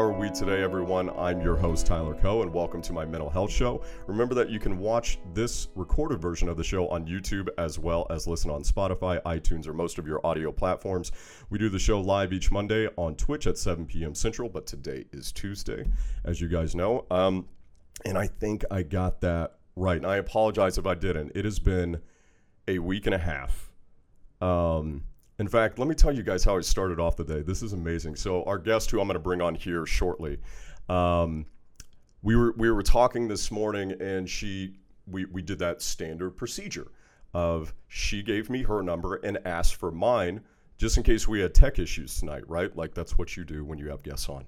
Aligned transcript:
Are 0.00 0.12
we 0.12 0.30
today, 0.30 0.62
everyone? 0.62 1.10
I'm 1.10 1.42
your 1.42 1.56
host, 1.56 1.84
Tyler 1.84 2.14
Coe, 2.14 2.40
and 2.40 2.50
welcome 2.50 2.80
to 2.80 2.92
my 2.94 3.04
mental 3.04 3.28
health 3.28 3.50
show. 3.50 3.82
Remember 4.06 4.34
that 4.34 4.48
you 4.48 4.58
can 4.58 4.78
watch 4.78 5.18
this 5.34 5.68
recorded 5.74 6.22
version 6.22 6.48
of 6.48 6.56
the 6.56 6.64
show 6.64 6.88
on 6.88 7.06
YouTube 7.06 7.50
as 7.58 7.78
well 7.78 8.06
as 8.08 8.26
listen 8.26 8.50
on 8.50 8.62
Spotify, 8.62 9.20
iTunes, 9.24 9.66
or 9.66 9.74
most 9.74 9.98
of 9.98 10.06
your 10.06 10.26
audio 10.26 10.52
platforms. 10.52 11.12
We 11.50 11.58
do 11.58 11.68
the 11.68 11.78
show 11.78 12.00
live 12.00 12.32
each 12.32 12.50
Monday 12.50 12.88
on 12.96 13.14
Twitch 13.14 13.46
at 13.46 13.58
7 13.58 13.84
p.m. 13.84 14.14
Central, 14.14 14.48
but 14.48 14.66
today 14.66 15.04
is 15.12 15.32
Tuesday, 15.32 15.84
as 16.24 16.40
you 16.40 16.48
guys 16.48 16.74
know. 16.74 17.04
Um, 17.10 17.46
and 18.06 18.16
I 18.16 18.26
think 18.26 18.64
I 18.70 18.84
got 18.84 19.20
that 19.20 19.56
right. 19.76 19.98
And 19.98 20.06
I 20.06 20.16
apologize 20.16 20.78
if 20.78 20.86
I 20.86 20.94
didn't. 20.94 21.32
It 21.34 21.44
has 21.44 21.58
been 21.58 22.00
a 22.66 22.78
week 22.78 23.04
and 23.04 23.14
a 23.14 23.18
half. 23.18 23.70
Um, 24.40 25.04
in 25.40 25.48
fact, 25.48 25.78
let 25.78 25.88
me 25.88 25.94
tell 25.94 26.12
you 26.12 26.22
guys 26.22 26.44
how 26.44 26.58
I 26.58 26.60
started 26.60 27.00
off 27.00 27.16
the 27.16 27.24
day. 27.24 27.40
This 27.40 27.62
is 27.62 27.72
amazing. 27.72 28.14
So, 28.14 28.44
our 28.44 28.58
guest, 28.58 28.90
who 28.90 29.00
I'm 29.00 29.06
going 29.06 29.14
to 29.14 29.20
bring 29.20 29.40
on 29.40 29.54
here 29.54 29.86
shortly, 29.86 30.38
um, 30.90 31.46
we 32.22 32.36
were 32.36 32.52
we 32.58 32.70
were 32.70 32.82
talking 32.82 33.26
this 33.26 33.50
morning, 33.50 33.92
and 34.02 34.28
she 34.28 34.74
we 35.06 35.24
we 35.24 35.40
did 35.40 35.58
that 35.60 35.80
standard 35.80 36.36
procedure 36.36 36.88
of 37.32 37.72
she 37.88 38.22
gave 38.22 38.50
me 38.50 38.62
her 38.64 38.82
number 38.82 39.16
and 39.16 39.38
asked 39.46 39.76
for 39.76 39.90
mine 39.90 40.42
just 40.76 40.98
in 40.98 41.02
case 41.02 41.26
we 41.26 41.40
had 41.40 41.54
tech 41.54 41.78
issues 41.78 42.20
tonight, 42.20 42.42
right? 42.46 42.76
Like 42.76 42.92
that's 42.92 43.16
what 43.16 43.34
you 43.34 43.44
do 43.44 43.64
when 43.64 43.78
you 43.78 43.88
have 43.88 44.02
guests 44.02 44.28
on. 44.28 44.44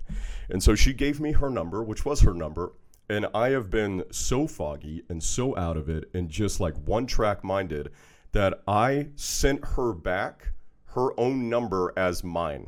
And 0.51 0.63
so 0.63 0.75
she 0.75 0.93
gave 0.93 1.21
me 1.21 1.33
her 1.33 1.49
number, 1.49 1.83
which 1.83 2.05
was 2.05 2.21
her 2.21 2.35
number, 2.35 2.73
and 3.09 3.27
I 3.35 3.49
have 3.51 3.71
been 3.71 4.05
so 4.11 4.47
foggy 4.47 5.05
and 5.09 5.23
so 5.23 5.57
out 5.57 5.79
of 5.79 5.89
it 5.89 6.11
and 6.13 6.29
just 6.29 6.61
like 6.61 6.75
one 6.85 7.07
track 7.07 7.43
minded 7.45 7.93
that 8.33 8.63
I 8.67 9.09
sent 9.15 9.65
her 9.65 9.93
back 9.93 10.53
her 10.95 11.19
own 11.19 11.49
number 11.49 11.93
as 11.97 12.23
mine. 12.25 12.67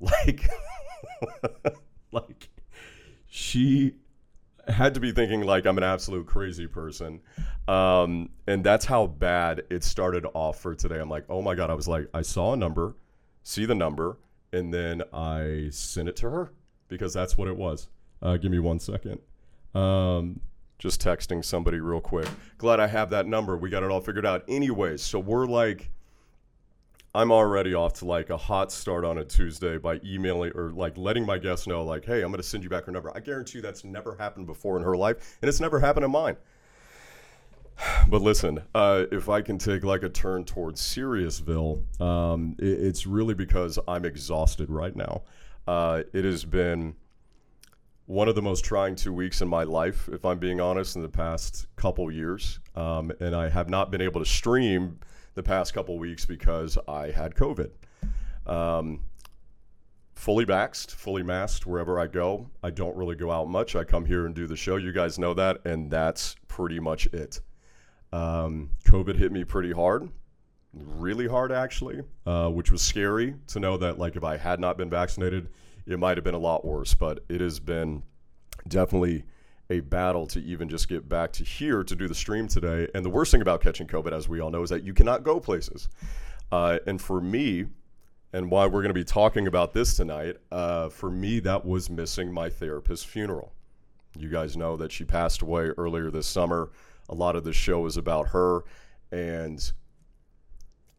Like, 0.00 0.48
like 2.12 2.48
she 3.26 3.94
had 4.68 4.94
to 4.94 5.00
be 5.00 5.12
thinking 5.12 5.42
like 5.42 5.66
I'm 5.66 5.78
an 5.78 5.84
absolute 5.84 6.26
crazy 6.26 6.66
person. 6.66 7.20
Um, 7.68 8.30
and 8.46 8.64
that's 8.64 8.84
how 8.84 9.06
bad 9.06 9.62
it 9.70 9.84
started 9.84 10.26
off 10.34 10.60
for 10.60 10.74
today. 10.74 10.98
I'm 10.98 11.08
like, 11.08 11.24
oh 11.28 11.42
my 11.42 11.54
God. 11.54 11.70
I 11.70 11.74
was 11.74 11.88
like, 11.88 12.08
I 12.12 12.22
saw 12.22 12.52
a 12.52 12.56
number, 12.56 12.96
see 13.42 13.64
the 13.64 13.74
number, 13.74 14.18
and 14.52 14.72
then 14.72 15.02
I 15.12 15.68
sent 15.70 16.08
it 16.08 16.16
to 16.16 16.30
her 16.30 16.52
because 16.88 17.14
that's 17.14 17.38
what 17.38 17.48
it 17.48 17.56
was. 17.56 17.88
Uh, 18.20 18.36
give 18.36 18.50
me 18.50 18.58
one 18.58 18.78
second. 18.78 19.20
Um, 19.74 20.40
just 20.78 21.00
texting 21.00 21.44
somebody 21.44 21.80
real 21.80 22.00
quick. 22.00 22.28
Glad 22.58 22.80
I 22.80 22.86
have 22.86 23.10
that 23.10 23.26
number. 23.26 23.56
We 23.56 23.70
got 23.70 23.82
it 23.82 23.90
all 23.90 24.00
figured 24.00 24.26
out. 24.26 24.44
Anyways, 24.48 25.00
so 25.00 25.18
we're 25.18 25.46
like, 25.46 25.90
I'm 27.14 27.30
already 27.30 27.74
off 27.74 27.94
to 27.94 28.06
like 28.06 28.30
a 28.30 28.36
hot 28.38 28.72
start 28.72 29.04
on 29.04 29.18
a 29.18 29.24
Tuesday 29.24 29.76
by 29.76 30.00
emailing 30.02 30.52
or 30.54 30.70
like 30.70 30.96
letting 30.96 31.26
my 31.26 31.36
guests 31.36 31.66
know, 31.66 31.84
like, 31.84 32.06
hey, 32.06 32.22
I'm 32.22 32.30
going 32.30 32.38
to 32.38 32.42
send 32.42 32.64
you 32.64 32.70
back 32.70 32.84
her 32.86 32.92
number. 32.92 33.12
I 33.14 33.20
guarantee 33.20 33.58
you 33.58 33.62
that's 33.62 33.84
never 33.84 34.16
happened 34.16 34.46
before 34.46 34.78
in 34.78 34.82
her 34.82 34.96
life, 34.96 35.36
and 35.42 35.48
it's 35.48 35.60
never 35.60 35.78
happened 35.78 36.04
in 36.04 36.10
mine. 36.10 36.36
But 38.08 38.22
listen, 38.22 38.62
uh, 38.74 39.04
if 39.10 39.28
I 39.28 39.40
can 39.42 39.58
take 39.58 39.82
like 39.82 40.02
a 40.02 40.08
turn 40.08 40.44
towards 40.44 40.80
Seriousville, 40.80 41.82
um, 42.00 42.54
it, 42.58 42.66
it's 42.66 43.06
really 43.06 43.34
because 43.34 43.78
I'm 43.88 44.04
exhausted 44.04 44.70
right 44.70 44.94
now. 44.94 45.22
Uh, 45.66 46.02
it 46.12 46.24
has 46.24 46.44
been 46.44 46.94
one 48.06 48.28
of 48.28 48.34
the 48.34 48.42
most 48.42 48.64
trying 48.64 48.94
two 48.94 49.12
weeks 49.12 49.40
in 49.40 49.48
my 49.48 49.62
life, 49.64 50.08
if 50.12 50.24
I'm 50.24 50.38
being 50.38 50.60
honest, 50.60 50.96
in 50.96 51.02
the 51.02 51.08
past 51.08 51.66
couple 51.76 52.10
years. 52.10 52.60
Um, 52.76 53.12
and 53.20 53.34
I 53.34 53.48
have 53.48 53.68
not 53.68 53.90
been 53.90 54.02
able 54.02 54.20
to 54.20 54.26
stream 54.26 54.98
the 55.34 55.42
past 55.42 55.74
couple 55.74 55.98
weeks 55.98 56.24
because 56.24 56.78
I 56.88 57.10
had 57.10 57.34
COVID. 57.34 57.70
Um, 58.46 59.00
fully 60.14 60.44
vaxxed, 60.46 60.92
fully 60.92 61.22
masked 61.22 61.66
wherever 61.66 61.98
I 61.98 62.06
go. 62.06 62.48
I 62.62 62.70
don't 62.70 62.96
really 62.96 63.16
go 63.16 63.30
out 63.30 63.48
much. 63.48 63.74
I 63.74 63.84
come 63.84 64.04
here 64.04 64.26
and 64.26 64.34
do 64.34 64.46
the 64.46 64.56
show. 64.56 64.76
You 64.76 64.92
guys 64.92 65.18
know 65.18 65.34
that, 65.34 65.64
and 65.64 65.90
that's 65.90 66.36
pretty 66.48 66.80
much 66.80 67.06
it. 67.06 67.40
Um, 68.12 68.70
COVID 68.84 69.16
hit 69.16 69.32
me 69.32 69.44
pretty 69.44 69.72
hard, 69.72 70.08
really 70.74 71.26
hard 71.26 71.50
actually, 71.50 72.02
uh, 72.26 72.48
which 72.50 72.70
was 72.70 72.82
scary 72.82 73.34
to 73.48 73.58
know 73.58 73.76
that 73.78 73.98
like 73.98 74.16
if 74.16 74.24
I 74.24 74.36
had 74.36 74.60
not 74.60 74.76
been 74.76 74.90
vaccinated, 74.90 75.48
it 75.86 75.98
might 75.98 76.16
have 76.18 76.24
been 76.24 76.34
a 76.34 76.38
lot 76.38 76.64
worse. 76.64 76.94
But 76.94 77.24
it 77.28 77.40
has 77.40 77.58
been 77.58 78.02
definitely 78.68 79.24
a 79.72 79.80
battle 79.80 80.26
to 80.28 80.40
even 80.40 80.68
just 80.68 80.88
get 80.88 81.08
back 81.08 81.32
to 81.32 81.44
here 81.44 81.82
to 81.82 81.96
do 81.96 82.06
the 82.06 82.14
stream 82.14 82.46
today. 82.46 82.88
And 82.94 83.04
the 83.04 83.10
worst 83.10 83.32
thing 83.32 83.42
about 83.42 83.62
catching 83.62 83.86
COVID, 83.86 84.12
as 84.12 84.28
we 84.28 84.40
all 84.40 84.50
know, 84.50 84.62
is 84.62 84.70
that 84.70 84.84
you 84.84 84.92
cannot 84.92 85.24
go 85.24 85.40
places. 85.40 85.88
Uh, 86.50 86.78
and 86.86 87.00
for 87.00 87.20
me, 87.20 87.66
and 88.34 88.50
why 88.50 88.66
we're 88.66 88.82
going 88.82 88.88
to 88.88 88.94
be 88.94 89.04
talking 89.04 89.46
about 89.46 89.72
this 89.72 89.94
tonight, 89.96 90.36
uh, 90.50 90.88
for 90.88 91.10
me, 91.10 91.40
that 91.40 91.64
was 91.64 91.90
missing 91.90 92.32
my 92.32 92.48
therapist's 92.48 93.04
funeral. 93.04 93.52
You 94.16 94.28
guys 94.28 94.56
know 94.56 94.76
that 94.76 94.92
she 94.92 95.04
passed 95.04 95.42
away 95.42 95.68
earlier 95.78 96.10
this 96.10 96.26
summer. 96.26 96.70
A 97.08 97.14
lot 97.14 97.36
of 97.36 97.44
the 97.44 97.52
show 97.52 97.86
is 97.86 97.96
about 97.96 98.28
her. 98.28 98.64
And 99.10 99.72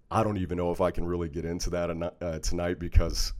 I 0.10 0.24
don't 0.24 0.38
even 0.38 0.58
know 0.58 0.72
if 0.72 0.82
I 0.82 0.92
can 0.92 1.06
really 1.06 1.30
get 1.30 1.46
into 1.46 1.70
that 1.72 2.14
uh, 2.22 2.40
tonight 2.40 2.80
because 2.80 3.34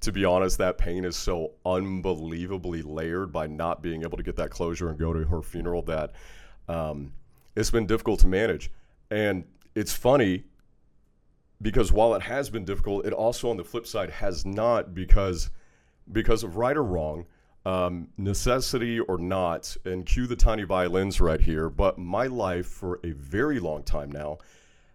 to 0.00 0.12
be 0.12 0.24
honest, 0.24 0.58
that 0.58 0.78
pain 0.78 1.04
is 1.04 1.16
so 1.16 1.52
unbelievably 1.66 2.82
layered 2.82 3.32
by 3.32 3.46
not 3.46 3.82
being 3.82 4.02
able 4.02 4.16
to 4.16 4.22
get 4.22 4.36
that 4.36 4.50
closure 4.50 4.88
and 4.88 4.98
go 4.98 5.12
to 5.12 5.24
her 5.24 5.42
funeral 5.42 5.82
that 5.82 6.12
um, 6.68 7.12
it's 7.54 7.70
been 7.70 7.86
difficult 7.86 8.20
to 8.20 8.26
manage. 8.26 8.70
And 9.10 9.44
it's 9.74 9.92
funny 9.92 10.44
because 11.62 11.92
while 11.92 12.14
it 12.14 12.22
has 12.22 12.48
been 12.48 12.64
difficult, 12.64 13.04
it 13.04 13.12
also 13.12 13.50
on 13.50 13.56
the 13.56 13.64
flip 13.64 13.86
side 13.86 14.10
has 14.10 14.46
not 14.46 14.94
because 14.94 15.50
because 16.12 16.42
of 16.42 16.56
right 16.56 16.76
or 16.76 16.82
wrong, 16.82 17.26
um, 17.66 18.08
necessity 18.16 18.98
or 18.98 19.18
not, 19.18 19.76
and 19.84 20.06
cue 20.06 20.26
the 20.26 20.34
tiny 20.34 20.64
violins 20.64 21.20
right 21.20 21.40
here. 21.40 21.68
But 21.68 21.98
my 21.98 22.26
life 22.26 22.66
for 22.66 22.98
a 23.04 23.12
very 23.12 23.60
long 23.60 23.82
time 23.82 24.10
now 24.10 24.38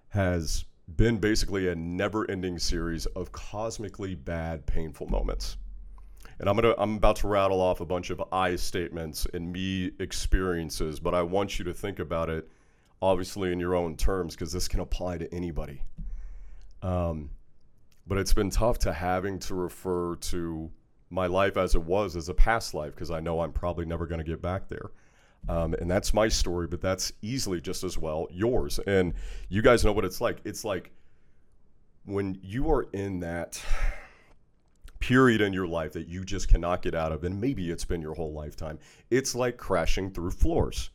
has 0.10 0.66
been 0.88 1.18
basically 1.18 1.70
a 1.70 1.76
never-ending 1.76 2.60
series 2.60 3.06
of 3.08 3.32
cosmically 3.32 4.16
bad, 4.16 4.66
painful 4.66 5.08
moments. 5.08 5.58
And 6.40 6.50
I'm 6.50 6.56
gonna 6.56 6.76
I'm 6.78 6.96
about 6.96 7.16
to 7.18 7.28
rattle 7.28 7.62
off 7.62 7.80
a 7.80 7.86
bunch 7.86 8.10
of 8.10 8.22
I 8.32 8.56
statements 8.56 9.26
and 9.34 9.52
me 9.52 9.92
experiences, 10.00 11.00
but 11.00 11.16
I 11.16 11.22
want 11.22 11.58
you 11.58 11.66
to 11.66 11.74
think 11.74 12.00
about 12.00 12.30
it, 12.30 12.50
obviously 13.02 13.52
in 13.52 13.60
your 13.60 13.76
own 13.76 13.96
terms, 13.96 14.36
because 14.36 14.52
this 14.52 14.68
can 14.68 14.82
apply 14.82 15.18
to 15.20 15.34
anybody. 15.34 15.82
Um, 16.82 17.30
but 18.06 18.18
it's 18.18 18.34
been 18.34 18.50
tough 18.50 18.80
to 18.80 18.94
having 18.94 19.40
to 19.40 19.56
refer 19.56 20.16
to 20.16 20.72
my 21.10 21.28
life 21.28 21.58
as 21.58 21.76
it 21.76 21.82
was 21.82 22.16
as 22.16 22.30
a 22.30 22.34
past 22.34 22.74
life 22.74 22.94
because 22.94 23.12
I 23.12 23.20
know 23.20 23.42
I'm 23.42 23.52
probably 23.52 23.86
never 23.86 24.06
going 24.06 24.20
to 24.20 24.30
get 24.30 24.42
back 24.42 24.68
there. 24.68 24.92
Um, 25.48 25.74
and 25.76 25.90
that's 25.90 26.14
my 26.14 26.28
story, 26.28 26.68
but 26.68 26.82
that's 26.82 27.14
easily 27.22 27.62
just 27.62 27.84
as 27.84 27.98
well 27.98 28.28
yours. 28.32 28.80
And 28.88 29.14
you 29.50 29.62
guys 29.62 29.86
know 29.86 29.92
what 29.92 30.06
it's 30.06 30.22
like. 30.22 30.40
It's 30.44 30.66
like 30.66 30.92
when 32.06 32.40
you 32.42 32.72
are 32.72 32.88
in 32.94 33.20
that 33.20 33.62
period 35.00 35.42
in 35.42 35.54
your 35.54 35.68
life 35.68 35.94
that 35.94 36.08
you 36.08 36.24
just 36.24 36.48
cannot 36.48 36.82
get 36.82 36.96
out 36.96 37.12
of, 37.12 37.24
and 37.24 37.40
maybe 37.40 37.70
it's 37.70 37.86
been 37.86 38.02
your 38.02 38.16
whole 38.16 38.34
lifetime, 38.34 38.80
it's 39.12 39.36
like 39.36 39.58
crashing 39.58 40.10
through 40.10 40.32
floors. 40.32 40.90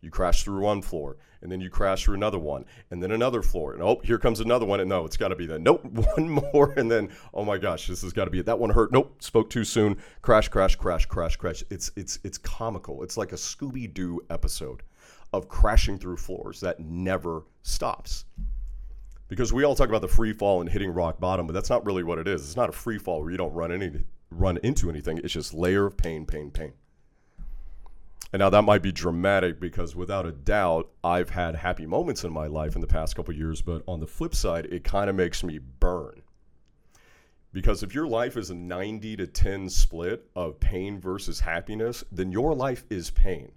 You 0.00 0.10
crash 0.10 0.44
through 0.44 0.60
one 0.60 0.80
floor, 0.80 1.16
and 1.42 1.50
then 1.50 1.60
you 1.60 1.70
crash 1.70 2.04
through 2.04 2.14
another 2.14 2.38
one, 2.38 2.64
and 2.90 3.02
then 3.02 3.10
another 3.10 3.42
floor. 3.42 3.72
And 3.72 3.82
oh, 3.82 4.00
here 4.04 4.18
comes 4.18 4.38
another 4.38 4.64
one. 4.64 4.80
And 4.80 4.88
no, 4.88 5.04
it's 5.04 5.16
got 5.16 5.28
to 5.28 5.36
be 5.36 5.46
that. 5.46 5.60
Nope, 5.60 5.84
one 6.16 6.28
more. 6.28 6.72
And 6.76 6.90
then, 6.90 7.10
oh 7.34 7.44
my 7.44 7.58
gosh, 7.58 7.88
this 7.88 8.02
has 8.02 8.12
got 8.12 8.26
to 8.26 8.30
be 8.30 8.38
it. 8.38 8.46
That 8.46 8.58
one 8.58 8.70
hurt. 8.70 8.92
Nope, 8.92 9.22
spoke 9.22 9.50
too 9.50 9.64
soon. 9.64 9.96
Crash, 10.22 10.48
crash, 10.48 10.76
crash, 10.76 11.06
crash, 11.06 11.36
crash. 11.36 11.64
It's 11.70 11.90
it's 11.96 12.18
it's 12.22 12.38
comical. 12.38 13.02
It's 13.02 13.16
like 13.16 13.32
a 13.32 13.36
Scooby 13.36 13.92
Doo 13.92 14.20
episode 14.30 14.82
of 15.32 15.48
crashing 15.48 15.98
through 15.98 16.16
floors 16.16 16.60
that 16.60 16.80
never 16.80 17.42
stops. 17.62 18.24
Because 19.28 19.52
we 19.52 19.64
all 19.64 19.74
talk 19.74 19.90
about 19.90 20.00
the 20.00 20.08
free 20.08 20.32
fall 20.32 20.62
and 20.62 20.70
hitting 20.70 20.90
rock 20.90 21.20
bottom, 21.20 21.46
but 21.46 21.52
that's 21.52 21.68
not 21.68 21.84
really 21.84 22.02
what 22.02 22.18
it 22.18 22.26
is. 22.26 22.42
It's 22.42 22.56
not 22.56 22.70
a 22.70 22.72
free 22.72 22.96
fall 22.96 23.20
where 23.20 23.30
you 23.30 23.36
don't 23.36 23.52
run 23.52 23.72
any 23.72 24.04
run 24.30 24.58
into 24.62 24.88
anything. 24.88 25.18
It's 25.18 25.32
just 25.32 25.52
layer 25.52 25.86
of 25.86 25.96
pain, 25.96 26.24
pain, 26.24 26.50
pain. 26.50 26.72
And 28.32 28.40
now 28.40 28.50
that 28.50 28.62
might 28.62 28.82
be 28.82 28.92
dramatic 28.92 29.58
because 29.58 29.96
without 29.96 30.26
a 30.26 30.32
doubt, 30.32 30.90
I've 31.02 31.30
had 31.30 31.54
happy 31.54 31.86
moments 31.86 32.24
in 32.24 32.32
my 32.32 32.46
life 32.46 32.74
in 32.74 32.82
the 32.82 32.86
past 32.86 33.16
couple 33.16 33.34
years, 33.34 33.62
but 33.62 33.82
on 33.88 34.00
the 34.00 34.06
flip 34.06 34.34
side, 34.34 34.66
it 34.66 34.84
kind 34.84 35.08
of 35.08 35.16
makes 35.16 35.42
me 35.42 35.58
burn. 35.58 36.22
Because 37.52 37.82
if 37.82 37.94
your 37.94 38.06
life 38.06 38.36
is 38.36 38.50
a 38.50 38.54
90 38.54 39.16
to 39.16 39.26
10 39.26 39.70
split 39.70 40.28
of 40.36 40.60
pain 40.60 41.00
versus 41.00 41.40
happiness, 41.40 42.04
then 42.12 42.30
your 42.30 42.54
life 42.54 42.84
is 42.90 43.10
pain. 43.10 43.50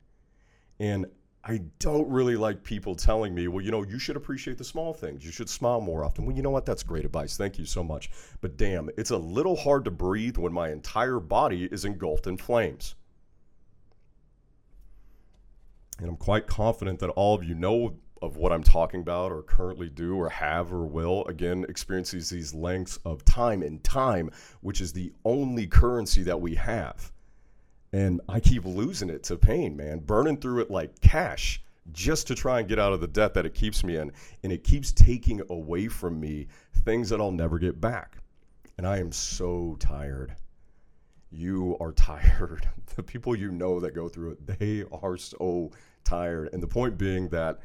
And 0.80 1.06
I 1.44 1.62
don't 1.80 2.08
really 2.10 2.38
like 2.38 2.64
people 2.64 2.96
telling 2.96 3.36
me, 3.36 3.48
well, 3.48 3.66
you 3.66 3.72
know, 3.72 3.84
you 3.84 4.00
should 4.00 4.16
appreciate 4.16 4.58
the 4.58 4.64
small 4.64 4.94
things. 4.94 5.26
You 5.26 5.32
should 5.32 5.50
smile 5.50 5.82
more 5.82 6.06
often. 6.06 6.26
Well, 6.26 6.36
you 6.36 6.44
know 6.44 6.52
what? 6.52 6.66
That's 6.66 6.84
great 6.84 7.04
advice. 7.04 7.36
Thank 7.36 7.58
you 7.58 7.66
so 7.66 7.84
much. 7.84 8.10
But 8.40 8.58
damn, 8.58 8.90
it's 8.96 9.10
a 9.10 9.18
little 9.18 9.56
hard 9.56 9.84
to 9.86 9.92
breathe 9.92 10.38
when 10.38 10.54
my 10.54 10.72
entire 10.72 11.20
body 11.20 11.66
is 11.66 11.84
engulfed 11.84 12.28
in 12.28 12.38
flames. 12.38 12.96
And 16.02 16.10
I'm 16.10 16.18
quite 16.18 16.48
confident 16.48 17.00
that 17.00 17.10
all 17.12 17.36
of 17.36 17.44
you 17.44 17.56
know 17.56 17.96
of 18.22 18.38
what 18.38 18.52
I'm 18.52 18.64
talking 18.64 19.02
about 19.02 19.32
or 19.32 19.44
currently 19.44 19.88
do 19.88 20.16
or 20.16 20.30
have 20.30 20.74
or 20.74 20.86
will 20.86 21.26
again 21.26 21.66
experiences 21.70 22.30
these 22.30 22.54
lengths 22.54 22.98
of 23.06 23.24
time 23.24 23.62
and 23.62 23.84
time, 23.84 24.32
which 24.62 24.82
is 24.82 24.94
the 24.94 25.14
only 25.26 25.68
currency 25.68 26.24
that 26.24 26.42
we 26.42 26.56
have. 26.56 27.12
And 27.94 28.20
I 28.28 28.40
keep 28.40 28.66
losing 28.66 29.10
it 29.10 29.24
to 29.24 29.38
pain, 29.38 29.76
man, 29.76 30.00
burning 30.00 30.38
through 30.38 30.62
it 30.62 30.72
like 30.72 31.00
cash 31.02 31.62
just 31.92 32.28
to 32.28 32.36
try 32.36 32.60
and 32.60 32.68
get 32.68 32.80
out 32.80 32.94
of 32.94 33.02
the 33.02 33.08
debt 33.08 33.34
that 33.34 33.46
it 33.46 33.54
keeps 33.54 33.84
me 33.84 33.98
in. 33.98 34.12
And 34.44 34.52
it 34.52 34.64
keeps 34.64 34.92
taking 34.92 35.42
away 35.50 35.88
from 35.88 36.20
me 36.20 36.48
things 36.84 37.10
that 37.10 37.20
I'll 37.20 37.32
never 37.32 37.60
get 37.60 37.80
back. 37.80 38.18
And 38.78 38.88
I 38.88 38.98
am 38.98 39.12
so 39.12 39.78
tired. 39.80 40.36
You 41.32 41.78
are 41.80 41.92
tired. 41.94 42.68
The 42.96 43.04
people 43.04 43.36
you 43.36 43.52
know 43.52 43.80
that 43.80 43.94
go 43.94 44.08
through 44.08 44.32
it, 44.32 44.60
they 44.60 44.84
are 44.92 45.18
so 45.18 45.72
tired. 46.04 46.50
And 46.54 46.62
the 46.62 46.68
point 46.68 46.98
being 46.98 47.30
that 47.30 47.60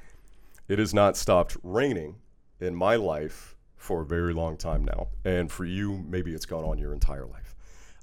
it 0.69 0.79
has 0.79 0.93
not 0.93 1.17
stopped 1.17 1.57
raining 1.63 2.17
in 2.61 2.75
my 2.75 2.97
life 2.97 3.57
for 3.77 4.03
a 4.03 4.07
very 4.07 4.35
long 4.35 4.57
time 4.57 4.85
now. 4.85 5.09
And 5.25 5.51
for 5.51 5.65
you, 5.65 6.05
maybe 6.09 6.35
it's 6.35 6.47
gone 6.47 6.65
on 6.65 6.79
your 6.79 6.93
entire 6.93 7.27
life. 7.27 7.55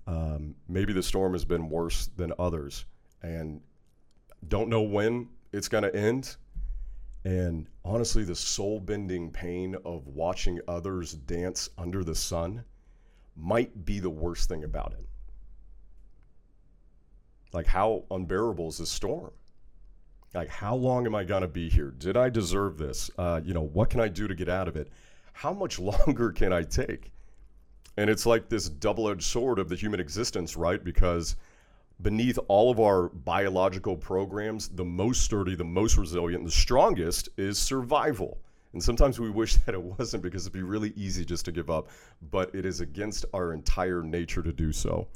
Um, 0.08 0.56
maybe 0.68 0.94
the 0.94 1.04
storm 1.04 1.34
has 1.34 1.46
been 1.46 1.70
worse 1.70 2.08
than 2.16 2.34
others. 2.40 2.86
And 3.22 3.62
don't 4.48 4.70
know 4.70 4.82
when 4.82 5.30
it's 5.52 5.68
going 5.68 5.84
to 5.84 5.96
end. 5.96 6.36
And 7.26 7.68
honestly, 7.86 8.24
the 8.24 8.36
soul 8.36 8.80
bending 8.80 9.32
pain 9.32 9.76
of 9.86 10.08
watching 10.08 10.60
others 10.68 11.14
dance 11.14 11.70
under 11.78 12.04
the 12.04 12.16
sun 12.16 12.64
might 13.36 13.86
be 13.86 14.00
the 14.00 14.10
worst 14.10 14.50
thing 14.50 14.64
about 14.64 14.94
it. 14.94 15.06
Like, 17.54 17.68
how 17.68 18.04
unbearable 18.12 18.70
is 18.70 18.80
this 18.80 18.90
storm? 18.90 19.32
Like, 20.34 20.50
how 20.50 20.76
long 20.76 21.06
am 21.06 21.14
I 21.14 21.24
going 21.24 21.42
to 21.42 21.48
be 21.48 21.70
here? 21.70 21.92
Did 21.92 22.18
I 22.18 22.30
deserve 22.30 22.78
this? 22.78 23.12
Uh, 23.18 23.42
you 23.44 23.54
know, 23.54 23.62
what 23.62 23.90
can 23.90 24.00
I 24.00 24.08
do 24.08 24.28
to 24.28 24.34
get 24.34 24.50
out 24.50 24.68
of 24.68 24.76
it? 24.76 24.90
How 25.34 25.54
much 25.54 25.80
longer 26.08 26.32
can 26.32 26.52
I 26.52 26.64
take? 26.64 27.12
And 27.98 28.10
it's 28.10 28.26
like 28.26 28.50
this 28.50 28.70
double 28.70 29.10
edged 29.10 29.24
sword 29.24 29.60
of 29.60 29.70
the 29.70 29.76
human 29.76 30.00
existence, 30.00 30.58
right? 30.58 30.84
Because 30.84 31.36
beneath 32.02 32.40
all 32.48 32.72
of 32.72 32.80
our 32.80 33.10
biological 33.10 33.96
programs, 33.96 34.70
the 34.70 34.84
most 34.84 35.22
sturdy, 35.22 35.56
the 35.56 35.64
most 35.64 35.98
resilient, 35.98 36.44
the 36.44 36.52
strongest 36.52 37.30
is 37.38 37.60
survival. 37.60 38.40
And 38.74 38.84
sometimes 38.84 39.20
we 39.20 39.30
wish 39.30 39.56
that 39.66 39.76
it 39.76 39.82
wasn't 39.82 40.24
because 40.24 40.44
it'd 40.44 40.54
be 40.54 40.64
really 40.64 40.94
easy 40.96 41.24
just 41.24 41.46
to 41.46 41.52
give 41.52 41.70
up, 41.70 41.90
but 42.32 42.54
it 42.56 42.66
is 42.66 42.82
against 42.82 43.26
our 43.34 43.54
entire 43.54 44.02
nature 44.02 44.42
to 44.42 44.52
do 44.52 44.72
so. 44.72 45.08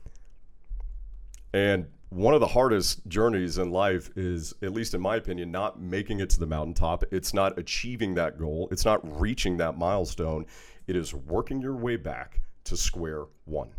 And 1.53 1.87
one 2.09 2.33
of 2.33 2.39
the 2.39 2.47
hardest 2.47 3.05
journeys 3.07 3.57
in 3.57 3.69
life 3.69 4.09
is, 4.15 4.53
at 4.61 4.73
least 4.73 4.93
in 4.93 5.01
my 5.01 5.17
opinion, 5.17 5.51
not 5.51 5.81
making 5.81 6.19
it 6.19 6.29
to 6.31 6.39
the 6.39 6.45
mountaintop. 6.45 7.03
It's 7.11 7.33
not 7.33 7.59
achieving 7.59 8.15
that 8.15 8.37
goal. 8.37 8.69
It's 8.71 8.85
not 8.85 9.19
reaching 9.19 9.57
that 9.57 9.77
milestone. 9.77 10.45
It 10.87 10.95
is 10.95 11.13
working 11.13 11.61
your 11.61 11.75
way 11.75 11.97
back 11.97 12.39
to 12.63 12.77
square 12.77 13.25
one. 13.45 13.71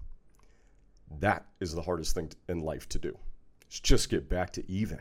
That 1.21 1.47
is 1.61 1.75
the 1.75 1.81
hardest 1.81 2.15
thing 2.15 2.31
in 2.49 2.61
life 2.61 2.89
to 2.91 2.99
do. 2.99 3.17
It's 3.67 3.81
just 3.81 4.11
get 4.11 4.29
back 4.29 4.53
to 4.53 4.71
even. 4.71 4.99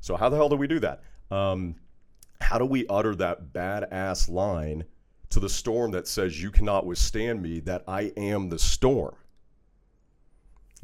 So, 0.00 0.16
how 0.16 0.28
the 0.28 0.36
hell 0.36 0.48
do 0.48 0.56
we 0.56 0.66
do 0.66 0.80
that? 0.80 1.02
Um, 1.30 1.76
how 2.40 2.58
do 2.58 2.64
we 2.64 2.86
utter 2.88 3.14
that 3.16 3.52
badass 3.52 4.28
line 4.28 4.84
to 5.30 5.40
the 5.40 5.48
storm 5.48 5.92
that 5.92 6.08
says, 6.08 6.40
You 6.42 6.50
cannot 6.50 6.86
withstand 6.86 7.42
me, 7.42 7.60
that 7.60 7.84
I 7.86 8.12
am 8.16 8.48
the 8.48 8.58
storm? 8.58 9.14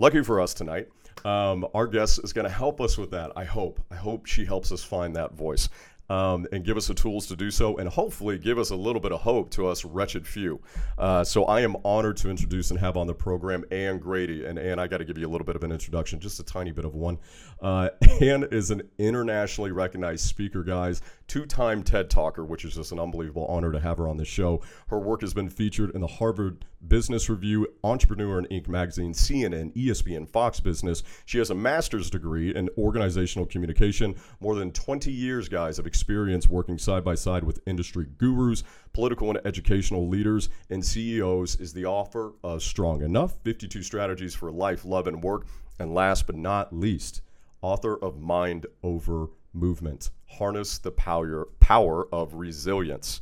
Lucky 0.02 0.20
for 0.20 0.40
us 0.40 0.52
tonight, 0.52 0.88
um, 1.25 1.64
our 1.75 1.87
guest 1.87 2.19
is 2.25 2.32
going 2.32 2.44
to 2.44 2.50
help 2.50 2.81
us 2.81 2.99
with 2.99 3.12
that. 3.12 3.31
I 3.37 3.44
hope. 3.44 3.81
I 3.88 3.94
hope 3.94 4.26
she 4.26 4.44
helps 4.44 4.72
us 4.72 4.82
find 4.82 5.14
that 5.14 5.34
voice 5.34 5.69
um, 6.10 6.44
and 6.50 6.64
give 6.64 6.76
us 6.76 6.88
the 6.88 6.94
tools 6.94 7.28
to 7.28 7.37
do 7.37 7.52
so, 7.52 7.76
and 7.78 7.88
hopefully 7.88 8.37
give 8.37 8.58
us 8.58 8.70
a 8.70 8.76
little 8.76 9.00
bit 9.00 9.12
of 9.12 9.20
hope 9.20 9.50
to 9.50 9.69
us 9.69 9.84
wretched 9.84 10.26
few. 10.26 10.60
Uh, 10.99 11.22
so 11.22 11.44
I 11.44 11.60
am 11.60 11.76
honored 11.84 12.16
to 12.16 12.31
introduce 12.31 12.70
and 12.72 12.81
have 12.81 12.96
on 12.96 13.06
the 13.06 13.14
program 13.14 13.64
Anne 13.70 13.99
Grady. 13.99 14.44
And 14.44 14.58
Anne, 14.58 14.81
I 14.81 14.88
got 14.88 14.99
to 14.99 15.04
give 15.04 15.19
you 15.19 15.28
a 15.28 15.31
little 15.31 15.44
bit 15.44 15.54
of 15.54 15.62
an 15.62 15.70
introduction, 15.70 16.19
just 16.19 16.40
a 16.40 16.43
tiny 16.43 16.72
bit 16.72 16.84
of 16.84 16.94
one. 16.94 17.19
Uh, 17.60 17.90
Anne 18.20 18.44
is 18.50 18.72
an 18.72 18.82
internationally 18.99 19.70
recognized 19.70 20.26
speaker, 20.26 20.64
guys, 20.64 21.00
two 21.32 21.46
time 21.46 21.82
TED 21.82 22.11
Talker, 22.11 22.44
which 22.44 22.62
is 22.62 22.75
just 22.75 22.93
an 22.93 23.00
unbelievable 23.00 23.46
honor 23.46 23.73
to 23.73 23.81
have 23.81 23.96
her 23.96 24.06
on 24.06 24.19
this 24.19 24.29
show. 24.29 24.61
Her 24.88 24.99
work 24.99 25.23
has 25.23 25.32
been 25.32 25.49
featured 25.49 25.90
in 25.94 26.02
the 26.02 26.06
Harvard 26.06 26.67
Business 26.87 27.31
Review, 27.31 27.67
Entrepreneur 27.82 28.37
and 28.37 28.46
Inc. 28.50 28.69
magazine, 28.69 29.14
CNN, 29.14 29.75
ESPN, 29.75 30.29
Fox 30.29 30.61
Business. 30.61 31.02
She 31.25 31.38
has 31.38 31.49
a 31.49 31.55
master's 31.55 32.11
degree 32.11 32.55
in 32.55 32.69
organizational 32.76 33.46
communication, 33.46 34.14
more 34.40 34.55
than 34.55 34.73
20 34.73 35.11
years, 35.11 35.49
guys, 35.49 35.79
of 35.79 35.87
experience 35.87 36.50
working 36.50 36.76
side 36.76 37.02
by 37.02 37.14
side 37.14 37.44
with 37.44 37.62
industry 37.67 38.05
gurus, 38.19 38.62
political 38.93 39.31
and 39.31 39.40
educational 39.46 40.06
leaders, 40.06 40.50
and 40.69 40.85
CEOs. 40.85 41.56
Is 41.56 41.73
the 41.73 41.87
author 41.87 42.35
of 42.44 42.62
Strong 42.62 43.00
Enough 43.05 43.37
52 43.43 43.82
Strategies 43.82 44.35
for 44.35 44.52
Life, 44.52 44.85
Love, 44.85 45.06
and 45.06 45.23
Work. 45.23 45.46
And 45.78 45.94
last 45.94 46.26
but 46.26 46.37
not 46.37 46.75
least, 46.75 47.23
author 47.62 47.96
of 47.96 48.20
Mind 48.20 48.67
Over 48.82 49.28
moment. 49.52 50.10
Harness 50.26 50.78
the 50.78 50.90
power, 50.90 51.49
power 51.60 52.08
of 52.12 52.34
resilience. 52.34 53.20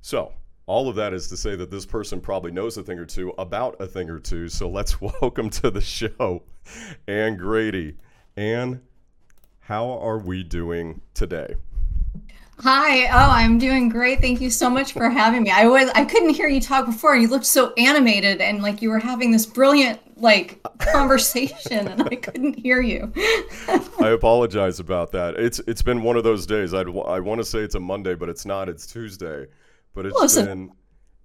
So, 0.00 0.32
all 0.68 0.88
of 0.88 0.96
that 0.96 1.14
is 1.14 1.28
to 1.28 1.36
say 1.36 1.56
that 1.56 1.70
this 1.70 1.86
person 1.86 2.20
probably 2.20 2.50
knows 2.50 2.76
a 2.76 2.82
thing 2.82 2.98
or 2.98 3.06
two 3.06 3.32
about 3.38 3.80
a 3.80 3.86
thing 3.86 4.10
or 4.10 4.18
two. 4.18 4.48
So 4.50 4.68
let's 4.68 5.00
welcome 5.22 5.48
to 5.50 5.70
the 5.70 5.80
show 5.80 6.42
Anne 7.06 7.38
Grady. 7.38 7.96
Anne, 8.36 8.82
how 9.60 9.90
are 9.98 10.18
we 10.18 10.44
doing 10.44 11.00
today? 11.14 11.54
Hi. 12.60 13.06
Oh, 13.06 13.30
I'm 13.30 13.58
doing 13.58 13.88
great. 13.88 14.20
Thank 14.20 14.40
you 14.40 14.50
so 14.50 14.68
much 14.68 14.92
for 14.92 15.08
having 15.08 15.44
me. 15.44 15.50
I 15.50 15.66
was 15.66 15.90
I 15.94 16.04
couldn't 16.04 16.30
hear 16.30 16.48
you 16.48 16.60
talk 16.60 16.86
before. 16.86 17.16
You 17.16 17.28
looked 17.28 17.46
so 17.46 17.72
animated 17.78 18.40
and 18.40 18.62
like 18.62 18.82
you 18.82 18.90
were 18.90 18.98
having 18.98 19.30
this 19.30 19.46
brilliant 19.46 20.00
like 20.20 20.60
conversation 20.78 21.86
and 21.86 22.02
I 22.02 22.16
couldn't 22.16 22.58
hear 22.58 22.80
you. 22.80 23.12
I 24.00 24.08
apologize 24.08 24.80
about 24.80 25.12
that. 25.12 25.36
It's 25.36 25.60
it's 25.68 25.82
been 25.82 26.02
one 26.02 26.16
of 26.16 26.24
those 26.24 26.46
days. 26.46 26.74
I'd, 26.74 26.88
I 26.88 27.20
want 27.20 27.40
to 27.40 27.44
say 27.44 27.60
it's 27.60 27.76
a 27.76 27.80
Monday, 27.80 28.14
but 28.14 28.28
it's 28.28 28.44
not. 28.44 28.68
It's 28.68 28.86
Tuesday. 28.86 29.46
But 29.94 30.06
it's 30.06 30.16
Listen. 30.16 30.46
been 30.46 30.72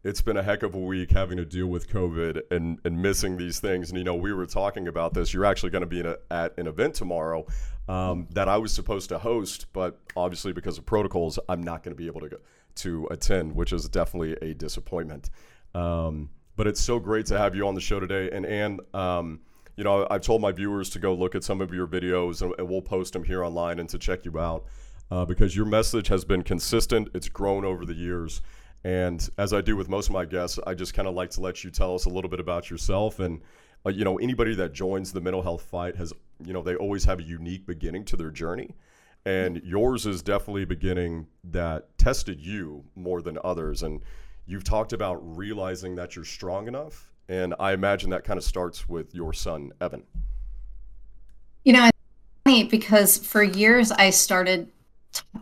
it's 0.03 0.21
been 0.21 0.35
a 0.35 0.43
heck 0.43 0.63
of 0.63 0.75
a 0.75 0.79
week 0.79 1.11
having 1.11 1.37
to 1.37 1.45
deal 1.45 1.67
with 1.67 1.89
COVID 1.89 2.41
and, 2.51 2.79
and 2.83 3.01
missing 3.01 3.37
these 3.37 3.59
things. 3.59 3.89
And, 3.89 3.97
you 3.97 4.03
know, 4.03 4.15
we 4.15 4.33
were 4.33 4.45
talking 4.45 4.87
about 4.87 5.13
this. 5.13 5.33
You're 5.33 5.45
actually 5.45 5.69
going 5.69 5.81
to 5.81 5.87
be 5.87 6.01
a, 6.01 6.17
at 6.29 6.57
an 6.57 6.67
event 6.67 6.95
tomorrow 6.95 7.45
um, 7.87 8.27
that 8.31 8.49
I 8.49 8.57
was 8.57 8.73
supposed 8.73 9.09
to 9.09 9.17
host, 9.17 9.67
but 9.71 9.99
obviously 10.17 10.51
because 10.51 10.77
of 10.77 10.85
protocols, 10.85 11.39
I'm 11.47 11.63
not 11.63 11.83
going 11.83 11.95
to 11.95 11.97
be 11.97 12.07
able 12.07 12.19
to 12.21 12.29
go, 12.29 12.37
to 12.75 13.07
attend, 13.11 13.55
which 13.55 13.71
is 13.71 13.87
definitely 13.87 14.33
a 14.41 14.53
disappointment. 14.53 15.29
Um, 15.73 16.29
but 16.55 16.67
it's 16.67 16.81
so 16.81 16.99
great 16.99 17.25
to 17.27 17.37
have 17.37 17.55
you 17.55 17.65
on 17.65 17.73
the 17.73 17.81
show 17.81 17.99
today. 17.99 18.29
And 18.31 18.45
Anne, 18.45 18.79
um, 18.93 19.39
you 19.77 19.85
know, 19.85 20.05
I've 20.11 20.21
told 20.21 20.41
my 20.41 20.51
viewers 20.51 20.89
to 20.91 20.99
go 20.99 21.13
look 21.13 21.33
at 21.33 21.43
some 21.43 21.61
of 21.61 21.73
your 21.73 21.87
videos, 21.87 22.41
and, 22.41 22.53
and 22.59 22.69
we'll 22.69 22.81
post 22.81 23.13
them 23.13 23.23
here 23.23 23.43
online 23.43 23.79
and 23.79 23.89
to 23.89 23.97
check 23.97 24.25
you 24.25 24.37
out 24.37 24.65
uh, 25.09 25.25
because 25.25 25.55
your 25.55 25.65
message 25.65 26.09
has 26.09 26.25
been 26.25 26.43
consistent. 26.43 27.07
It's 27.13 27.29
grown 27.29 27.63
over 27.65 27.85
the 27.85 27.95
years. 27.95 28.41
And 28.83 29.27
as 29.37 29.53
I 29.53 29.61
do 29.61 29.75
with 29.75 29.87
most 29.87 30.07
of 30.07 30.13
my 30.13 30.25
guests, 30.25 30.59
I 30.67 30.73
just 30.73 30.93
kind 30.93 31.07
of 31.07 31.15
like 31.15 31.29
to 31.31 31.41
let 31.41 31.63
you 31.63 31.71
tell 31.71 31.95
us 31.95 32.05
a 32.05 32.09
little 32.09 32.29
bit 32.29 32.39
about 32.39 32.69
yourself. 32.69 33.19
And 33.19 33.41
uh, 33.85 33.89
you 33.89 34.03
know 34.03 34.17
anybody 34.17 34.55
that 34.55 34.73
joins 34.73 35.13
the 35.13 35.21
mental 35.21 35.41
health 35.41 35.63
fight 35.63 35.95
has 35.95 36.13
you 36.45 36.53
know 36.53 36.61
they 36.61 36.75
always 36.75 37.03
have 37.05 37.19
a 37.19 37.23
unique 37.23 37.65
beginning 37.65 38.05
to 38.05 38.17
their 38.17 38.31
journey. 38.31 38.75
And 39.25 39.61
yours 39.63 40.05
is 40.05 40.21
definitely 40.21 40.63
a 40.63 40.67
beginning 40.67 41.27
that 41.45 41.97
tested 41.97 42.41
you 42.41 42.83
more 42.95 43.21
than 43.21 43.37
others. 43.43 43.83
And 43.83 44.01
you've 44.45 44.65
talked 44.65 44.91
about 44.91 45.37
realizing 45.37 45.95
that 45.95 46.15
you're 46.15 46.25
strong 46.25 46.67
enough 46.67 47.13
and 47.29 47.53
i 47.59 47.73
imagine 47.73 48.09
that 48.09 48.23
kind 48.23 48.37
of 48.37 48.43
starts 48.43 48.87
with 48.89 49.13
your 49.15 49.33
son 49.33 49.71
evan. 49.81 50.03
You 51.63 51.73
know 51.73 51.85
it's 51.85 51.97
funny 52.45 52.63
because 52.65 53.17
for 53.17 53.43
years 53.43 53.91
i 53.91 54.09
started 54.09 54.69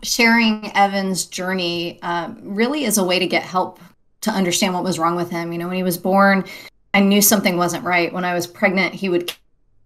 sharing 0.02 0.74
evan's 0.76 1.24
journey 1.26 2.00
um, 2.02 2.38
really 2.42 2.84
is 2.84 2.98
a 2.98 3.04
way 3.04 3.18
to 3.18 3.26
get 3.26 3.42
help 3.42 3.80
to 4.20 4.30
understand 4.30 4.74
what 4.74 4.84
was 4.84 4.98
wrong 4.98 5.16
with 5.16 5.30
him 5.30 5.52
you 5.52 5.58
know 5.58 5.68
when 5.68 5.76
he 5.76 5.82
was 5.82 5.98
born 5.98 6.44
I 6.94 7.00
knew 7.00 7.22
something 7.22 7.56
wasn't 7.56 7.84
right. 7.84 8.12
When 8.12 8.24
I 8.24 8.34
was 8.34 8.46
pregnant, 8.46 8.94
he 8.94 9.08
would 9.08 9.32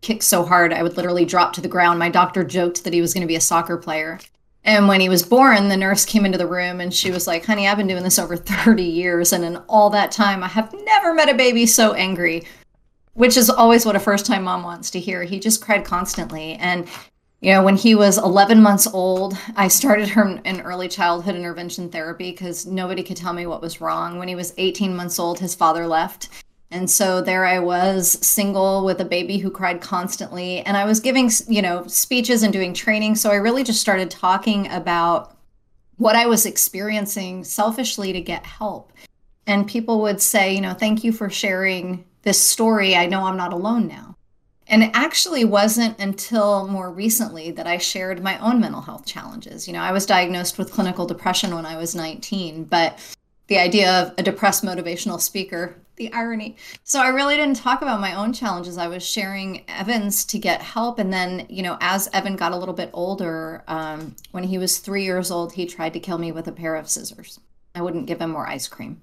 kick 0.01 0.23
so 0.23 0.45
hard, 0.45 0.73
I 0.73 0.83
would 0.83 0.97
literally 0.97 1.25
drop 1.25 1.53
to 1.55 1.61
the 1.61 1.69
ground. 1.69 1.99
My 1.99 2.09
doctor 2.09 2.45
joked 2.45 2.85
that 2.85 2.93
he 2.93 3.01
was 3.01 3.15
going 3.15 3.23
to 3.23 3.29
be 3.29 3.37
a 3.37 3.41
soccer 3.41 3.77
player. 3.77 4.19
And 4.65 4.89
when 4.89 5.01
he 5.01 5.09
was 5.09 5.23
born, 5.23 5.69
the 5.69 5.77
nurse 5.77 6.05
came 6.05 6.27
into 6.27 6.39
the 6.39 6.47
room 6.47 6.81
and 6.81 6.93
she 6.93 7.13
was 7.13 7.27
like, 7.27 7.45
Honey, 7.45 7.69
I've 7.69 7.77
been 7.77 7.87
doing 7.87 8.03
this 8.03 8.19
over 8.19 8.37
30 8.37 8.83
years. 8.83 9.33
And 9.33 9.45
in 9.45 9.57
all 9.69 9.91
that 9.91 10.11
time, 10.11 10.43
I 10.43 10.49
have 10.49 10.75
never 10.85 11.15
met 11.15 11.29
a 11.29 11.35
baby 11.35 11.67
so 11.67 11.93
angry, 11.93 12.45
which 13.15 13.37
is 13.37 13.49
always 13.49 13.87
what 13.87 13.97
a 13.97 14.01
first 14.01 14.27
time 14.27 14.45
mom 14.45 14.65
wants 14.65 14.91
to 14.91 15.01
hear. 15.01 15.23
He 15.23 15.39
just 15.39 15.63
cried 15.63 15.85
constantly. 15.85 16.55
And, 16.55 16.89
you 17.41 17.53
know, 17.53 17.63
when 17.63 17.77
he 17.77 17.95
was 17.95 18.19
11 18.19 18.63
months 18.63 18.87
old, 18.87 19.37
I 19.57 19.69
started 19.69 20.09
him 20.09 20.41
in 20.45 20.61
early 20.63 20.89
childhood 20.89 21.37
intervention 21.37 21.91
therapy 21.91 22.31
because 22.31 22.67
nobody 22.67 23.03
could 23.03 23.17
tell 23.17 23.33
me 23.33 23.47
what 23.47 23.63
was 23.63 23.81
wrong. 23.81 24.19
When 24.19 24.29
he 24.29 24.35
was 24.35 24.55
18 24.57 24.97
months 24.97 25.19
old, 25.19 25.39
his 25.39 25.55
father 25.55 25.87
left 25.87 26.29
and 26.71 26.91
so 26.91 27.21
there 27.21 27.45
I 27.45 27.61
was, 27.61 28.13
single 28.27 28.85
with 28.85 29.01
a 29.01 29.05
baby 29.05 29.39
who 29.39 29.51
cried 29.51 29.81
constantly. 29.81 30.61
And 30.61 30.77
I 30.77 30.85
was 30.85 31.01
giving, 31.01 31.31
you 31.49 31.63
know, 31.63 31.87
speeches 31.87 32.43
and 32.43 32.53
doing 32.53 32.75
training. 32.75 33.15
So 33.15 33.31
I 33.31 33.37
really 33.37 33.63
just 33.63 33.81
started 33.81 34.11
talking 34.11 34.69
about 34.69 35.37
what 35.97 36.17
I 36.17 36.27
was 36.27 36.45
experiencing 36.45 37.45
selfishly 37.45 38.13
to 38.13 38.21
get 38.21 38.45
help. 38.45 38.93
And 39.47 39.69
people 39.69 40.03
would 40.03 40.21
say, 40.21 40.55
you 40.55 40.61
know, 40.61 40.75
thank 40.75 41.05
you 41.05 41.13
for 41.13 41.31
sharing 41.31 42.05
this 42.23 42.41
story. 42.41 42.97
I 42.97 43.07
know 43.07 43.25
I'm 43.25 43.37
not 43.37 43.53
alone 43.53 43.87
now. 43.87 44.16
And 44.69 44.83
it 44.83 44.91
actually 44.95 45.45
wasn't 45.45 45.99
until 46.01 46.67
more 46.67 46.91
recently 46.91 47.51
that 47.53 47.67
I 47.67 47.79
shared 47.79 48.23
my 48.23 48.39
own 48.39 48.61
mental 48.61 48.81
health 48.81 49.07
challenges. 49.07 49.67
You 49.67 49.73
know, 49.73 49.81
I 49.81 49.93
was 49.93 50.07
diagnosed 50.07 50.59
with 50.59 50.73
clinical 50.73 51.07
depression 51.07 51.55
when 51.55 51.67
I 51.67 51.77
was 51.77 51.95
19, 51.95 52.65
but 52.65 52.99
the 53.47 53.59
idea 53.59 54.03
of 54.03 54.15
a 54.19 54.23
depressed 54.23 54.65
motivational 54.65 55.21
speaker, 55.21 55.77
the 55.95 56.13
irony. 56.13 56.57
So 56.83 57.01
I 57.01 57.09
really 57.09 57.37
didn't 57.37 57.57
talk 57.57 57.81
about 57.81 58.01
my 58.01 58.15
own 58.15 58.33
challenges. 58.33 58.77
I 58.77 58.89
was 58.89 59.07
sharing 59.07 59.65
Evan's 59.69 60.25
to 60.27 60.39
get 60.39 60.61
help. 60.61 60.99
And 60.99 61.13
then, 61.13 61.47
you 61.49 61.63
know, 61.63 61.79
as 61.81 62.09
Evan 62.13 62.35
got 62.35 62.53
a 62.53 62.57
little 62.57 62.75
bit 62.75 62.91
older, 62.93 63.63
um, 63.69 64.17
when 64.33 64.45
he 64.45 64.59
was 64.59 64.79
three 64.79 65.05
years 65.05 65.31
old, 65.31 65.53
he 65.53 65.67
tried 65.67 65.93
to 65.93 66.01
kill 66.01 66.19
me 66.19 66.33
with 66.33 66.49
a 66.49 66.53
pair 66.53 66.75
of 66.75 66.89
scissors. 66.89 67.39
I 67.75 67.83
wouldn't 67.83 68.07
give 68.07 68.21
him 68.21 68.31
more 68.31 68.49
ice 68.49 68.67
cream. 68.67 69.01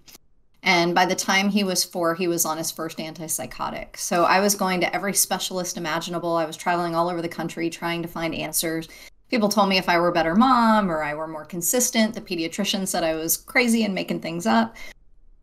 And 0.63 0.95
by 0.95 1.05
the 1.05 1.15
time 1.15 1.49
he 1.49 1.65
was 1.65 1.83
four, 1.83 2.15
he 2.15 2.29
was 2.29 2.45
on 2.45 2.57
his 2.57 2.71
first 2.71 2.97
antipsychotic. 2.97 3.97
So 3.97 4.23
I 4.23 4.39
was 4.39 4.55
going 4.55 4.79
to 4.79 4.95
every 4.95 5.13
specialist 5.13 5.75
imaginable. 5.75 6.37
I 6.37 6.45
was 6.45 6.55
traveling 6.55 6.95
all 6.95 7.09
over 7.09 7.21
the 7.21 7.27
country 7.27 7.69
trying 7.69 8.01
to 8.01 8.07
find 8.07 8.33
answers. 8.33 8.87
People 9.29 9.49
told 9.49 9.67
me 9.67 9.77
if 9.77 9.89
I 9.89 9.99
were 9.99 10.07
a 10.07 10.13
better 10.13 10.35
mom 10.35 10.89
or 10.89 11.03
I 11.03 11.15
were 11.15 11.27
more 11.27 11.43
consistent. 11.43 12.13
The 12.13 12.21
pediatrician 12.21 12.87
said 12.87 13.03
I 13.03 13.15
was 13.15 13.35
crazy 13.35 13.83
and 13.83 13.93
making 13.93 14.21
things 14.21 14.45
up. 14.45 14.77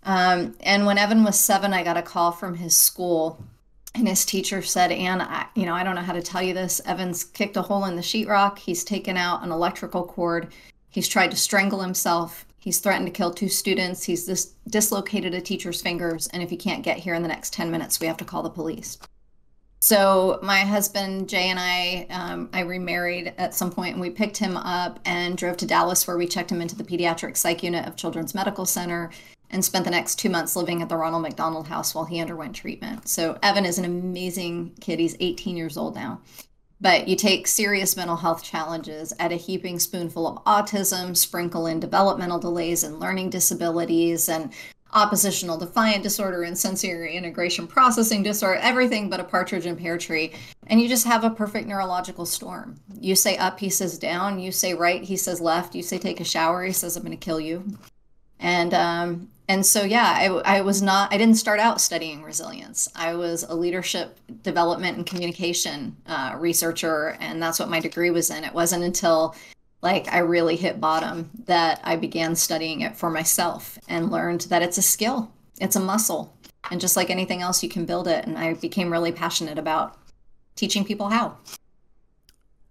Um, 0.04 0.56
and 0.60 0.86
when 0.86 0.96
Evan 0.96 1.22
was 1.22 1.38
seven, 1.38 1.74
I 1.74 1.84
got 1.84 1.98
a 1.98 2.02
call 2.02 2.32
from 2.32 2.54
his 2.54 2.74
school. 2.74 3.44
And 3.94 4.08
his 4.08 4.24
teacher 4.24 4.62
said, 4.62 4.90
Anne, 4.90 5.20
I, 5.20 5.48
you 5.54 5.66
know, 5.66 5.74
I 5.74 5.82
don't 5.82 5.96
know 5.96 6.00
how 6.00 6.14
to 6.14 6.22
tell 6.22 6.40
you 6.40 6.54
this. 6.54 6.80
Evan's 6.86 7.24
kicked 7.24 7.58
a 7.58 7.62
hole 7.62 7.84
in 7.84 7.96
the 7.96 8.02
sheetrock. 8.02 8.58
He's 8.58 8.84
taken 8.84 9.18
out 9.18 9.42
an 9.42 9.50
electrical 9.50 10.04
cord. 10.04 10.48
He's 10.88 11.08
tried 11.08 11.32
to 11.32 11.36
strangle 11.36 11.82
himself 11.82 12.46
He's 12.60 12.78
threatened 12.78 13.06
to 13.06 13.12
kill 13.12 13.32
two 13.32 13.48
students. 13.48 14.04
He's 14.04 14.26
dis- 14.26 14.52
dislocated 14.68 15.34
a 15.34 15.40
teacher's 15.40 15.80
fingers. 15.80 16.28
And 16.28 16.42
if 16.42 16.50
he 16.50 16.56
can't 16.56 16.84
get 16.84 16.98
here 16.98 17.14
in 17.14 17.22
the 17.22 17.28
next 17.28 17.54
10 17.54 17.70
minutes, 17.70 17.98
we 17.98 18.06
have 18.06 18.18
to 18.18 18.24
call 18.24 18.42
the 18.42 18.50
police. 18.50 18.98
So 19.82 20.38
my 20.42 20.58
husband 20.58 21.30
Jay 21.30 21.48
and 21.48 21.58
I, 21.58 22.06
um, 22.10 22.50
I 22.52 22.60
remarried 22.60 23.32
at 23.38 23.54
some 23.54 23.72
point, 23.72 23.94
and 23.94 24.00
we 24.00 24.10
picked 24.10 24.36
him 24.36 24.58
up 24.58 25.00
and 25.06 25.38
drove 25.38 25.56
to 25.56 25.66
Dallas, 25.66 26.06
where 26.06 26.18
we 26.18 26.26
checked 26.26 26.52
him 26.52 26.60
into 26.60 26.76
the 26.76 26.84
pediatric 26.84 27.34
psych 27.38 27.62
unit 27.62 27.88
of 27.88 27.96
Children's 27.96 28.34
Medical 28.34 28.66
Center, 28.66 29.10
and 29.48 29.64
spent 29.64 29.86
the 29.86 29.90
next 29.90 30.16
two 30.16 30.28
months 30.28 30.54
living 30.54 30.82
at 30.82 30.90
the 30.90 30.96
Ronald 30.98 31.22
McDonald 31.22 31.66
House 31.66 31.94
while 31.94 32.04
he 32.04 32.20
underwent 32.20 32.54
treatment. 32.54 33.08
So 33.08 33.38
Evan 33.42 33.64
is 33.64 33.78
an 33.78 33.86
amazing 33.86 34.74
kid. 34.80 34.98
He's 34.98 35.16
18 35.18 35.56
years 35.56 35.78
old 35.78 35.94
now. 35.94 36.20
But 36.80 37.08
you 37.08 37.16
take 37.16 37.46
serious 37.46 37.96
mental 37.96 38.16
health 38.16 38.42
challenges, 38.42 39.12
add 39.18 39.32
a 39.32 39.36
heaping 39.36 39.78
spoonful 39.78 40.26
of 40.26 40.44
autism, 40.44 41.16
sprinkle 41.16 41.66
in 41.66 41.78
developmental 41.78 42.38
delays 42.38 42.84
and 42.84 42.98
learning 42.98 43.30
disabilities, 43.30 44.28
and 44.28 44.52
oppositional 44.92 45.56
defiant 45.56 46.02
disorder 46.02 46.42
and 46.42 46.56
sensory 46.56 47.16
integration 47.16 47.66
processing 47.66 48.22
disorder, 48.22 48.58
everything 48.60 49.08
but 49.08 49.20
a 49.20 49.24
partridge 49.24 49.66
in 49.66 49.76
pear 49.76 49.98
tree. 49.98 50.32
And 50.66 50.80
you 50.80 50.88
just 50.88 51.06
have 51.06 51.22
a 51.24 51.30
perfect 51.30 51.68
neurological 51.68 52.26
storm. 52.26 52.76
You 52.98 53.14
say 53.14 53.36
up, 53.36 53.60
he 53.60 53.70
says 53.70 53.98
down. 53.98 54.40
You 54.40 54.52
say 54.52 54.74
right, 54.74 55.02
he 55.02 55.16
says 55.16 55.40
left. 55.40 55.74
You 55.74 55.82
say 55.82 55.98
take 55.98 56.20
a 56.20 56.24
shower, 56.24 56.64
he 56.64 56.72
says 56.72 56.96
I'm 56.96 57.04
going 57.04 57.16
to 57.16 57.24
kill 57.24 57.40
you. 57.40 57.64
And 58.38 58.72
um, 58.72 59.28
and 59.50 59.66
so 59.66 59.82
yeah 59.82 60.14
I, 60.16 60.58
I 60.58 60.60
was 60.60 60.80
not 60.80 61.12
i 61.12 61.18
didn't 61.18 61.34
start 61.34 61.58
out 61.58 61.80
studying 61.80 62.22
resilience. 62.22 62.88
I 62.94 63.14
was 63.14 63.42
a 63.42 63.54
leadership 63.54 64.16
development 64.42 64.96
and 64.96 65.04
communication 65.04 65.96
uh, 66.06 66.36
researcher 66.38 67.16
and 67.20 67.42
that's 67.42 67.58
what 67.58 67.68
my 67.68 67.80
degree 67.80 68.10
was 68.10 68.30
in. 68.30 68.44
It 68.44 68.54
wasn't 68.54 68.84
until 68.84 69.34
like 69.82 70.06
i 70.12 70.18
really 70.18 70.56
hit 70.56 70.80
bottom 70.80 71.30
that 71.46 71.80
i 71.82 71.96
began 71.96 72.36
studying 72.36 72.82
it 72.82 72.96
for 72.96 73.10
myself 73.10 73.78
and 73.88 74.12
learned 74.12 74.42
that 74.42 74.62
it's 74.62 74.78
a 74.78 74.82
skill. 74.82 75.32
It's 75.60 75.76
a 75.76 75.80
muscle. 75.80 76.36
And 76.70 76.80
just 76.80 76.96
like 76.96 77.10
anything 77.10 77.42
else 77.42 77.62
you 77.62 77.68
can 77.68 77.86
build 77.86 78.06
it. 78.06 78.26
And 78.26 78.38
i 78.38 78.54
became 78.54 78.92
really 78.92 79.12
passionate 79.12 79.58
about 79.58 79.98
teaching 80.54 80.84
people 80.84 81.08
how 81.08 81.38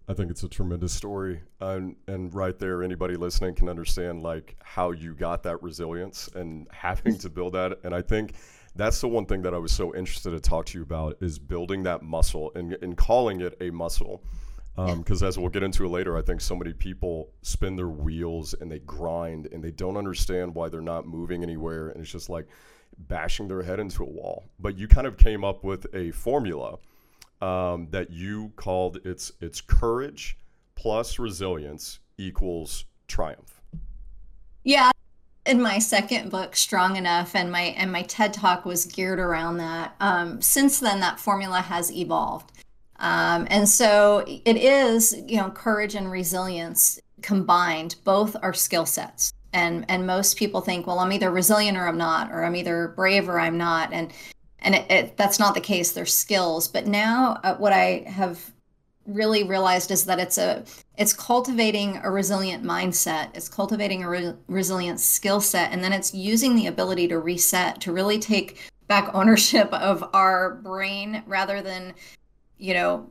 I 0.10 0.13
think 0.16 0.32
it's 0.32 0.42
a 0.42 0.50
tremendous 0.50 0.92
story, 0.92 1.39
and 1.62 1.96
and 2.08 2.34
right 2.34 2.58
there, 2.58 2.82
anybody 2.82 3.16
listening 3.16 3.54
can 3.54 3.70
understand 3.70 4.24
like 4.24 4.56
how 4.63 4.89
you 4.89 5.13
got 5.13 5.44
that 5.44 5.62
resilience 5.62 6.28
and 6.34 6.68
having 6.72 7.16
to 7.20 7.30
build 7.30 7.54
that. 7.54 7.78
And 7.84 7.94
I 7.94 8.01
think 8.01 8.34
that's 8.75 9.00
the 9.01 9.08
one 9.08 9.28
thing 9.28 9.44
that 9.44 9.54
I 9.54 9.60
was 9.60 9.72
so 9.72 9.94
interested 9.96 10.32
to 10.32 10.39
talk 10.39 10.66
to 10.68 10.80
you 10.80 10.84
about 10.84 11.18
is 11.22 11.38
building 11.38 11.84
that 11.84 12.01
muscle 12.01 12.51
and, 12.56 12.75
and 12.82 12.98
calling 12.98 13.42
it 13.42 13.56
a 13.62 13.70
muscle. 13.70 14.24
Because 14.75 15.22
um, 15.22 15.28
as 15.28 15.38
we'll 15.38 15.50
get 15.50 15.62
into 15.62 15.86
it 15.86 15.89
later, 15.89 16.18
I 16.18 16.22
think 16.22 16.42
so 16.42 16.56
many 16.56 16.74
people 16.74 17.30
spin 17.42 17.75
their 17.75 17.89
wheels 17.89 18.56
and 18.62 18.72
they 18.72 18.80
grind 18.80 19.50
and 19.51 19.63
they 19.63 19.72
don't 19.72 19.98
understand 19.98 20.56
why 20.56 20.70
they're 20.70 20.82
not 20.82 21.06
moving 21.06 21.44
anywhere, 21.44 21.89
and 21.89 22.01
it's 22.01 22.12
just 22.12 22.30
like 22.30 22.48
bashing 22.98 23.48
their 23.48 23.62
head 23.62 23.80
into 23.80 24.04
a 24.04 24.10
wall. 24.10 24.46
But 24.58 24.75
you 24.75 24.88
kind 24.88 25.06
of 25.06 25.18
came 25.18 25.44
up 25.44 25.63
with 25.63 25.86
a 25.94 26.10
formula 26.12 26.80
um, 27.41 27.88
that 27.91 28.10
you 28.12 28.51
called 28.55 29.00
it's 29.05 29.31
it's 29.41 29.62
courage 29.62 30.38
plus 30.75 31.19
resilience 31.19 32.00
equals 32.17 32.86
triumph. 33.08 33.62
Yeah, 34.63 34.91
in 35.46 35.62
my 35.62 35.79
second 35.79 36.29
book, 36.29 36.55
Strong 36.55 36.96
Enough, 36.96 37.36
and 37.36 37.51
my 37.51 37.74
and 37.77 37.91
my 37.91 38.03
TED 38.03 38.34
talk 38.34 38.65
was 38.65 38.86
geared 38.86 39.19
around 39.19 39.58
that. 39.58 39.96
Um, 40.00 40.41
since 40.41 40.79
then, 40.79 41.00
that 41.00 41.19
formula 41.19 41.62
has 41.62 41.91
evolved, 41.91 42.51
um, 42.98 43.48
and 43.50 43.67
so 43.67 44.24
it 44.27 44.58
is 44.58 45.15
you 45.27 45.38
know 45.38 45.50
courage 45.50 45.96
and 45.96 46.12
resilience 46.12 47.00
combined. 47.22 47.96
Both 48.03 48.36
are 48.41 48.53
skill 48.53 48.86
sets 48.86 49.34
and 49.53 49.86
and 49.89 50.05
most 50.05 50.38
people 50.38 50.62
think 50.62 50.86
well 50.86 51.00
i'm 51.00 51.12
either 51.12 51.31
resilient 51.31 51.77
or 51.77 51.88
i'm 51.88 51.98
not 51.98 52.31
or 52.31 52.43
i'm 52.43 52.55
either 52.55 52.89
brave 52.96 53.27
or 53.27 53.39
i'm 53.39 53.58
not 53.58 53.91
and 53.91 54.12
and 54.62 54.75
it, 54.75 54.92
it, 54.92 55.18
that's 55.18 55.39
not 55.39 55.54
the 55.54 55.62
case. 55.62 55.92
They're 55.92 56.06
skills. 56.06 56.68
But 56.68 56.88
now 56.88 57.39
uh, 57.44 57.56
what 57.56 57.74
i 57.74 58.04
have 58.08 58.51
really 59.06 59.44
realized 59.44 59.92
is 59.92 60.06
that 60.06 60.20
it's 60.20 60.38
a 60.38 60.63
it's 60.98 61.13
cultivating 61.13 62.00
a 62.04 62.12
resilient 62.12 62.63
mindset. 62.63 63.30
It's 63.34 63.50
cultivating 63.50 64.04
a 64.04 64.10
re- 64.10 64.34
resilient 64.48 65.00
skill 65.00 65.42
set. 65.42 65.72
And 65.72 65.84
then 65.84 65.94
it's 65.94 66.13
using 66.13 66.56
the 66.56 66.68
ability 66.68 67.08
to 67.08 67.20
reset 67.20 67.82
to 67.82 67.92
really 67.92 68.20
take 68.20 68.70
back 68.88 69.10
ownership 69.13 69.72
of 69.74 70.08
our 70.13 70.56
brain 70.56 71.24
rather 71.25 71.62
than 71.62 71.94
you 72.58 72.74
know 72.74 73.08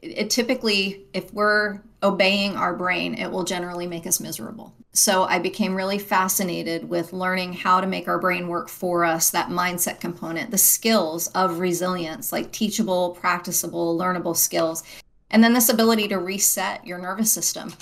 it 0.00 0.30
typically 0.30 1.06
if 1.12 1.32
we're 1.32 1.80
obeying 2.02 2.56
our 2.56 2.74
brain 2.74 3.14
it 3.14 3.30
will 3.30 3.44
generally 3.44 3.86
make 3.86 4.06
us 4.06 4.20
miserable. 4.20 4.74
So 4.92 5.24
i 5.24 5.38
became 5.38 5.74
really 5.74 5.98
fascinated 5.98 6.88
with 6.88 7.12
learning 7.12 7.54
how 7.54 7.80
to 7.80 7.86
make 7.86 8.08
our 8.08 8.18
brain 8.18 8.48
work 8.48 8.68
for 8.68 9.04
us 9.04 9.30
that 9.30 9.48
mindset 9.48 10.00
component 10.00 10.50
the 10.50 10.58
skills 10.58 11.28
of 11.28 11.58
resilience 11.58 12.32
like 12.32 12.52
teachable 12.52 13.10
practicable 13.10 13.98
learnable 13.98 14.36
skills 14.36 14.82
and 15.30 15.42
then 15.42 15.54
this 15.54 15.70
ability 15.70 16.08
to 16.08 16.18
reset 16.18 16.86
your 16.86 16.98
nervous 16.98 17.32
system 17.32 17.72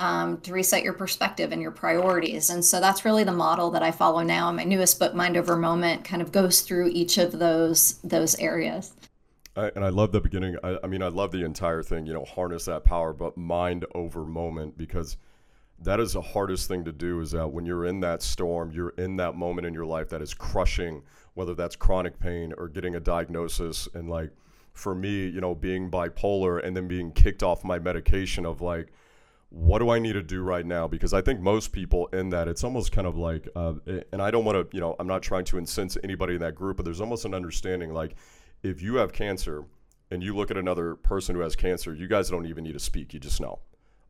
um, 0.00 0.40
to 0.40 0.52
reset 0.52 0.82
your 0.82 0.94
perspective 0.94 1.52
and 1.52 1.60
your 1.60 1.70
priorities. 1.70 2.48
And 2.48 2.64
so 2.64 2.80
that's 2.80 3.04
really 3.04 3.22
the 3.22 3.32
model 3.32 3.70
that 3.70 3.82
i 3.82 3.90
follow 3.90 4.22
now 4.22 4.48
and 4.48 4.56
my 4.56 4.64
newest 4.64 4.98
book 4.98 5.14
mind 5.14 5.36
over 5.36 5.56
moment 5.56 6.04
kind 6.04 6.22
of 6.22 6.32
goes 6.32 6.62
through 6.62 6.88
each 6.88 7.18
of 7.18 7.38
those 7.38 8.00
those 8.02 8.34
areas 8.36 8.92
I, 9.56 9.70
and 9.74 9.84
I 9.84 9.88
love 9.88 10.12
the 10.12 10.20
beginning. 10.20 10.56
I, 10.62 10.78
I 10.82 10.86
mean, 10.86 11.02
I 11.02 11.08
love 11.08 11.32
the 11.32 11.44
entire 11.44 11.82
thing. 11.82 12.06
You 12.06 12.12
know, 12.12 12.24
harness 12.24 12.66
that 12.66 12.84
power, 12.84 13.12
but 13.12 13.36
mind 13.36 13.84
over 13.94 14.24
moment 14.24 14.76
because 14.76 15.16
that 15.82 15.98
is 15.98 16.12
the 16.12 16.20
hardest 16.20 16.68
thing 16.68 16.84
to 16.84 16.92
do. 16.92 17.20
Is 17.20 17.30
that 17.32 17.48
when 17.48 17.66
you're 17.66 17.86
in 17.86 18.00
that 18.00 18.22
storm, 18.22 18.70
you're 18.70 18.90
in 18.90 19.16
that 19.16 19.34
moment 19.34 19.66
in 19.66 19.74
your 19.74 19.86
life 19.86 20.08
that 20.10 20.22
is 20.22 20.34
crushing, 20.34 21.02
whether 21.34 21.54
that's 21.54 21.76
chronic 21.76 22.18
pain 22.18 22.52
or 22.58 22.68
getting 22.68 22.94
a 22.94 23.00
diagnosis. 23.00 23.88
And 23.94 24.08
like 24.08 24.30
for 24.72 24.94
me, 24.94 25.26
you 25.26 25.40
know, 25.40 25.54
being 25.54 25.90
bipolar 25.90 26.64
and 26.64 26.76
then 26.76 26.88
being 26.88 27.12
kicked 27.12 27.42
off 27.42 27.64
my 27.64 27.78
medication 27.78 28.46
of 28.46 28.60
like, 28.60 28.88
what 29.50 29.80
do 29.80 29.90
I 29.90 29.98
need 29.98 30.12
to 30.12 30.22
do 30.22 30.42
right 30.42 30.64
now? 30.64 30.86
Because 30.86 31.12
I 31.12 31.20
think 31.20 31.40
most 31.40 31.72
people 31.72 32.06
in 32.12 32.30
that, 32.30 32.46
it's 32.46 32.62
almost 32.62 32.92
kind 32.92 33.06
of 33.06 33.16
like, 33.16 33.48
uh, 33.56 33.74
and 34.12 34.22
I 34.22 34.30
don't 34.30 34.44
want 34.44 34.70
to, 34.70 34.76
you 34.76 34.80
know, 34.80 34.94
I'm 35.00 35.08
not 35.08 35.22
trying 35.22 35.44
to 35.46 35.58
incense 35.58 35.98
anybody 36.04 36.34
in 36.34 36.40
that 36.40 36.54
group, 36.54 36.76
but 36.76 36.84
there's 36.84 37.00
almost 37.00 37.24
an 37.24 37.34
understanding 37.34 37.92
like 37.92 38.14
if 38.62 38.82
you 38.82 38.96
have 38.96 39.12
cancer 39.12 39.64
and 40.10 40.22
you 40.22 40.34
look 40.34 40.50
at 40.50 40.56
another 40.56 40.94
person 40.96 41.34
who 41.34 41.40
has 41.42 41.56
cancer, 41.56 41.94
you 41.94 42.08
guys 42.08 42.30
don't 42.30 42.46
even 42.46 42.64
need 42.64 42.72
to 42.72 42.80
speak. 42.80 43.14
You 43.14 43.20
just 43.20 43.40
know. 43.40 43.60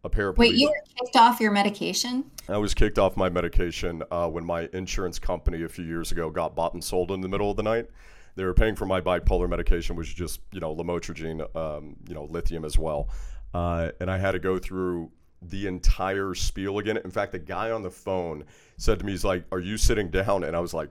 A 0.02 0.08
paraplegic. 0.08 0.38
Wait, 0.38 0.54
you 0.54 0.68
were 0.68 0.82
kicked 0.98 1.16
off 1.16 1.40
your 1.40 1.52
medication? 1.52 2.30
I 2.48 2.56
was 2.56 2.72
kicked 2.72 2.98
off 2.98 3.18
my 3.18 3.28
medication 3.28 4.02
uh, 4.10 4.28
when 4.28 4.46
my 4.46 4.66
insurance 4.72 5.18
company 5.18 5.62
a 5.62 5.68
few 5.68 5.84
years 5.84 6.10
ago 6.10 6.30
got 6.30 6.54
bought 6.54 6.72
and 6.72 6.82
sold 6.82 7.10
in 7.10 7.20
the 7.20 7.28
middle 7.28 7.50
of 7.50 7.58
the 7.58 7.62
night. 7.62 7.86
They 8.34 8.44
were 8.44 8.54
paying 8.54 8.76
for 8.76 8.86
my 8.86 9.02
bipolar 9.02 9.46
medication, 9.46 9.96
which 9.96 10.08
is 10.08 10.14
just 10.14 10.40
you 10.52 10.60
know 10.60 10.74
lamotrigine, 10.74 11.54
um, 11.54 11.96
you 12.08 12.14
know 12.14 12.24
lithium 12.24 12.64
as 12.64 12.78
well, 12.78 13.10
uh, 13.52 13.90
and 14.00 14.10
I 14.10 14.16
had 14.16 14.32
to 14.32 14.38
go 14.38 14.58
through 14.58 15.10
the 15.42 15.66
entire 15.66 16.34
spiel 16.34 16.78
again. 16.78 16.96
In 16.96 17.10
fact, 17.10 17.32
the 17.32 17.38
guy 17.38 17.70
on 17.70 17.82
the 17.82 17.90
phone 17.90 18.44
said 18.78 19.00
to 19.00 19.04
me, 19.04 19.12
"He's 19.12 19.24
like, 19.24 19.44
are 19.52 19.60
you 19.60 19.76
sitting 19.76 20.08
down?" 20.08 20.44
And 20.44 20.56
I 20.56 20.60
was 20.60 20.72
like, 20.72 20.88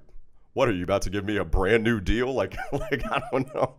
what 0.54 0.68
are 0.68 0.74
you 0.74 0.84
about 0.84 1.02
to 1.04 1.10
give 1.10 1.26
me 1.26 1.38
a 1.38 1.46
brand 1.46 1.84
new 1.84 2.00
deal? 2.00 2.34
Like, 2.40 2.56
like 2.72 3.04
I 3.12 3.22
don't 3.32 3.54
know. 3.54 3.76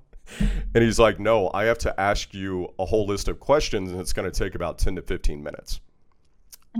And 0.75 0.85
he's 0.85 0.99
like, 0.99 1.19
no, 1.19 1.51
I 1.53 1.65
have 1.65 1.79
to 1.79 2.01
ask 2.01 2.33
you 2.35 2.73
a 2.79 2.85
whole 2.85 3.07
list 3.07 3.29
of 3.29 3.41
questions, 3.41 3.91
and 3.91 4.01
it's 4.01 4.13
going 4.13 4.31
to 4.31 4.37
take 4.37 4.55
about 4.55 4.79
10 4.79 4.97
to 4.97 5.03
15 5.03 5.43
minutes. 5.43 5.81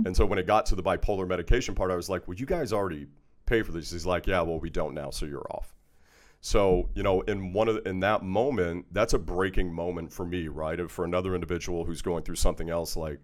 And 0.05 0.15
so 0.15 0.25
when 0.25 0.39
it 0.39 0.47
got 0.47 0.65
to 0.67 0.75
the 0.75 0.83
bipolar 0.83 1.27
medication 1.27 1.75
part, 1.75 1.91
I 1.91 1.95
was 1.95 2.09
like, 2.09 2.27
well, 2.27 2.37
you 2.37 2.45
guys 2.45 2.71
already 2.71 3.07
pay 3.45 3.61
for 3.61 3.73
this. 3.73 3.91
He's 3.91 4.05
like, 4.05 4.27
yeah, 4.27 4.41
well, 4.41 4.59
we 4.59 4.69
don't 4.69 4.93
now, 4.93 5.09
so 5.09 5.25
you're 5.25 5.45
off. 5.51 5.75
So 6.41 6.89
you 6.95 7.03
know, 7.03 7.21
in 7.21 7.53
one 7.53 7.67
of 7.67 7.75
the, 7.75 7.87
in 7.87 7.99
that 7.99 8.23
moment, 8.23 8.85
that's 8.91 9.13
a 9.13 9.19
breaking 9.19 9.71
moment 9.73 10.11
for 10.11 10.25
me, 10.25 10.47
right? 10.47 10.89
For 10.89 11.05
another 11.05 11.35
individual 11.35 11.85
who's 11.85 12.01
going 12.01 12.23
through 12.23 12.35
something 12.35 12.69
else, 12.69 12.95
like 12.97 13.19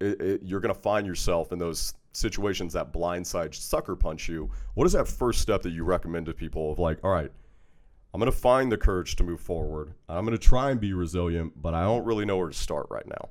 it, 0.00 0.20
it, 0.20 0.40
you're 0.44 0.60
going 0.60 0.74
to 0.74 0.80
find 0.80 1.06
yourself 1.06 1.52
in 1.52 1.58
those 1.58 1.94
situations 2.16 2.72
that 2.72 2.92
blindside 2.92 3.54
sucker 3.54 3.94
punch 3.94 4.28
you. 4.28 4.50
What 4.74 4.86
is 4.86 4.92
that 4.92 5.06
first 5.06 5.40
step 5.40 5.62
that 5.62 5.70
you 5.70 5.84
recommend 5.84 6.26
to 6.26 6.34
people 6.34 6.72
of 6.72 6.78
like, 6.78 7.04
all 7.04 7.10
right, 7.10 7.30
I'm 8.14 8.20
going 8.20 8.32
to 8.32 8.36
find 8.36 8.72
the 8.72 8.78
courage 8.78 9.16
to 9.16 9.24
move 9.24 9.40
forward. 9.40 9.92
I'm 10.08 10.24
going 10.24 10.36
to 10.36 10.42
try 10.42 10.70
and 10.70 10.80
be 10.80 10.94
resilient, 10.94 11.60
but 11.60 11.74
I 11.74 11.82
don't 11.84 12.04
really 12.04 12.24
know 12.24 12.38
where 12.38 12.48
to 12.48 12.54
start 12.54 12.86
right 12.88 13.06
now. 13.06 13.28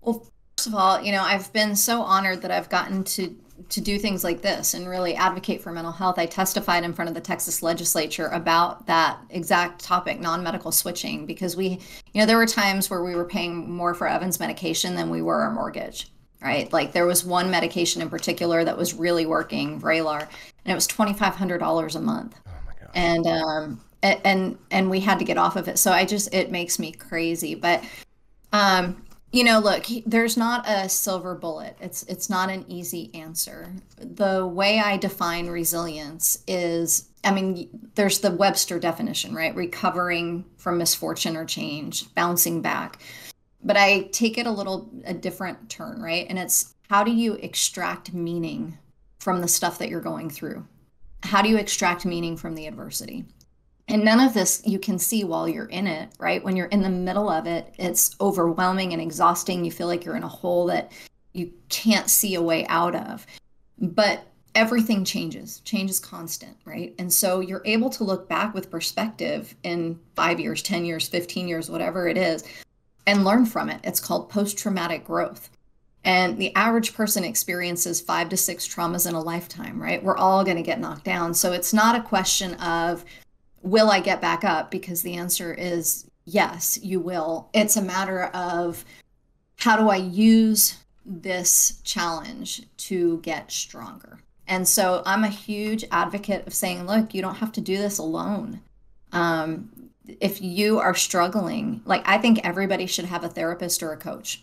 Well, 0.00 0.26
first 0.56 0.66
of 0.66 0.74
all, 0.74 1.00
you 1.00 1.12
know, 1.12 1.22
I've 1.22 1.52
been 1.52 1.76
so 1.76 2.02
honored 2.02 2.42
that 2.42 2.50
I've 2.50 2.68
gotten 2.68 3.04
to 3.04 3.36
to 3.68 3.80
do 3.80 3.98
things 3.98 4.24
like 4.24 4.42
this 4.42 4.74
and 4.74 4.88
really 4.88 5.14
advocate 5.14 5.62
for 5.62 5.70
mental 5.70 5.92
health. 5.92 6.18
I 6.18 6.26
testified 6.26 6.82
in 6.84 6.92
front 6.92 7.08
of 7.08 7.14
the 7.14 7.20
Texas 7.20 7.62
legislature 7.62 8.26
about 8.28 8.86
that 8.86 9.18
exact 9.30 9.82
topic, 9.82 10.20
non-medical 10.20 10.72
switching, 10.72 11.24
because 11.24 11.56
we, 11.56 11.68
you 12.12 12.20
know, 12.20 12.26
there 12.26 12.36
were 12.36 12.46
times 12.46 12.90
where 12.90 13.04
we 13.04 13.14
were 13.14 13.24
paying 13.24 13.70
more 13.70 13.94
for 13.94 14.08
Evan's 14.08 14.40
medication 14.40 14.96
than 14.96 15.08
we 15.08 15.22
were 15.22 15.42
our 15.42 15.52
mortgage, 15.52 16.08
right? 16.44 16.70
Like 16.72 16.92
there 16.92 17.06
was 17.06 17.24
one 17.24 17.50
medication 17.50 18.02
in 18.02 18.10
particular 18.10 18.62
that 18.64 18.76
was 18.76 18.92
really 18.94 19.24
working, 19.24 19.80
Vraylar, 19.80 20.20
and 20.20 20.72
it 20.72 20.74
was 20.74 20.86
$2,500 20.86 21.96
a 21.96 22.00
month. 22.00 22.38
Oh 22.46 22.50
my 22.66 22.72
God. 22.78 22.90
And, 22.94 23.26
um, 23.26 23.80
and, 24.02 24.58
and 24.70 24.90
we 24.90 25.00
had 25.00 25.18
to 25.18 25.24
get 25.24 25.38
off 25.38 25.56
of 25.56 25.66
it. 25.66 25.78
So 25.78 25.90
I 25.90 26.04
just, 26.04 26.32
it 26.34 26.50
makes 26.50 26.78
me 26.78 26.92
crazy. 26.92 27.54
But, 27.54 27.82
um, 28.52 29.02
you 29.32 29.42
know 29.42 29.58
look 29.58 29.86
there's 30.06 30.36
not 30.36 30.64
a 30.68 30.88
silver 30.88 31.34
bullet 31.34 31.76
it's 31.80 32.04
it's 32.04 32.30
not 32.30 32.50
an 32.50 32.64
easy 32.68 33.10
answer 33.14 33.72
the 33.96 34.46
way 34.46 34.78
i 34.78 34.96
define 34.96 35.48
resilience 35.48 36.38
is 36.46 37.08
i 37.24 37.32
mean 37.32 37.68
there's 37.96 38.20
the 38.20 38.30
webster 38.30 38.78
definition 38.78 39.34
right 39.34 39.56
recovering 39.56 40.44
from 40.56 40.78
misfortune 40.78 41.36
or 41.36 41.44
change 41.44 42.14
bouncing 42.14 42.62
back 42.62 43.00
but 43.64 43.76
i 43.76 44.02
take 44.12 44.38
it 44.38 44.46
a 44.46 44.50
little 44.50 44.90
a 45.04 45.14
different 45.14 45.68
turn 45.68 46.00
right 46.00 46.26
and 46.28 46.38
it's 46.38 46.74
how 46.90 47.02
do 47.02 47.10
you 47.10 47.34
extract 47.34 48.12
meaning 48.12 48.76
from 49.18 49.40
the 49.40 49.48
stuff 49.48 49.78
that 49.78 49.88
you're 49.88 50.00
going 50.00 50.30
through 50.30 50.64
how 51.22 51.42
do 51.42 51.48
you 51.48 51.56
extract 51.56 52.04
meaning 52.04 52.36
from 52.36 52.54
the 52.54 52.66
adversity 52.66 53.24
and 53.88 54.04
none 54.04 54.20
of 54.20 54.32
this 54.32 54.62
you 54.64 54.78
can 54.78 54.98
see 54.98 55.24
while 55.24 55.46
you're 55.46 55.66
in 55.66 55.86
it, 55.86 56.08
right? 56.18 56.42
When 56.42 56.56
you're 56.56 56.66
in 56.68 56.82
the 56.82 56.88
middle 56.88 57.28
of 57.28 57.46
it, 57.46 57.74
it's 57.78 58.16
overwhelming 58.20 58.92
and 58.92 59.02
exhausting. 59.02 59.64
You 59.64 59.70
feel 59.70 59.86
like 59.86 60.04
you're 60.04 60.16
in 60.16 60.22
a 60.22 60.28
hole 60.28 60.66
that 60.66 60.92
you 61.32 61.52
can't 61.68 62.08
see 62.08 62.34
a 62.34 62.42
way 62.42 62.66
out 62.68 62.94
of. 62.94 63.26
But 63.78 64.26
everything 64.54 65.04
changes, 65.04 65.60
change 65.60 65.90
is 65.90 66.00
constant, 66.00 66.56
right? 66.64 66.94
And 66.98 67.12
so 67.12 67.40
you're 67.40 67.62
able 67.64 67.90
to 67.90 68.04
look 68.04 68.28
back 68.28 68.54
with 68.54 68.70
perspective 68.70 69.54
in 69.64 69.98
five 70.14 70.40
years, 70.40 70.62
10 70.62 70.84
years, 70.84 71.08
15 71.08 71.48
years, 71.48 71.68
whatever 71.68 72.08
it 72.08 72.16
is, 72.16 72.44
and 73.06 73.24
learn 73.24 73.46
from 73.46 73.68
it. 73.70 73.80
It's 73.84 74.00
called 74.00 74.30
post 74.30 74.58
traumatic 74.58 75.04
growth. 75.04 75.50
And 76.04 76.36
the 76.36 76.54
average 76.54 76.94
person 76.94 77.24
experiences 77.24 78.00
five 78.00 78.28
to 78.28 78.36
six 78.36 78.68
traumas 78.68 79.08
in 79.08 79.14
a 79.14 79.20
lifetime, 79.20 79.82
right? 79.82 80.02
We're 80.02 80.18
all 80.18 80.44
going 80.44 80.58
to 80.58 80.62
get 80.62 80.80
knocked 80.80 81.04
down. 81.04 81.32
So 81.32 81.52
it's 81.52 81.72
not 81.72 81.96
a 81.96 82.02
question 82.02 82.54
of, 82.54 83.04
will 83.62 83.90
I 83.90 84.00
get 84.00 84.20
back 84.20 84.44
up? 84.44 84.70
Because 84.70 85.00
the 85.00 85.14
answer 85.14 85.54
is 85.54 86.04
yes, 86.26 86.78
you 86.82 87.00
will. 87.00 87.48
It's 87.54 87.76
a 87.76 87.82
matter 87.82 88.24
of 88.26 88.84
how 89.56 89.76
do 89.76 89.88
I 89.88 89.96
use 89.96 90.76
this 91.06 91.80
challenge 91.84 92.62
to 92.76 93.18
get 93.20 93.50
stronger? 93.50 94.18
And 94.46 94.68
so 94.68 95.02
I'm 95.06 95.24
a 95.24 95.28
huge 95.28 95.84
advocate 95.90 96.46
of 96.46 96.52
saying, 96.52 96.86
look, 96.86 97.14
you 97.14 97.22
don't 97.22 97.36
have 97.36 97.52
to 97.52 97.62
do 97.62 97.78
this 97.78 97.96
alone. 97.96 98.60
Um, 99.12 99.70
if 100.20 100.40
you 100.42 100.78
are 100.78 100.94
struggling, 100.94 101.82
like 101.84 102.02
I 102.06 102.18
think 102.18 102.40
everybody 102.44 102.86
should 102.86 103.06
have 103.06 103.24
a 103.24 103.28
therapist 103.28 103.82
or 103.82 103.92
a 103.92 103.96
coach 103.96 104.42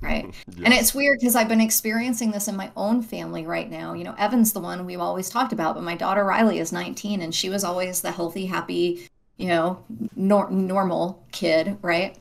right? 0.00 0.26
Yes. 0.26 0.60
and 0.64 0.74
it's 0.74 0.94
weird 0.94 1.18
because 1.18 1.34
i've 1.34 1.48
been 1.48 1.60
experiencing 1.60 2.30
this 2.30 2.48
in 2.48 2.56
my 2.56 2.70
own 2.76 3.02
family 3.02 3.46
right 3.46 3.70
now. 3.70 3.94
You 3.94 4.04
know 4.04 4.14
evan's 4.18 4.52
the 4.52 4.60
one 4.60 4.86
we've 4.86 5.00
always 5.00 5.28
talked 5.28 5.52
about 5.52 5.74
but 5.74 5.82
my 5.82 5.96
daughter 5.96 6.24
riley 6.24 6.58
is 6.58 6.72
19 6.72 7.22
and 7.22 7.34
she 7.34 7.48
was 7.48 7.64
always 7.64 8.00
the 8.00 8.12
healthy 8.12 8.46
happy 8.46 9.08
you 9.36 9.48
know 9.48 9.84
nor- 10.14 10.50
normal 10.50 11.26
kid 11.32 11.78
right? 11.82 12.16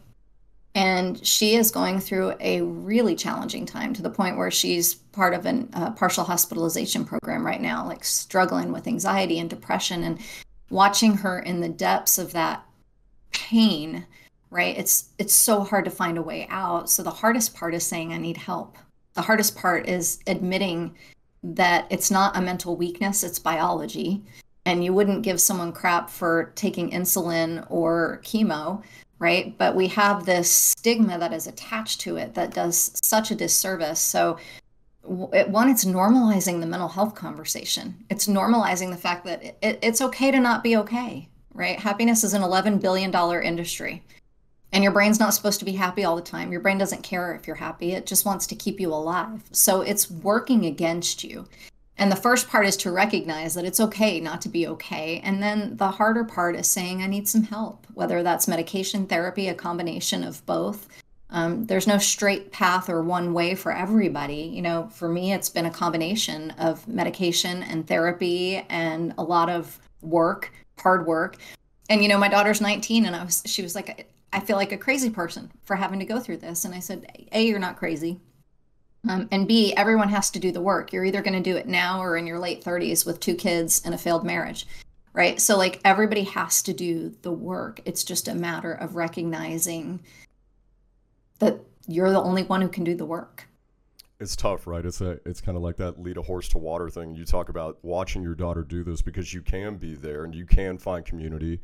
And 0.76 1.26
she 1.26 1.56
is 1.56 1.72
going 1.72 2.00
through 2.00 2.36
a 2.40 2.62
really 2.62 3.16
challenging 3.16 3.66
time 3.66 3.96
to 3.96 4.04
the 4.04 4.12
point 4.12 4.38
where 4.38 4.52
she's 4.52 4.94
part 4.94 5.34
of 5.34 5.44
a 5.48 5.66
uh, 5.74 5.92
partial 5.92 6.24
hospitalization 6.24 7.04
program 7.04 7.46
right 7.46 7.62
now 7.62 7.86
like 7.86 8.04
struggling 8.04 8.72
with 8.72 8.88
anxiety 8.88 9.40
and 9.40 9.50
depression 9.50 10.04
and 10.04 10.20
watching 10.70 11.16
her 11.16 11.40
in 11.40 11.62
the 11.62 11.70
depths 11.70 12.18
of 12.18 12.34
that 12.34 12.63
pain 13.32 14.06
right? 14.50 14.78
It's 14.78 15.10
it's 15.18 15.34
so 15.34 15.62
hard 15.62 15.86
to 15.86 15.92
find 15.92 16.18
a 16.18 16.22
way 16.22 16.48
out. 16.50 16.90
So 16.90 17.04
the 17.04 17.10
hardest 17.10 17.56
part 17.56 17.74
is 17.74 17.86
saying 17.86 18.13
i 18.13 18.18
need 18.18 18.38
help. 18.38 18.78
The 19.13 19.22
hardest 19.22 19.56
part 19.56 19.88
is 19.88 20.20
admitting 20.28 20.96
that 21.44 21.88
it's 21.90 22.12
not 22.12 22.36
a 22.36 22.42
mental 22.42 22.76
weakness 22.76 23.24
it's 23.24 23.40
biology. 23.40 24.24
And 24.66 24.84
you 24.84 24.94
wouldn't 24.94 25.22
give 25.22 25.40
someone 25.40 25.72
crap 25.72 26.10
for 26.10 26.52
taking 26.56 26.92
insulin 26.92 27.66
or 27.70 28.22
chemo 28.24 28.84
right? 29.20 29.58
But 29.58 29.76
we 29.76 29.88
have 29.88 30.28
this 30.28 30.52
stigma 30.52 31.18
that 31.18 31.34
is 31.34 31.48
attached 31.48 32.02
to 32.02 32.18
it 32.18 32.36
that 32.36 32.54
does 32.54 32.92
such 33.04 33.32
a 33.32 33.36
disservice. 33.36 34.00
So 34.00 34.38
one 35.02 35.70
it's 35.70 35.86
normalizing 35.86 36.60
the 36.60 36.68
mental 36.68 36.88
health 36.88 37.16
conversation. 37.16 37.96
It's 38.12 38.28
normalizing 38.28 38.92
the 38.92 38.98
fact 38.98 39.26
that 39.26 39.44
it, 39.44 39.80
it's 39.82 40.02
okay 40.02 40.30
to 40.30 40.40
not 40.40 40.63
be 40.63 40.78
okay 40.78 41.30
right 41.58 41.80
happiness 41.80 42.24
is 42.24 42.34
an 42.34 42.41
11 42.41 42.78
billion 42.78 43.12
dollar 43.12 43.41
industry 43.41 44.04
and 44.72 44.84
your 44.84 44.93
brain's 44.93 45.20
not 45.20 45.34
supposed 45.34 45.60
to 45.60 45.65
be 45.65 45.74
happy 45.74 46.04
all 46.04 46.15
the 46.15 46.22
time. 46.22 46.52
Your 46.52 46.62
brain 46.62 46.78
doesn't 46.78 47.04
care 47.04 47.34
if 47.34 47.48
you're 47.48 47.56
happy, 47.56 47.93
it 47.93 48.06
just 48.06 48.26
wants 48.26 48.46
to 48.48 48.56
keep 48.56 48.80
you 48.80 48.93
alive. 48.93 49.43
So 49.52 49.82
it's 49.82 50.12
working 50.12 50.65
against 50.65 51.24
you. 51.24 51.48
And 51.98 52.12
the 52.12 52.15
first 52.15 52.48
part 52.48 52.67
is 52.67 52.78
to 52.78 52.91
recognize 52.91 53.56
that 53.56 53.65
it's 53.65 53.80
okay 53.80 54.20
not 54.20 54.41
to 54.41 54.50
be 54.50 54.67
okay. 54.67 55.20
And 55.24 55.41
then 55.41 55.78
the 55.78 55.89
harder 55.89 56.24
part 56.24 56.56
is 56.56 56.67
saying, 56.67 57.02
I 57.02 57.08
need 57.08 57.28
some 57.28 57.43
help, 57.43 57.88
whether 57.93 58.22
that's 58.22 58.48
medication, 58.48 59.08
therapy, 59.08 59.48
a 59.48 59.56
combination 59.56 60.24
of 60.24 60.46
both. 60.46 60.88
Um, 61.30 61.65
there's 61.65 61.88
no 61.88 61.98
straight 61.98 62.52
path 62.52 62.88
or 62.89 63.02
one 63.02 63.34
way 63.34 63.56
for 63.56 63.72
everybody. 63.74 64.52
You 64.54 64.62
know, 64.62 64.89
for 64.93 65.10
me, 65.10 65.34
it's 65.34 65.50
been 65.50 65.65
a 65.65 65.72
combination 65.72 66.52
of 66.52 66.88
medication 66.88 67.63
and 67.63 67.88
therapy 67.88 68.58
and 68.70 69.13
a 69.17 69.24
lot 69.24 69.50
of 69.50 69.80
work, 70.08 70.52
hard 70.80 71.06
work. 71.06 71.38
And, 71.89 72.02
you 72.02 72.10
know, 72.10 72.17
my 72.17 72.28
daughter's 72.28 72.62
19 72.62 73.06
and 73.06 73.15
I 73.15 73.24
was, 73.24 73.43
she 73.46 73.62
was 73.62 73.76
like, 73.76 74.10
I 74.34 74.39
feel 74.39 74.58
like 74.58 74.72
a 74.72 74.78
crazy 74.78 75.10
person 75.10 75.52
for 75.63 75.76
having 75.76 76.00
to 76.00 76.06
go 76.06 76.20
through 76.20 76.38
this. 76.38 76.65
And 76.65 76.76
I 76.76 76.80
said, 76.80 77.28
A, 77.32 77.46
you're 77.46 77.60
not 77.60 77.78
crazy. 77.78 78.20
Um, 79.10 79.28
and 79.32 79.48
B, 79.48 79.74
everyone 79.76 80.10
has 80.10 80.30
to 80.32 80.39
do 80.39 80.52
the 80.52 80.62
work. 80.62 80.91
You're 80.91 81.06
either 81.06 81.22
going 81.22 81.41
to 81.41 81.52
do 81.52 81.56
it 81.56 81.67
now 81.67 82.02
or 82.02 82.17
in 82.17 82.28
your 82.28 82.39
late 82.39 82.63
30s 82.63 83.06
with 83.06 83.20
two 83.20 83.36
kids 83.36 83.82
and 83.86 83.93
a 83.93 83.98
failed 83.98 84.26
marriage, 84.26 84.67
right? 85.13 85.39
So, 85.39 85.58
like, 85.58 85.80
everybody 85.86 86.24
has 86.24 86.62
to 86.63 86.74
do 86.74 87.15
the 87.22 87.32
work. 87.32 87.80
It's 87.86 88.04
just 88.04 88.28
a 88.28 88.36
matter 88.36 88.74
of 88.74 88.96
recognizing 88.96 90.02
that 91.39 91.60
you're 91.88 92.12
the 92.12 92.22
only 92.22 92.43
one 92.43 92.62
who 92.62 92.67
can 92.67 92.84
do 92.84 92.96
the 92.96 93.06
work. 93.06 93.46
It's 94.19 94.36
tough, 94.36 94.65
right? 94.65 94.84
It's 94.84 95.01
a 95.01 95.19
it's 95.25 95.41
kind 95.41 95.56
of 95.58 95.63
like 95.63 95.77
that 95.77 96.01
lead 96.01 96.17
a 96.17 96.23
horse 96.23 96.49
to 96.49 96.58
water 96.58 96.89
thing. 96.89 97.13
You 97.13 97.23
talk 97.23 97.49
about 97.49 97.77
watching 97.84 98.23
your 98.23 98.34
daughter 98.34 98.63
do 98.63 98.84
this 98.84 99.01
because 99.01 99.32
you 99.34 99.41
can 99.41 99.77
be 99.77 99.93
there 99.93 100.23
and 100.23 100.34
you 100.34 100.45
can 100.45 100.77
find 100.80 101.06
community. 101.06 101.60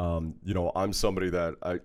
Um, 0.00 0.34
you 0.42 0.52
know, 0.52 0.72
I'm 0.74 0.92
somebody 0.92 1.30
that 1.30 1.54
I 1.62 1.78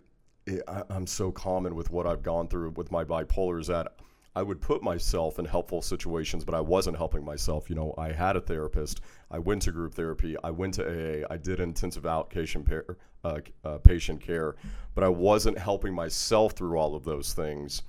I, 0.67 0.83
am 0.89 1.05
so 1.05 1.31
common 1.31 1.75
with 1.75 1.91
what 1.91 2.07
I've 2.07 2.23
gone 2.23 2.47
through 2.47 2.71
with 2.71 2.91
my 2.91 3.03
bipolar 3.03 3.59
is 3.59 3.67
that 3.67 3.93
I 4.35 4.43
would 4.43 4.61
put 4.61 4.83
myself 4.83 5.39
in 5.39 5.45
helpful 5.45 5.81
situations, 5.81 6.45
but 6.45 6.53
I 6.53 6.61
wasn't 6.61 6.97
helping 6.97 7.25
myself. 7.25 7.69
You 7.69 7.75
know, 7.75 7.93
I 7.97 8.11
had 8.11 8.35
a 8.35 8.41
therapist. 8.41 9.01
I 9.31 9.39
went 9.39 9.63
to 9.63 9.71
group 9.71 9.95
therapy. 9.95 10.35
I 10.43 10.51
went 10.51 10.75
to 10.75 10.85
AA. 10.85 11.25
I 11.29 11.37
did 11.37 11.59
intensive 11.59 12.03
outpatient 12.03 12.95
uh, 13.23 13.39
uh, 13.65 13.77
patient 13.79 14.21
care, 14.21 14.55
but 14.93 15.03
I 15.03 15.09
wasn't 15.09 15.57
helping 15.57 15.93
myself 15.93 16.53
through 16.53 16.77
all 16.77 16.95
of 16.95 17.03
those 17.03 17.33
things. 17.33 17.81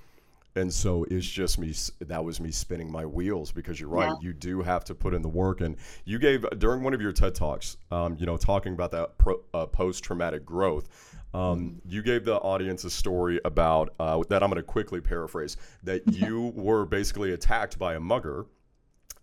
And 0.55 0.73
so 0.73 1.05
it's 1.09 1.27
just 1.27 1.59
me. 1.59 1.73
That 1.99 2.23
was 2.23 2.39
me 2.39 2.51
spinning 2.51 2.91
my 2.91 3.05
wheels 3.05 3.51
because 3.51 3.79
you're 3.79 3.89
right. 3.89 4.09
Yeah. 4.09 4.27
You 4.27 4.33
do 4.33 4.61
have 4.61 4.83
to 4.85 4.95
put 4.95 5.13
in 5.13 5.21
the 5.21 5.29
work. 5.29 5.61
And 5.61 5.77
you 6.05 6.19
gave 6.19 6.45
during 6.57 6.83
one 6.83 6.93
of 6.93 7.01
your 7.01 7.11
TED 7.11 7.35
talks, 7.35 7.77
um, 7.91 8.17
you 8.19 8.25
know, 8.25 8.35
talking 8.35 8.73
about 8.73 8.91
that 8.91 9.17
pro, 9.17 9.41
uh, 9.53 9.67
post 9.67 10.03
traumatic 10.03 10.45
growth 10.45 10.89
um, 11.33 11.81
you 11.87 12.01
gave 12.01 12.25
the 12.25 12.35
audience 12.35 12.83
a 12.83 12.89
story 12.89 13.39
about 13.45 13.93
uh, 13.99 14.21
that. 14.29 14.41
I'm 14.41 14.49
going 14.49 14.57
to 14.57 14.63
quickly 14.63 15.01
paraphrase 15.01 15.57
that 15.83 16.01
you 16.13 16.51
were 16.55 16.85
basically 16.85 17.33
attacked 17.33 17.77
by 17.77 17.95
a 17.95 17.99
mugger. 17.99 18.45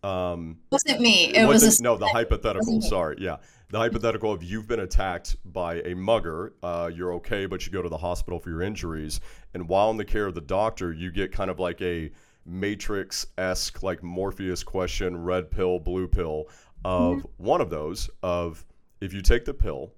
Um, 0.03 0.59
wasn't 0.71 1.01
me. 1.01 1.35
It 1.35 1.47
wasn't, 1.47 1.69
was 1.69 1.81
a, 1.81 1.83
no 1.83 1.97
the 1.97 2.07
hypothetical. 2.12 2.81
Sorry, 2.81 3.17
yeah, 3.19 3.37
the 3.69 3.79
hypothetical 3.79 4.33
of 4.33 4.43
you've 4.43 4.69
been 4.69 4.81
attacked 4.81 5.37
by 5.53 5.81
a 5.81 5.95
mugger. 5.95 6.53
Uh, 6.63 6.91
you're 6.93 7.15
okay, 7.15 7.47
but 7.47 7.67
you 7.67 7.73
go 7.73 7.83
to 7.83 7.89
the 7.89 7.99
hospital 7.99 8.39
for 8.39 8.51
your 8.51 8.63
injuries, 8.63 9.21
and 9.55 9.69
while 9.69 9.91
in 9.91 9.97
the 9.97 10.05
care 10.05 10.27
of 10.27 10.35
the 10.35 10.41
doctor, 10.41 10.93
you 10.93 11.11
get 11.11 11.33
kind 11.33 11.51
of 11.51 11.59
like 11.59 11.81
a 11.83 12.11
matrix 12.45 13.27
esque 13.39 13.83
like 13.83 14.03
Morpheus 14.03 14.63
question, 14.63 15.23
red 15.25 15.51
pill, 15.51 15.79
blue 15.81 16.07
pill, 16.07 16.45
of 16.85 17.17
mm-hmm. 17.17 17.45
one 17.45 17.61
of 17.61 17.71
those 17.71 18.09
of 18.23 18.65
if 19.01 19.13
you 19.13 19.21
take 19.21 19.45
the 19.45 19.55
pill, 19.55 19.93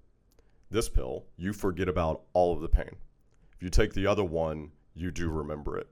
this 0.71 0.89
pill, 0.89 1.27
you 1.37 1.53
forget 1.53 1.89
about 1.89 2.23
all 2.33 2.55
of 2.55 2.61
the 2.61 2.69
pain. 2.69 2.97
If 3.53 3.63
you 3.63 3.69
take 3.69 3.93
the 3.93 4.07
other 4.07 4.25
one, 4.25 4.71
you 4.95 5.11
do 5.11 5.29
remember 5.29 5.77
it. 5.77 5.89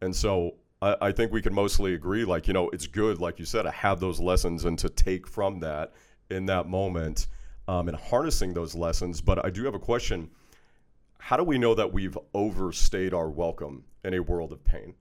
And 0.00 0.14
so 0.14 0.54
I, 0.80 0.96
I 1.00 1.12
think 1.12 1.32
we 1.32 1.42
can 1.42 1.54
mostly 1.54 1.94
agree, 1.94 2.24
like, 2.24 2.46
you 2.46 2.54
know, 2.54 2.68
it's 2.70 2.86
good, 2.86 3.20
like 3.20 3.38
you 3.38 3.44
said, 3.44 3.62
to 3.62 3.70
have 3.70 4.00
those 4.00 4.20
lessons 4.20 4.64
and 4.64 4.78
to 4.78 4.88
take 4.88 5.26
from 5.26 5.60
that 5.60 5.92
in 6.30 6.46
that 6.46 6.68
moment 6.68 7.26
um, 7.66 7.88
and 7.88 7.96
harnessing 7.96 8.54
those 8.54 8.74
lessons. 8.74 9.20
But 9.20 9.44
I 9.44 9.50
do 9.50 9.64
have 9.64 9.74
a 9.74 9.78
question. 9.78 10.30
How 11.18 11.36
do 11.36 11.44
we 11.44 11.58
know 11.58 11.74
that 11.74 11.92
we've 11.92 12.16
overstayed 12.34 13.12
our 13.12 13.28
welcome 13.28 13.84
in 14.04 14.14
a 14.14 14.20
world 14.20 14.52
of 14.52 14.64
pain? 14.64 14.94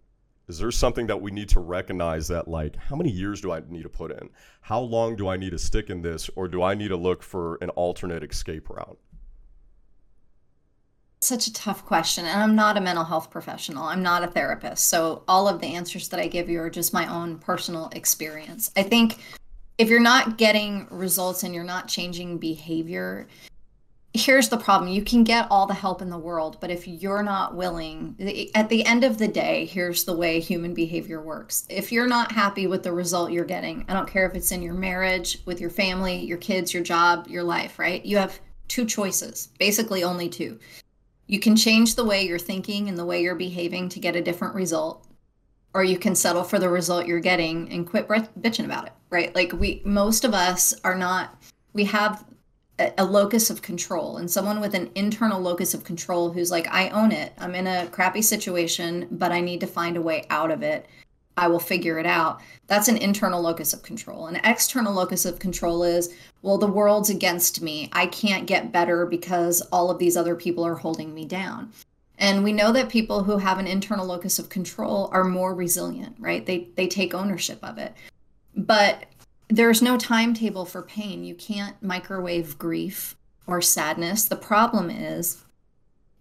Is 0.48 0.60
there 0.60 0.72
something 0.72 1.08
that 1.08 1.22
we 1.22 1.32
need 1.32 1.50
to 1.50 1.60
recognize 1.60 2.28
that, 2.30 2.48
like, 2.48 2.78
how 2.78 2.96
many 2.96 3.10
years 3.10 3.42
do 3.42 3.52
I 3.52 3.62
need 3.68 3.84
to 3.84 3.90
put 3.90 4.12
in? 4.12 4.30
How 4.62 4.80
long 4.80 5.16
do 5.16 5.28
I 5.28 5.36
need 5.36 5.52
to 5.52 5.60
stick 5.60 5.90
in 5.90 6.02
this? 6.02 6.30
Or 6.36 6.48
do 6.48 6.64
I 6.64 6.74
need 6.74 6.88
to 6.88 6.98
look 6.98 7.22
for 7.22 7.58
an 7.62 7.70
alternate 7.72 8.24
escape 8.24 8.70
route? 8.70 8.98
such 11.20 11.48
a 11.48 11.54
tough 11.54 11.84
question 11.84 12.26
and 12.26 12.44
i'm 12.44 12.56
not 12.56 12.78
a 12.78 12.82
mental 12.82 13.04
health 13.04 13.32
professional 13.32 13.84
i'm 13.86 14.04
not 14.04 14.24
a 14.24 14.28
therapist 14.28 14.88
so 14.88 15.24
all 15.28 15.48
of 15.48 15.60
the 15.60 15.66
answers 15.66 16.10
that 16.10 16.20
i 16.20 16.28
give 16.28 16.48
you 16.48 16.60
are 16.62 16.70
just 16.70 16.94
my 16.94 17.12
own 17.12 17.40
personal 17.40 17.90
experience 17.94 18.70
i 18.78 18.84
think 18.84 19.18
if 19.78 19.90
you're 19.90 20.00
not 20.00 20.38
getting 20.38 20.88
results 20.90 21.44
and 21.44 21.54
you're 21.54 21.64
not 21.64 21.88
changing 21.88 22.38
behavior 22.38 23.28
here's 24.14 24.50
the 24.50 24.58
problem. 24.58 24.92
You 24.92 25.04
can 25.04 25.24
get 25.24 25.48
all 25.52 25.68
the 25.68 25.76
help 25.76 26.02
in 26.02 26.10
the 26.10 26.18
world 26.18 26.58
but 26.60 26.72
if 26.72 26.88
you're 26.88 27.24
not 27.24 27.56
willing 27.56 28.50
at 28.56 28.70
the 28.70 28.86
end 28.86 29.04
of 29.04 29.18
the 29.18 29.28
day 29.28 29.66
here's 29.66 30.06
the 30.06 30.16
way 30.16 30.40
human 30.40 30.74
behavior 30.74 31.22
works. 31.22 31.66
If 31.70 31.92
you're 31.92 32.08
not 32.08 32.32
happy 32.32 32.68
with 32.68 32.84
the 32.84 32.92
result 32.92 33.32
you're 33.32 33.46
getting 33.46 33.86
i 33.88 33.94
don't 33.94 34.10
care 34.10 34.28
if 34.28 34.36
it's 34.36 34.52
in 34.52 34.62
your 34.62 34.74
marriage 34.74 35.40
with 35.46 35.62
your 35.62 35.70
family 35.70 36.18
your 36.26 36.38
kids 36.40 36.74
your 36.74 36.84
job 36.84 37.28
your 37.28 37.44
life 37.44 37.78
right? 37.78 38.04
You 38.06 38.18
have 38.18 38.40
two 38.68 38.86
choices 38.86 39.50
basically 39.60 40.04
only 40.04 40.30
two. 40.30 40.60
You 41.28 41.40
can 41.40 41.56
change 41.56 41.96
the 41.96 42.06
way 42.06 42.26
you're 42.26 42.40
thinking 42.40 42.88
and 42.88 42.98
the 42.98 43.06
way 43.06 43.22
you're 43.22 43.36
behaving 43.36 43.90
to 43.90 44.00
get 44.00 44.16
a 44.16 44.22
different 44.22 44.56
result, 44.56 45.06
or 45.74 45.84
you 45.84 46.00
can 46.00 46.16
settle 46.16 46.44
for 46.44 46.58
the 46.58 46.70
result 46.70 47.06
you're 47.06 47.20
getting 47.20 47.70
and 47.70 47.86
quit 47.86 48.08
bitching 48.08 48.64
about 48.64 48.88
it, 48.88 48.94
right? 49.10 49.34
Like 49.36 49.54
we, 49.54 49.82
most 49.86 50.24
of 50.24 50.34
us 50.34 50.74
are 50.84 50.96
not, 50.96 51.42
we 51.74 51.86
have 51.86 52.26
a, 52.80 52.94
a 52.98 53.06
locus 53.06 53.50
of 53.50 53.62
control 53.62 54.18
and 54.18 54.30
someone 54.30 54.60
with 54.60 54.74
an 54.74 54.90
internal 54.96 55.42
locus 55.42 55.74
of 55.74 55.84
control 55.84 56.32
who's 56.32 56.52
like, 56.52 56.68
I 56.68 56.90
own 56.90 57.12
it. 57.12 57.34
I'm 57.38 57.56
in 57.56 57.68
a 57.68 57.88
crappy 57.88 58.22
situation, 58.22 59.08
but 59.12 59.32
I 59.32 59.42
need 59.42 59.60
to 59.62 59.68
find 59.68 59.98
a 59.98 60.02
way 60.02 60.26
out 60.30 60.52
of 60.52 60.64
it. 60.64 60.88
I 61.38 61.48
will 61.48 61.60
figure 61.60 62.00
it 62.00 62.08
out. 62.08 62.42
That's 62.66 62.88
an 62.88 62.98
internal 62.98 63.42
locus 63.42 63.72
of 63.72 63.84
control. 63.84 64.26
An 64.26 64.42
external 64.44 64.94
locus 64.94 65.24
of 65.24 65.38
control 65.38 65.84
is, 65.84 66.14
well, 66.42 66.58
the 66.58 66.66
world's 66.66 67.12
against 67.12 67.62
me. 67.62 67.90
I 67.94 68.08
can't 68.08 68.48
get 68.48 68.72
better 68.72 69.06
because 69.06 69.62
all 69.72 69.92
of 69.92 70.00
these 70.00 70.18
other 70.18 70.36
people 70.36 70.66
are 70.66 70.74
holding 70.74 71.14
me 71.14 71.26
down. 71.26 71.72
And 72.18 72.44
we 72.44 72.54
know 72.54 72.72
that 72.72 72.90
people 72.90 73.24
who 73.24 73.38
have 73.38 73.60
an 73.60 73.68
internal 73.68 74.06
locus 74.06 74.40
of 74.40 74.50
control 74.50 75.10
are 75.14 75.24
more 75.24 75.54
resilient, 75.54 76.16
right? 76.20 76.44
They 76.44 76.70
they 76.76 76.88
take 76.88 77.14
ownership 77.14 77.60
of 77.62 77.78
it. 77.78 77.94
But 78.58 79.06
there's 79.48 79.82
no 79.82 79.98
timetable 79.98 80.66
for 80.66 80.82
pain. 80.82 81.24
You 81.24 81.36
can't 81.36 81.82
microwave 81.82 82.58
grief 82.58 83.16
or 83.46 83.62
sadness. 83.62 84.26
The 84.26 84.36
problem 84.36 84.90
is 84.90 85.46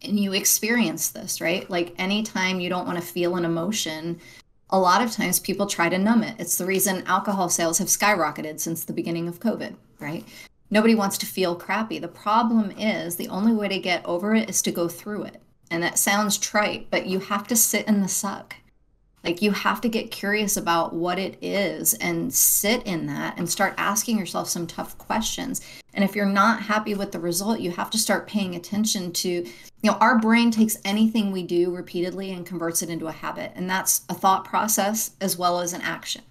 and 0.03 0.19
you 0.19 0.33
experience 0.33 1.11
this, 1.11 1.41
right? 1.41 1.69
Like 1.71 1.95
anytime 1.99 2.61
you 2.61 2.69
don't 2.69 2.87
want 2.87 2.99
to 2.99 3.05
feel 3.05 3.37
an 3.37 3.45
emotion, 3.45 4.21
a 4.71 4.79
lot 4.79 5.03
of 5.03 5.13
times 5.13 5.41
people 5.41 5.67
try 5.67 5.89
to 5.89 5.99
numb 5.99 6.23
it. 6.23 6.37
It's 6.39 6.59
the 6.59 6.67
reason 6.67 7.05
alcohol 7.07 7.49
sales 7.49 7.79
have 7.79 7.89
skyrocketed 7.89 8.61
since 8.61 8.85
the 8.85 8.93
beginning 8.93 9.29
of 9.29 9.41
COVID, 9.41 9.75
right? 10.01 10.25
Nobody 10.71 10.95
wants 10.95 11.17
to 11.19 11.27
feel 11.27 11.55
crappy. 11.55 11.99
The 11.99 12.09
problem 12.09 12.73
is 12.73 13.17
the 13.17 13.29
only 13.29 13.53
way 13.53 13.69
to 13.69 13.79
get 13.79 14.05
over 14.05 14.35
it 14.35 14.51
is 14.51 14.63
to 14.63 14.73
go 14.73 14.89
through 14.89 15.25
it. 15.25 15.41
And 15.71 15.83
that 15.83 15.99
sounds 15.99 16.39
trite, 16.39 16.89
but 16.91 17.07
you 17.07 17.21
have 17.21 17.47
to 17.49 17.57
sit 17.57 17.87
in 17.87 18.01
the 18.01 18.09
suck. 18.09 18.57
Like 19.27 19.43
you 19.43 19.51
have 19.51 19.81
to 19.81 19.89
get 19.89 20.13
curious 20.13 20.57
about 20.57 20.95
what 20.95 21.19
it 21.19 21.37
is 21.43 21.95
and 21.95 22.33
sit 22.33 22.85
in 22.85 23.07
that 23.07 23.37
and 23.37 23.51
start 23.51 23.75
asking 23.77 24.21
yourself 24.21 24.49
some 24.49 24.69
tough 24.69 24.97
questions. 24.99 25.61
And 25.95 26.05
if 26.05 26.15
you're 26.15 26.27
not 26.27 26.63
happy 26.63 26.95
with 26.95 27.11
the 27.11 27.19
result, 27.19 27.59
you 27.59 27.73
have 27.73 27.91
to 27.91 27.99
start 27.99 28.29
paying 28.29 28.55
attention 28.55 29.13
to, 29.15 29.29
you 29.29 29.51
know, 29.83 29.95
our 29.95 30.21
brain 30.21 30.53
takes 30.53 30.77
anything 30.85 31.33
we 31.33 31.43
do 31.43 31.75
repeatedly 31.75 32.31
and 32.31 32.47
converts 32.47 32.83
it 32.83 32.89
into 32.89 33.09
a 33.09 33.13
habit. 33.13 33.51
And 33.57 33.69
that's 33.69 34.03
a 34.09 34.15
thought 34.15 34.45
process 34.45 35.17
as 35.21 35.37
well 35.37 35.59
as 35.59 35.73
an 35.73 35.83
action. 35.83 36.23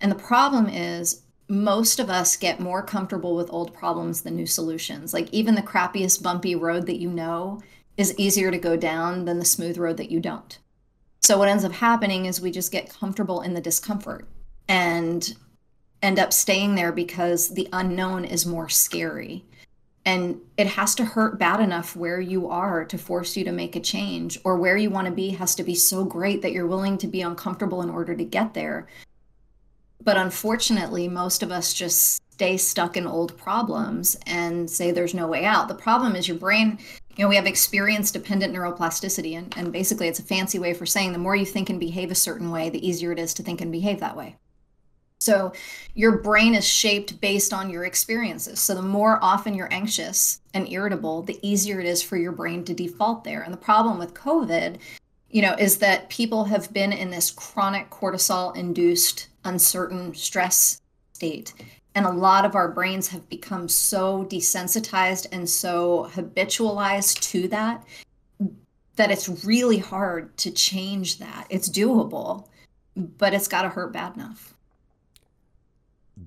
And 0.00 0.10
the 0.10 0.16
problem 0.16 0.66
is 0.66 1.24
most 1.46 1.98
of 1.98 2.08
us 2.08 2.36
get 2.36 2.58
more 2.58 2.82
comfortable 2.82 3.36
with 3.36 3.52
old 3.52 3.74
problems 3.74 4.22
than 4.22 4.34
new 4.34 4.46
solutions. 4.46 5.12
Like 5.12 5.28
even 5.30 5.56
the 5.56 5.62
crappiest 5.62 6.22
bumpy 6.22 6.54
road 6.54 6.86
that 6.86 7.00
you 7.00 7.10
know 7.10 7.60
is 7.98 8.18
easier 8.18 8.50
to 8.50 8.56
go 8.56 8.78
down 8.78 9.26
than 9.26 9.38
the 9.38 9.44
smooth 9.44 9.76
road 9.76 9.98
that 9.98 10.10
you 10.10 10.20
don't. 10.20 10.58
So 11.24 11.38
what 11.38 11.48
ends 11.48 11.64
up 11.64 11.72
happening 11.72 12.26
is 12.26 12.42
we 12.42 12.50
just 12.50 12.70
get 12.70 12.90
comfortable 12.90 13.40
in 13.40 13.54
the 13.54 13.60
discomfort 13.62 14.28
and 14.68 15.34
end 16.02 16.18
up 16.18 16.34
staying 16.34 16.74
there 16.74 16.92
because 16.92 17.48
the 17.48 17.66
unknown 17.72 18.26
is 18.26 18.44
more 18.44 18.68
scary. 18.68 19.42
And 20.04 20.38
it 20.58 20.66
has 20.66 20.94
to 20.96 21.04
hurt 21.06 21.38
bad 21.38 21.60
enough 21.60 21.96
where 21.96 22.20
you 22.20 22.50
are 22.50 22.84
to 22.84 22.98
force 22.98 23.38
you 23.38 23.44
to 23.44 23.52
make 23.52 23.74
a 23.74 23.80
change, 23.80 24.38
or 24.44 24.58
where 24.58 24.76
you 24.76 24.90
want 24.90 25.06
to 25.06 25.14
be 25.14 25.30
has 25.30 25.54
to 25.54 25.64
be 25.64 25.74
so 25.74 26.04
great 26.04 26.42
that 26.42 26.52
you're 26.52 26.66
willing 26.66 26.98
to 26.98 27.06
be 27.06 27.22
uncomfortable 27.22 27.80
in 27.80 27.88
order 27.88 28.14
to 28.14 28.24
get 28.24 28.52
there. 28.52 28.86
But 30.02 30.18
unfortunately, 30.18 31.08
most 31.08 31.42
of 31.42 31.50
us 31.50 31.72
just 31.72 32.20
stay 32.32 32.58
stuck 32.58 32.98
in 32.98 33.06
old 33.06 33.34
problems 33.38 34.18
and 34.26 34.68
say 34.68 34.90
there's 34.90 35.14
no 35.14 35.26
way 35.26 35.46
out. 35.46 35.68
The 35.68 35.74
problem 35.74 36.16
is 36.16 36.28
your 36.28 36.36
brain 36.36 36.80
you 37.16 37.24
know, 37.24 37.28
we 37.28 37.36
have 37.36 37.46
experience 37.46 38.10
dependent 38.10 38.54
neuroplasticity, 38.54 39.36
and, 39.36 39.54
and 39.56 39.72
basically 39.72 40.08
it's 40.08 40.18
a 40.18 40.24
fancy 40.24 40.58
way 40.58 40.74
for 40.74 40.86
saying 40.86 41.12
the 41.12 41.18
more 41.18 41.36
you 41.36 41.46
think 41.46 41.70
and 41.70 41.78
behave 41.78 42.10
a 42.10 42.14
certain 42.14 42.50
way, 42.50 42.70
the 42.70 42.86
easier 42.86 43.12
it 43.12 43.18
is 43.18 43.34
to 43.34 43.42
think 43.42 43.60
and 43.60 43.70
behave 43.70 44.00
that 44.00 44.16
way. 44.16 44.36
So 45.20 45.52
your 45.94 46.18
brain 46.18 46.54
is 46.54 46.66
shaped 46.66 47.20
based 47.20 47.54
on 47.54 47.70
your 47.70 47.84
experiences. 47.84 48.60
So 48.60 48.74
the 48.74 48.82
more 48.82 49.18
often 49.22 49.54
you're 49.54 49.72
anxious 49.72 50.40
and 50.52 50.68
irritable, 50.70 51.22
the 51.22 51.38
easier 51.40 51.80
it 51.80 51.86
is 51.86 52.02
for 52.02 52.16
your 52.16 52.32
brain 52.32 52.64
to 52.64 52.74
default 52.74 53.24
there. 53.24 53.40
And 53.40 53.52
the 53.52 53.58
problem 53.58 53.98
with 53.98 54.12
COVID, 54.12 54.76
you 55.30 55.40
know, 55.40 55.54
is 55.54 55.78
that 55.78 56.10
people 56.10 56.44
have 56.44 56.72
been 56.74 56.92
in 56.92 57.10
this 57.10 57.30
chronic 57.30 57.88
cortisol 57.90 58.54
induced 58.54 59.28
uncertain 59.44 60.14
stress 60.14 60.82
state 61.14 61.54
and 61.94 62.06
a 62.06 62.10
lot 62.10 62.44
of 62.44 62.54
our 62.54 62.68
brains 62.68 63.08
have 63.08 63.28
become 63.28 63.68
so 63.68 64.24
desensitized 64.24 65.26
and 65.32 65.48
so 65.48 66.10
habitualized 66.12 67.20
to 67.30 67.48
that 67.48 67.84
that 68.96 69.10
it's 69.10 69.44
really 69.44 69.78
hard 69.78 70.36
to 70.38 70.50
change 70.50 71.18
that. 71.18 71.46
It's 71.50 71.68
doable, 71.68 72.46
but 72.96 73.34
it's 73.34 73.48
got 73.48 73.62
to 73.62 73.68
hurt 73.68 73.92
bad 73.92 74.14
enough. 74.14 74.54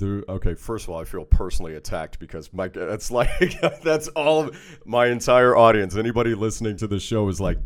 Okay. 0.01 0.53
First 0.53 0.86
of 0.86 0.89
all, 0.89 0.99
I 0.99 1.06
feel 1.06 1.23
personally 1.23 1.75
attacked 1.75 2.19
because 2.19 2.51
my 2.53 2.69
it's 2.73 3.10
like 3.12 3.30
that's 3.82 4.10
all 4.10 4.43
of 4.43 4.80
my 4.86 5.08
entire 5.08 5.56
audience. 5.56 5.95
Anybody 5.95 6.36
listening 6.36 6.77
to 6.77 6.88
the 6.88 6.99
show 6.99 7.27
is 7.30 7.39
like, 7.39 7.58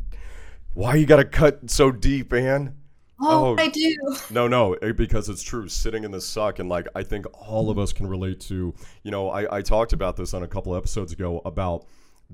"Why 0.74 0.96
you 0.96 1.08
got 1.08 1.18
to 1.18 1.26
cut 1.26 1.70
so 1.70 1.92
deep, 1.92 2.32
Anne?" 2.32 2.76
Oh, 3.22 3.56
oh, 3.58 3.62
I 3.62 3.68
do. 3.68 3.96
No, 4.32 4.48
no, 4.48 4.74
eh, 4.76 4.92
because 4.92 5.30
it's 5.30 5.44
true. 5.44 5.68
Sitting 5.68 6.04
in 6.04 6.12
the 6.12 6.22
suck, 6.22 6.60
and 6.60 6.70
like 6.70 6.88
I 6.96 7.04
think 7.04 7.26
all 7.34 7.70
of 7.70 7.78
us 7.78 7.94
can 7.94 8.08
relate 8.08 8.40
to. 8.42 8.74
You 9.04 9.12
know, 9.12 9.30
I, 9.30 9.58
I 9.58 9.62
talked 9.62 9.94
about 9.94 10.18
this 10.18 10.34
on 10.34 10.44
a 10.44 10.48
couple 10.48 10.76
episodes 10.76 11.12
ago 11.12 11.42
about 11.46 11.86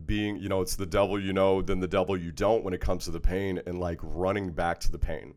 being, 0.05 0.37
you 0.37 0.47
know, 0.47 0.61
it's 0.61 0.75
the 0.75 0.85
devil 0.85 1.19
you 1.19 1.33
know, 1.33 1.61
then 1.61 1.79
the 1.79 1.87
devil 1.87 2.15
you 2.15 2.31
don't 2.31 2.63
when 2.63 2.73
it 2.73 2.81
comes 2.81 3.05
to 3.05 3.11
the 3.11 3.19
pain, 3.19 3.61
and 3.65 3.79
like 3.79 3.99
running 4.01 4.51
back 4.51 4.79
to 4.81 4.91
the 4.91 4.99
pain, 4.99 5.33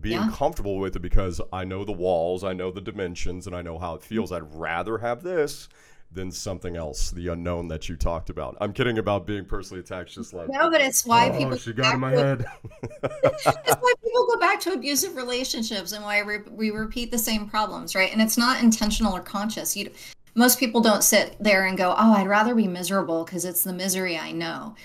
being 0.00 0.20
yeah. 0.20 0.30
comfortable 0.32 0.78
with 0.78 0.96
it 0.96 1.00
because 1.00 1.40
I 1.52 1.64
know 1.64 1.84
the 1.84 1.92
walls, 1.92 2.42
I 2.42 2.52
know 2.52 2.70
the 2.70 2.80
dimensions, 2.80 3.46
and 3.46 3.54
I 3.54 3.62
know 3.62 3.78
how 3.78 3.94
it 3.94 4.02
feels. 4.02 4.32
I'd 4.32 4.54
rather 4.54 4.98
have 4.98 5.22
this 5.22 5.68
than 6.10 6.30
something 6.30 6.76
else, 6.76 7.10
the 7.10 7.28
unknown 7.28 7.68
that 7.68 7.88
you 7.88 7.96
talked 7.96 8.30
about. 8.30 8.56
I'm 8.60 8.72
kidding 8.72 8.98
about 8.98 9.26
being 9.26 9.44
personally 9.44 9.80
attached, 9.80 10.14
just 10.14 10.32
like 10.32 10.48
no, 10.48 10.70
but 10.70 10.80
it's 10.80 11.04
why 11.04 11.30
oh, 11.30 11.38
people. 11.38 11.56
She 11.56 11.72
got 11.72 11.94
in 11.94 12.00
my 12.00 12.12
head. 12.12 12.46
it's 12.82 13.44
why 13.44 13.92
people 14.02 14.26
go 14.26 14.38
back 14.38 14.60
to 14.60 14.72
abusive 14.72 15.16
relationships 15.16 15.92
and 15.92 16.02
why 16.02 16.22
we, 16.22 16.38
we 16.50 16.70
repeat 16.70 17.10
the 17.10 17.18
same 17.18 17.48
problems, 17.48 17.94
right? 17.94 18.10
And 18.10 18.22
it's 18.22 18.38
not 18.38 18.62
intentional 18.62 19.14
or 19.14 19.20
conscious. 19.20 19.76
You, 19.76 19.90
most 20.34 20.58
people 20.58 20.80
don't 20.80 21.04
sit 21.04 21.36
there 21.40 21.66
and 21.66 21.76
go, 21.76 21.94
"Oh, 21.96 22.14
I'd 22.14 22.28
rather 22.28 22.54
be 22.54 22.68
miserable 22.68 23.24
because 23.24 23.44
it's 23.44 23.64
the 23.64 23.72
misery 23.72 24.16
I 24.16 24.32
know." 24.32 24.76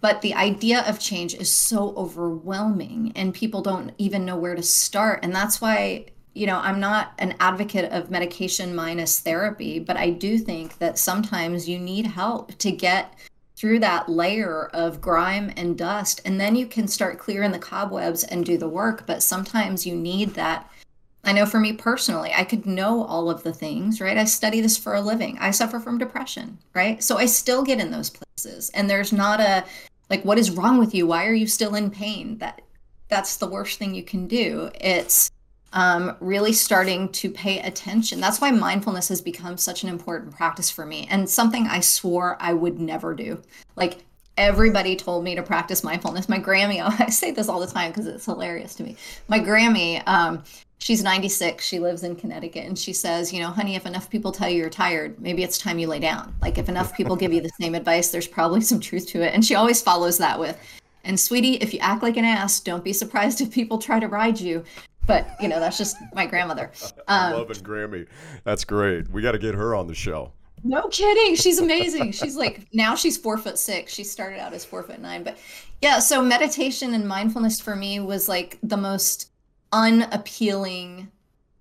But 0.00 0.22
the 0.22 0.34
idea 0.34 0.80
of 0.88 0.98
change 0.98 1.34
is 1.34 1.52
so 1.52 1.94
overwhelming, 1.94 3.12
and 3.14 3.34
people 3.34 3.60
don't 3.60 3.92
even 3.98 4.24
know 4.24 4.36
where 4.36 4.54
to 4.54 4.62
start, 4.62 5.20
and 5.22 5.34
that's 5.34 5.60
why 5.60 6.06
you 6.38 6.46
know, 6.46 6.58
I'm 6.58 6.78
not 6.78 7.12
an 7.18 7.34
advocate 7.40 7.90
of 7.90 8.10
medication 8.10 8.74
minus 8.74 9.18
therapy, 9.18 9.80
but 9.80 9.96
I 9.96 10.10
do 10.10 10.38
think 10.38 10.78
that 10.78 10.96
sometimes 10.96 11.68
you 11.68 11.80
need 11.80 12.06
help 12.06 12.56
to 12.58 12.70
get 12.70 13.12
through 13.56 13.80
that 13.80 14.08
layer 14.08 14.66
of 14.72 15.00
grime 15.00 15.52
and 15.56 15.76
dust. 15.76 16.20
And 16.24 16.40
then 16.40 16.54
you 16.54 16.64
can 16.64 16.86
start 16.86 17.18
clearing 17.18 17.50
the 17.50 17.58
cobwebs 17.58 18.22
and 18.22 18.46
do 18.46 18.56
the 18.56 18.68
work 18.68 19.04
but 19.04 19.22
sometimes 19.22 19.84
you 19.84 19.96
need 19.96 20.34
that. 20.34 20.70
I 21.24 21.32
know 21.32 21.44
for 21.44 21.58
me 21.58 21.72
personally 21.72 22.30
i 22.34 22.44
could 22.44 22.64
know 22.64 23.02
all 23.04 23.28
of 23.28 23.42
the 23.42 23.52
things 23.52 24.00
right? 24.00 24.16
I 24.16 24.24
study 24.24 24.60
this 24.60 24.78
for 24.78 24.94
a 24.94 25.00
living. 25.00 25.36
I 25.40 25.50
suffer 25.50 25.80
from 25.80 25.98
depression 25.98 26.58
right? 26.72 27.02
So 27.02 27.18
i 27.18 27.26
still 27.26 27.64
get 27.64 27.80
in 27.80 27.90
those 27.90 28.10
places. 28.10 28.70
And 28.70 28.88
there's 28.88 29.12
not 29.12 29.40
a 29.40 29.64
like 30.08 30.24
what 30.24 30.38
is 30.38 30.52
wrong 30.52 30.78
with 30.78 30.94
you? 30.94 31.08
Why 31.08 31.26
are 31.26 31.34
you 31.34 31.48
still 31.48 31.74
in 31.74 31.90
pain? 31.90 32.38
That 32.38 32.62
that's 33.08 33.38
the 33.38 33.48
worst 33.48 33.78
thing 33.80 33.94
you 33.94 34.04
can 34.04 34.28
do. 34.28 34.70
It's 34.80 35.30
um, 35.72 36.16
really 36.20 36.52
starting 36.52 37.10
to 37.10 37.30
pay 37.30 37.60
attention. 37.60 38.20
That's 38.20 38.40
why 38.40 38.50
mindfulness 38.50 39.08
has 39.08 39.20
become 39.20 39.56
such 39.56 39.82
an 39.82 39.88
important 39.88 40.34
practice 40.34 40.70
for 40.70 40.86
me 40.86 41.06
and 41.10 41.28
something 41.28 41.66
I 41.66 41.80
swore 41.80 42.36
I 42.40 42.54
would 42.54 42.78
never 42.80 43.14
do. 43.14 43.42
Like 43.76 43.98
everybody 44.36 44.96
told 44.96 45.24
me 45.24 45.34
to 45.34 45.42
practice 45.42 45.84
mindfulness. 45.84 46.28
My 46.28 46.38
Grammy, 46.38 46.80
I 47.00 47.10
say 47.10 47.32
this 47.32 47.48
all 47.48 47.60
the 47.60 47.66
time 47.66 47.90
because 47.90 48.06
it's 48.06 48.24
hilarious 48.24 48.74
to 48.76 48.82
me. 48.82 48.96
My 49.26 49.40
Grammy, 49.40 50.02
um, 50.06 50.42
she's 50.78 51.02
96. 51.02 51.64
She 51.64 51.78
lives 51.78 52.02
in 52.02 52.16
Connecticut. 52.16 52.64
And 52.64 52.78
she 52.78 52.92
says, 52.94 53.32
you 53.32 53.40
know, 53.40 53.50
honey, 53.50 53.74
if 53.74 53.84
enough 53.84 54.08
people 54.08 54.32
tell 54.32 54.48
you 54.48 54.58
you're 54.58 54.70
tired, 54.70 55.20
maybe 55.20 55.42
it's 55.42 55.58
time 55.58 55.78
you 55.78 55.88
lay 55.88 55.98
down. 55.98 56.34
Like 56.40 56.56
if 56.56 56.68
enough 56.68 56.96
people 56.96 57.16
give 57.16 57.32
you 57.32 57.42
the 57.42 57.50
same 57.60 57.74
advice, 57.74 58.10
there's 58.10 58.28
probably 58.28 58.62
some 58.62 58.80
truth 58.80 59.06
to 59.08 59.22
it. 59.22 59.34
And 59.34 59.44
she 59.44 59.54
always 59.54 59.82
follows 59.82 60.16
that 60.18 60.38
with, 60.38 60.58
and 61.04 61.18
sweetie, 61.18 61.54
if 61.54 61.72
you 61.72 61.80
act 61.80 62.02
like 62.02 62.16
an 62.16 62.24
ass, 62.24 62.60
don't 62.60 62.84
be 62.84 62.92
surprised 62.92 63.40
if 63.40 63.50
people 63.50 63.78
try 63.78 63.98
to 63.98 64.08
ride 64.08 64.40
you 64.40 64.64
but 65.08 65.26
you 65.40 65.48
know 65.48 65.58
that's 65.58 65.76
just 65.78 65.96
my 66.14 66.26
grandmother. 66.26 66.70
Um, 67.08 67.32
loving 67.32 67.56
Grammy. 67.56 68.06
That's 68.44 68.64
great. 68.64 69.10
We 69.10 69.22
got 69.22 69.32
to 69.32 69.38
get 69.38 69.54
her 69.54 69.74
on 69.74 69.86
the 69.86 69.94
show. 69.94 70.30
No 70.62 70.88
kidding. 70.88 71.36
She's 71.36 71.58
amazing. 71.58 72.12
She's 72.12 72.36
like 72.36 72.66
now 72.74 72.94
she's 72.94 73.16
four 73.16 73.38
foot 73.38 73.58
six. 73.58 73.94
She 73.94 74.04
started 74.04 74.38
out 74.38 74.52
as 74.52 74.62
four 74.62 74.82
foot 74.82 75.00
nine, 75.00 75.22
but 75.22 75.38
yeah. 75.80 76.00
So 76.00 76.20
meditation 76.20 76.92
and 76.92 77.08
mindfulness 77.08 77.60
for 77.60 77.74
me 77.74 77.98
was 78.00 78.28
like 78.28 78.58
the 78.62 78.76
most 78.76 79.30
unappealing 79.72 81.10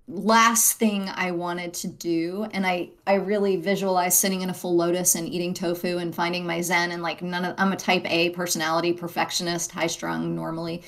last 0.10 0.79
thing 0.79 1.10
I 1.15 1.31
wanted 1.31 1.73
to 1.75 1.88
do. 1.88 2.45
And 2.51 2.67
I 2.67 2.89
I 3.05 3.13
really 3.13 3.55
visualized 3.55 4.17
sitting 4.17 4.41
in 4.41 4.49
a 4.49 4.53
full 4.53 4.75
lotus 4.75 5.15
and 5.15 5.29
eating 5.29 5.53
tofu 5.53 5.99
and 5.99 6.13
finding 6.13 6.45
my 6.45 6.60
zen 6.60 6.91
and 6.91 7.01
like 7.01 7.21
none 7.21 7.45
of 7.45 7.55
I'm 7.57 7.71
a 7.71 7.77
type 7.77 8.03
A 8.12 8.31
personality, 8.31 8.91
perfectionist, 8.91 9.71
high 9.71 9.88
strung 9.88 10.36
normally 10.36 10.83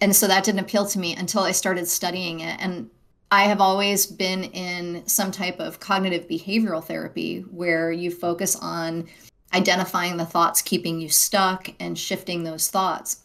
and 0.00 0.14
so 0.14 0.26
that 0.26 0.44
didn't 0.44 0.60
appeal 0.60 0.86
to 0.86 0.98
me 0.98 1.14
until 1.16 1.42
I 1.42 1.52
started 1.52 1.88
studying 1.88 2.40
it. 2.40 2.56
And 2.60 2.90
I 3.30 3.44
have 3.44 3.60
always 3.60 4.06
been 4.06 4.44
in 4.44 5.06
some 5.06 5.32
type 5.32 5.58
of 5.58 5.80
cognitive 5.80 6.28
behavioral 6.28 6.84
therapy 6.84 7.40
where 7.50 7.90
you 7.90 8.10
focus 8.10 8.56
on 8.56 9.08
identifying 9.52 10.16
the 10.16 10.26
thoughts 10.26 10.62
keeping 10.62 11.00
you 11.00 11.08
stuck 11.08 11.68
and 11.80 11.98
shifting 11.98 12.44
those 12.44 12.68
thoughts. 12.68 13.22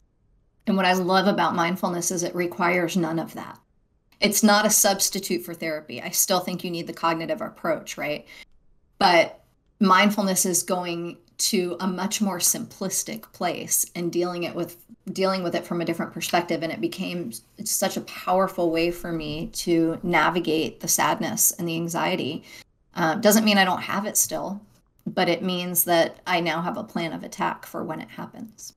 And 0.67 0.77
what 0.77 0.85
I 0.85 0.93
love 0.93 1.27
about 1.27 1.55
mindfulness 1.55 2.11
is 2.11 2.23
it 2.23 2.35
requires 2.35 2.95
none 2.95 3.19
of 3.19 3.33
that. 3.33 3.59
It's 4.19 4.43
not 4.43 4.65
a 4.65 4.69
substitute 4.69 5.43
for 5.43 5.53
therapy. 5.53 6.01
I 6.01 6.09
still 6.09 6.39
think 6.39 6.63
you 6.63 6.71
need 6.71 6.87
the 6.87 6.93
cognitive 6.93 7.41
approach, 7.41 7.97
right? 7.97 8.27
But 8.97 9.43
mindfulness 9.79 10.45
is 10.45 10.63
going 10.63 11.17
to 11.39 11.77
a 11.79 11.87
much 11.87 12.21
more 12.21 12.37
simplistic 12.37 13.23
place 13.31 13.85
and 13.95 14.11
dealing 14.11 14.43
it 14.43 14.53
with 14.53 14.77
dealing 15.11 15.41
with 15.41 15.55
it 15.55 15.65
from 15.65 15.81
a 15.81 15.85
different 15.85 16.13
perspective 16.13 16.61
and 16.61 16.71
it 16.71 16.81
became 16.81 17.31
such 17.63 17.97
a 17.97 18.01
powerful 18.01 18.69
way 18.69 18.91
for 18.91 19.11
me 19.11 19.47
to 19.47 19.99
navigate 20.03 20.81
the 20.81 20.87
sadness 20.87 21.51
and 21.51 21.67
the 21.67 21.75
anxiety 21.75 22.43
uh, 22.95 23.15
doesn't 23.15 23.45
mean 23.45 23.57
i 23.57 23.65
don't 23.65 23.81
have 23.81 24.05
it 24.05 24.17
still 24.17 24.61
but 25.07 25.27
it 25.29 25.41
means 25.41 25.85
that 25.85 26.19
i 26.27 26.39
now 26.39 26.61
have 26.61 26.77
a 26.77 26.83
plan 26.83 27.13
of 27.13 27.23
attack 27.23 27.65
for 27.65 27.83
when 27.83 27.99
it 28.01 28.09
happens 28.09 28.73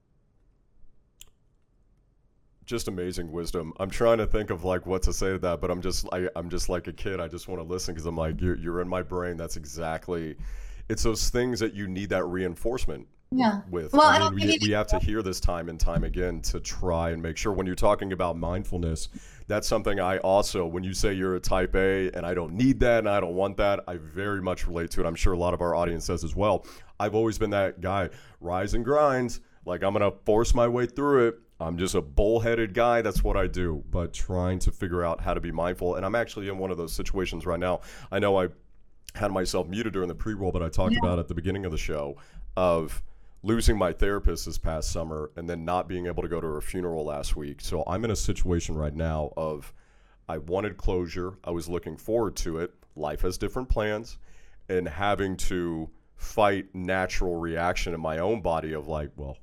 just 2.64 2.88
amazing 2.88 3.30
wisdom. 3.30 3.72
I'm 3.78 3.90
trying 3.90 4.18
to 4.18 4.26
think 4.26 4.48
of 4.48 4.64
like 4.64 4.86
what 4.86 5.02
to 5.02 5.12
say 5.12 5.32
to 5.32 5.38
that, 5.40 5.60
but 5.60 5.70
I'm 5.70 5.82
just 5.82 6.06
I, 6.12 6.28
I'm 6.36 6.48
just 6.48 6.68
like 6.68 6.86
a 6.86 6.92
kid. 6.92 7.20
I 7.20 7.28
just 7.28 7.46
want 7.46 7.60
to 7.60 7.64
listen 7.64 7.92
because 7.92 8.06
I'm 8.06 8.16
like 8.16 8.40
you're 8.40 8.56
you're 8.56 8.80
in 8.80 8.88
my 8.88 9.02
brain. 9.02 9.36
That's 9.36 9.56
exactly 9.56 10.36
it's 10.92 11.02
those 11.02 11.30
things 11.30 11.58
that 11.60 11.72
you 11.72 11.88
need 11.88 12.10
that 12.10 12.24
reinforcement 12.24 13.08
yeah. 13.30 13.62
with. 13.70 13.94
Well, 13.94 14.02
I 14.02 14.28
mean, 14.28 14.46
we, 14.46 14.58
we 14.60 14.70
have 14.72 14.86
to 14.88 14.98
hear 14.98 15.22
this 15.22 15.40
time 15.40 15.70
and 15.70 15.80
time 15.80 16.04
again 16.04 16.42
to 16.42 16.60
try 16.60 17.10
and 17.10 17.22
make 17.22 17.38
sure 17.38 17.50
when 17.54 17.66
you're 17.66 17.74
talking 17.74 18.12
about 18.12 18.36
mindfulness, 18.36 19.08
that's 19.46 19.66
something 19.66 20.00
I 20.00 20.18
also, 20.18 20.66
when 20.66 20.84
you 20.84 20.92
say 20.92 21.14
you're 21.14 21.36
a 21.36 21.40
type 21.40 21.74
A 21.74 22.10
and 22.10 22.26
I 22.26 22.34
don't 22.34 22.52
need 22.52 22.78
that 22.80 22.98
and 22.98 23.08
I 23.08 23.20
don't 23.20 23.34
want 23.34 23.56
that, 23.56 23.80
I 23.88 23.96
very 23.96 24.42
much 24.42 24.66
relate 24.66 24.90
to 24.90 25.00
it. 25.00 25.06
I'm 25.06 25.14
sure 25.14 25.32
a 25.32 25.38
lot 25.38 25.54
of 25.54 25.62
our 25.62 25.74
audience 25.74 26.04
says 26.04 26.24
as 26.24 26.36
well. 26.36 26.66
I've 27.00 27.14
always 27.14 27.38
been 27.38 27.50
that 27.50 27.80
guy, 27.80 28.10
rise 28.40 28.74
and 28.74 28.84
grinds. 28.84 29.40
Like 29.64 29.82
I'm 29.82 29.94
going 29.94 30.10
to 30.10 30.16
force 30.26 30.54
my 30.54 30.68
way 30.68 30.84
through 30.84 31.28
it. 31.28 31.38
I'm 31.58 31.78
just 31.78 31.94
a 31.94 32.02
bullheaded 32.02 32.74
guy. 32.74 33.00
That's 33.02 33.24
what 33.24 33.36
I 33.36 33.46
do. 33.46 33.82
But 33.90 34.12
trying 34.12 34.58
to 34.60 34.72
figure 34.72 35.04
out 35.04 35.20
how 35.22 35.32
to 35.32 35.40
be 35.40 35.52
mindful. 35.52 35.94
And 35.94 36.04
I'm 36.04 36.16
actually 36.16 36.48
in 36.48 36.58
one 36.58 36.70
of 36.70 36.76
those 36.76 36.92
situations 36.92 37.46
right 37.46 37.60
now. 37.60 37.80
I 38.10 38.18
know 38.18 38.38
I 38.38 38.48
had 39.14 39.30
myself 39.30 39.68
muted 39.68 39.92
during 39.92 40.08
the 40.08 40.14
pre-roll, 40.14 40.52
but 40.52 40.62
I 40.62 40.68
talked 40.68 40.92
yeah. 40.92 41.00
about 41.02 41.18
at 41.18 41.28
the 41.28 41.34
beginning 41.34 41.64
of 41.64 41.72
the 41.72 41.78
show 41.78 42.16
of 42.56 43.02
losing 43.42 43.76
my 43.76 43.92
therapist 43.92 44.46
this 44.46 44.58
past 44.58 44.90
summer 44.90 45.30
and 45.36 45.48
then 45.48 45.64
not 45.64 45.88
being 45.88 46.06
able 46.06 46.22
to 46.22 46.28
go 46.28 46.40
to 46.40 46.46
her 46.46 46.60
funeral 46.60 47.04
last 47.04 47.36
week. 47.36 47.60
So 47.60 47.82
I'm 47.86 48.04
in 48.04 48.10
a 48.10 48.16
situation 48.16 48.76
right 48.76 48.94
now 48.94 49.32
of 49.36 49.72
I 50.28 50.38
wanted 50.38 50.76
closure. 50.76 51.34
I 51.44 51.50
was 51.50 51.68
looking 51.68 51.96
forward 51.96 52.36
to 52.36 52.58
it. 52.58 52.72
Life 52.94 53.22
has 53.22 53.36
different 53.36 53.68
plans 53.68 54.18
and 54.68 54.88
having 54.88 55.36
to 55.36 55.90
fight 56.14 56.72
natural 56.72 57.36
reaction 57.36 57.94
in 57.94 58.00
my 58.00 58.18
own 58.18 58.40
body 58.40 58.72
of 58.72 58.86
like, 58.86 59.10
well, 59.16 59.36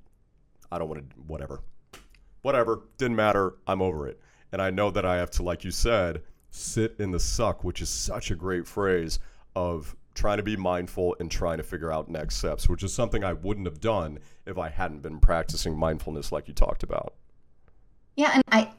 I 0.71 0.79
don't 0.79 0.87
want 0.87 1.09
to 1.09 1.15
whatever. 1.27 1.61
Whatever, 2.41 2.83
didn't 2.97 3.17
matter. 3.17 3.55
I'm 3.67 3.81
over 3.81 4.07
it. 4.07 4.19
And 4.51 4.61
I 4.61 4.69
know 4.69 4.89
that 4.91 5.05
I 5.05 5.17
have 5.17 5.29
to 5.31 5.43
like 5.43 5.65
you 5.65 5.71
said, 5.71 6.21
sit 6.51 6.95
in 6.99 7.11
the 7.11 7.19
suck, 7.19 7.63
which 7.63 7.81
is 7.81 7.89
such 7.89 8.31
a 8.31 8.35
great 8.35 8.65
phrase 8.65 9.19
of 9.55 9.95
trying 10.19 10.37
to 10.37 10.43
be 10.43 10.57
mindful 10.57 11.15
and 11.19 11.31
trying 11.31 11.57
to 11.57 11.63
figure 11.63 11.91
out 11.91 12.09
next 12.09 12.37
steps, 12.37 12.67
which 12.67 12.83
is 12.83 12.93
something 12.93 13.23
I 13.23 13.33
wouldn't 13.33 13.67
have 13.67 13.79
done 13.79 14.19
if 14.45 14.57
I 14.57 14.69
hadn't 14.69 15.01
been 15.01 15.19
practicing 15.19 15.77
mindfulness 15.77 16.31
like 16.31 16.47
you 16.47 16.53
talked 16.53 16.83
about. 16.83 17.13
Yeah, 18.15 18.31
and 18.33 18.43
I 18.51 18.71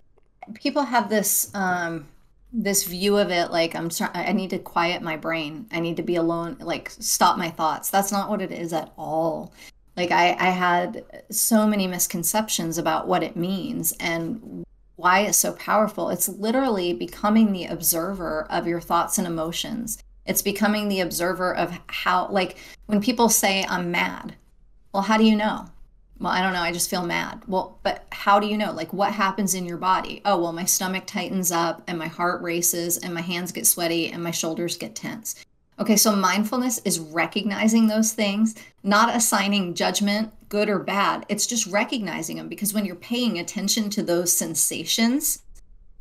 people 0.55 0.83
have 0.83 1.09
this 1.09 1.51
um 1.55 2.09
this 2.53 2.85
view 2.85 3.17
of 3.17 3.31
it 3.31 3.51
like 3.51 3.75
I'm 3.75 3.91
sorry 3.91 4.11
I 4.15 4.33
need 4.33 4.51
to 4.51 4.59
quiet 4.59 5.03
my 5.03 5.17
brain. 5.17 5.67
I 5.73 5.81
need 5.81 5.97
to 5.97 6.03
be 6.03 6.17
alone, 6.17 6.57
like 6.61 6.91
stop 6.91 7.39
my 7.39 7.49
thoughts. 7.49 7.91
That's 7.91 8.13
not 8.13 8.29
what 8.29 8.43
it 8.43 8.53
is 8.53 8.73
at 8.73 8.93
all. 8.99 9.55
Like 9.97 10.11
I 10.11 10.37
I 10.39 10.51
had 10.51 11.25
so 11.31 11.67
many 11.67 11.87
misconceptions 11.87 12.77
about 12.77 13.09
what 13.09 13.23
it 13.23 13.37
means 13.37 13.93
and 13.99 14.65
why 14.97 15.21
it's 15.21 15.39
so 15.39 15.53
powerful. 15.55 16.11
It's 16.11 16.29
literally 16.29 16.93
becoming 16.93 17.53
the 17.53 17.65
observer 17.65 18.47
of 18.51 18.67
your 18.67 18.81
thoughts 18.81 19.17
and 19.17 19.27
emotions 19.27 20.03
it's 20.27 20.43
becoming 20.43 20.89
the 20.89 21.01
observer 21.01 21.55
of 21.55 21.79
how, 21.89 22.29
like, 22.29 22.57
when 22.87 23.01
people 23.01 23.29
say, 23.29 23.65
I'm 23.69 23.91
mad, 23.91 24.37
well, 24.93 25.03
how 25.03 25.17
do 25.17 25.25
you 25.25 25.37
know? 25.37 25.67
Well, 26.19 26.33
I 26.33 26.43
don't 26.43 26.53
know. 26.53 26.61
I 26.61 26.73
just 26.73 26.91
feel 26.91 27.07
mad. 27.07 27.43
Well, 27.47 27.79
but 27.83 28.05
how 28.13 28.39
do 28.39 28.47
you 28.47 28.59
know? 28.59 28.73
Like, 28.73 28.93
what 28.93 29.15
happens 29.15 29.55
in 29.55 29.65
your 29.65 29.79
body? 29.79 30.21
Oh, 30.27 30.39
well, 30.39 30.53
my 30.53 30.67
stomach 30.67 31.05
tightens 31.07 31.51
up 31.51 31.83
and 31.87 31.99
my 31.99 32.09
heart 32.09 32.43
races 32.43 32.99
and 32.99 33.15
my 33.15 33.23
hands 33.23 33.53
get 33.53 33.67
sweaty 33.67 34.09
and 34.09 34.23
my 34.23 34.31
shoulders 34.31 34.77
get 34.77 34.95
tense. 34.95 35.43
Okay, 35.79 35.97
so 35.97 36.15
mindfulness 36.15 36.79
is 36.85 37.01
recognizing 37.01 37.87
those 37.87 38.13
things, 38.13 38.55
not 38.83 39.17
assigning 39.17 39.73
judgment, 39.73 40.31
good 40.51 40.69
or 40.69 40.79
bad. 40.79 41.25
It's 41.31 41.47
just 41.47 41.67
recognizing 41.67 42.37
them 42.37 42.49
because 42.49 42.75
when 42.75 42.85
you're 42.85 42.97
paying 42.97 43.39
attention 43.39 43.89
to 43.91 44.03
those 44.03 44.31
sensations, 44.31 45.41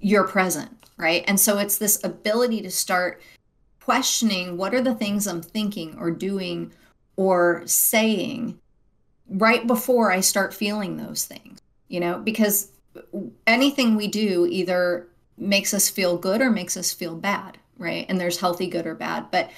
you're 0.01 0.27
present, 0.27 0.71
right? 0.97 1.23
And 1.29 1.39
so 1.39 1.59
it's 1.59 1.77
this 1.77 2.03
ability 2.03 2.61
to 2.63 2.69
start 2.69 3.21
questioning 3.83 4.57
what 4.57 4.73
are 4.73 4.81
the 4.81 4.95
things 4.95 5.27
I'm 5.27 5.41
thinking 5.41 5.97
or 5.97 6.11
doing 6.11 6.71
or 7.15 7.63
saying 7.65 8.59
right 9.29 9.65
before 9.65 10.11
I 10.11 10.19
start 10.21 10.53
feeling 10.53 10.97
those 10.97 11.25
things, 11.25 11.59
you 11.87 11.99
know, 11.99 12.19
because 12.19 12.71
anything 13.47 13.95
we 13.95 14.07
do 14.07 14.47
either 14.49 15.07
makes 15.37 15.73
us 15.73 15.89
feel 15.89 16.17
good 16.17 16.41
or 16.41 16.49
makes 16.49 16.75
us 16.75 16.93
feel 16.93 17.15
bad, 17.15 17.57
right? 17.77 18.05
And 18.09 18.19
there's 18.19 18.39
healthy 18.39 18.67
good 18.67 18.85
or 18.85 18.95
bad. 18.95 19.31
But 19.31 19.49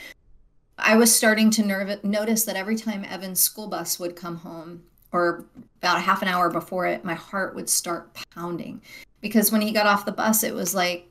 I 0.77 0.95
was 0.95 1.13
starting 1.13 1.49
to 1.51 1.63
nerv- 1.63 2.03
notice 2.03 2.43
that 2.45 2.55
every 2.55 2.75
time 2.75 3.05
Evan's 3.05 3.39
school 3.39 3.67
bus 3.67 3.99
would 3.99 4.15
come 4.15 4.37
home, 4.37 4.83
or 5.11 5.45
about 5.81 6.01
half 6.01 6.21
an 6.21 6.27
hour 6.27 6.49
before 6.49 6.87
it, 6.87 7.03
my 7.03 7.13
heart 7.13 7.55
would 7.55 7.69
start 7.69 8.15
pounding. 8.33 8.81
Because 9.19 9.51
when 9.51 9.61
he 9.61 9.71
got 9.71 9.85
off 9.85 10.05
the 10.05 10.11
bus, 10.11 10.43
it 10.43 10.53
was 10.53 10.73
like 10.73 11.10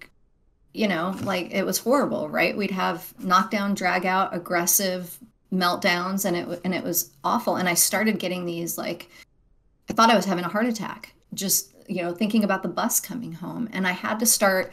you 0.72 0.88
know, 0.88 1.16
like 1.22 1.52
it 1.52 1.64
was 1.64 1.78
horrible, 1.78 2.28
right? 2.28 2.56
We'd 2.56 2.70
have 2.70 3.12
knockdown, 3.18 3.74
drag 3.74 4.06
out, 4.06 4.34
aggressive 4.34 5.18
meltdowns, 5.52 6.24
and 6.24 6.36
it 6.36 6.60
and 6.64 6.74
it 6.74 6.84
was 6.84 7.10
awful. 7.24 7.56
And 7.56 7.68
I 7.68 7.74
started 7.74 8.18
getting 8.18 8.44
these 8.44 8.78
like, 8.78 9.10
I 9.88 9.92
thought 9.92 10.10
I 10.10 10.16
was 10.16 10.24
having 10.24 10.44
a 10.44 10.48
heart 10.48 10.66
attack, 10.66 11.14
just 11.34 11.74
you 11.88 12.02
know, 12.02 12.14
thinking 12.14 12.44
about 12.44 12.62
the 12.62 12.68
bus 12.68 13.00
coming 13.00 13.32
home, 13.32 13.68
and 13.72 13.86
I 13.86 13.92
had 13.92 14.20
to 14.20 14.26
start 14.26 14.72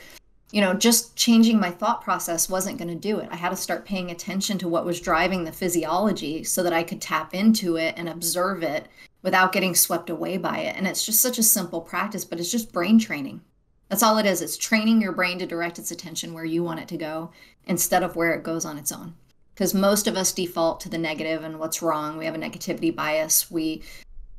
you 0.51 0.61
know, 0.61 0.73
just 0.73 1.15
changing 1.15 1.59
my 1.59 1.69
thought 1.69 2.01
process 2.01 2.49
wasn't 2.49 2.77
going 2.77 2.87
to 2.87 2.95
do 2.95 3.19
it. 3.19 3.27
I 3.31 3.35
had 3.35 3.49
to 3.49 3.55
start 3.55 3.85
paying 3.85 4.11
attention 4.11 4.57
to 4.59 4.69
what 4.69 4.85
was 4.85 5.01
driving 5.01 5.43
the 5.43 5.51
physiology 5.51 6.43
so 6.43 6.63
that 6.63 6.71
I 6.71 6.83
could 6.83 7.01
tap 7.01 7.33
into 7.33 7.75
it 7.75 7.95
and 7.97 8.07
observe 8.07 8.63
it 8.63 8.87
without 9.23 9.51
getting 9.51 9.75
swept 9.75 10.09
away 10.09 10.37
by 10.37 10.59
it. 10.59 10.77
And 10.77 10.87
it's 10.87 11.05
just 11.05 11.19
such 11.19 11.37
a 11.37 11.43
simple 11.43 11.81
practice, 11.81 12.23
but 12.23 12.39
it's 12.39 12.51
just 12.51 12.71
brain 12.71 12.97
training. 12.97 13.41
That's 13.89 14.03
all 14.03 14.17
it 14.17 14.25
is. 14.25 14.41
It's 14.41 14.57
training 14.57 15.01
your 15.01 15.11
brain 15.11 15.39
to 15.39 15.45
direct 15.45 15.79
its 15.79 15.91
attention 15.91 16.33
where 16.33 16.45
you 16.45 16.63
want 16.63 16.79
it 16.79 16.87
to 16.89 16.97
go 16.97 17.31
instead 17.65 18.03
of 18.03 18.15
where 18.15 18.33
it 18.33 18.43
goes 18.43 18.65
on 18.65 18.77
its 18.77 18.91
own. 18.91 19.15
Because 19.53 19.73
most 19.73 20.07
of 20.07 20.15
us 20.15 20.33
default 20.33 20.79
to 20.81 20.89
the 20.89 20.97
negative 20.97 21.43
and 21.43 21.59
what's 21.59 21.81
wrong. 21.81 22.17
We 22.17 22.25
have 22.25 22.35
a 22.35 22.39
negativity 22.39 22.95
bias. 22.95 23.49
We 23.49 23.83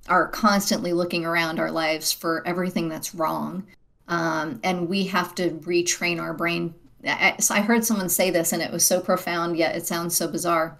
are 0.09 0.29
constantly 0.29 0.93
looking 0.93 1.25
around 1.25 1.59
our 1.59 1.71
lives 1.71 2.13
for 2.13 2.47
everything 2.47 2.89
that's 2.89 3.15
wrong 3.15 3.67
um, 4.09 4.59
and 4.65 4.89
we 4.89 5.05
have 5.05 5.35
to 5.37 5.51
retrain 5.51 6.21
our 6.21 6.33
brain. 6.33 6.75
I, 7.07 7.37
I 7.51 7.61
heard 7.61 7.85
someone 7.85 8.09
say 8.09 8.31
this, 8.31 8.53
and 8.53 8.63
it 8.63 8.73
was 8.73 8.85
so 8.85 9.01
profound, 9.01 9.57
yet 9.57 9.77
it 9.77 9.87
sounds 9.87 10.17
so 10.17 10.27
bizarre. 10.27 10.79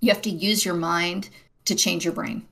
You 0.00 0.10
have 0.10 0.22
to 0.22 0.30
use 0.30 0.64
your 0.64 0.74
mind 0.74 1.28
to 1.66 1.74
change 1.74 2.04
your 2.04 2.14
brain. 2.14 2.46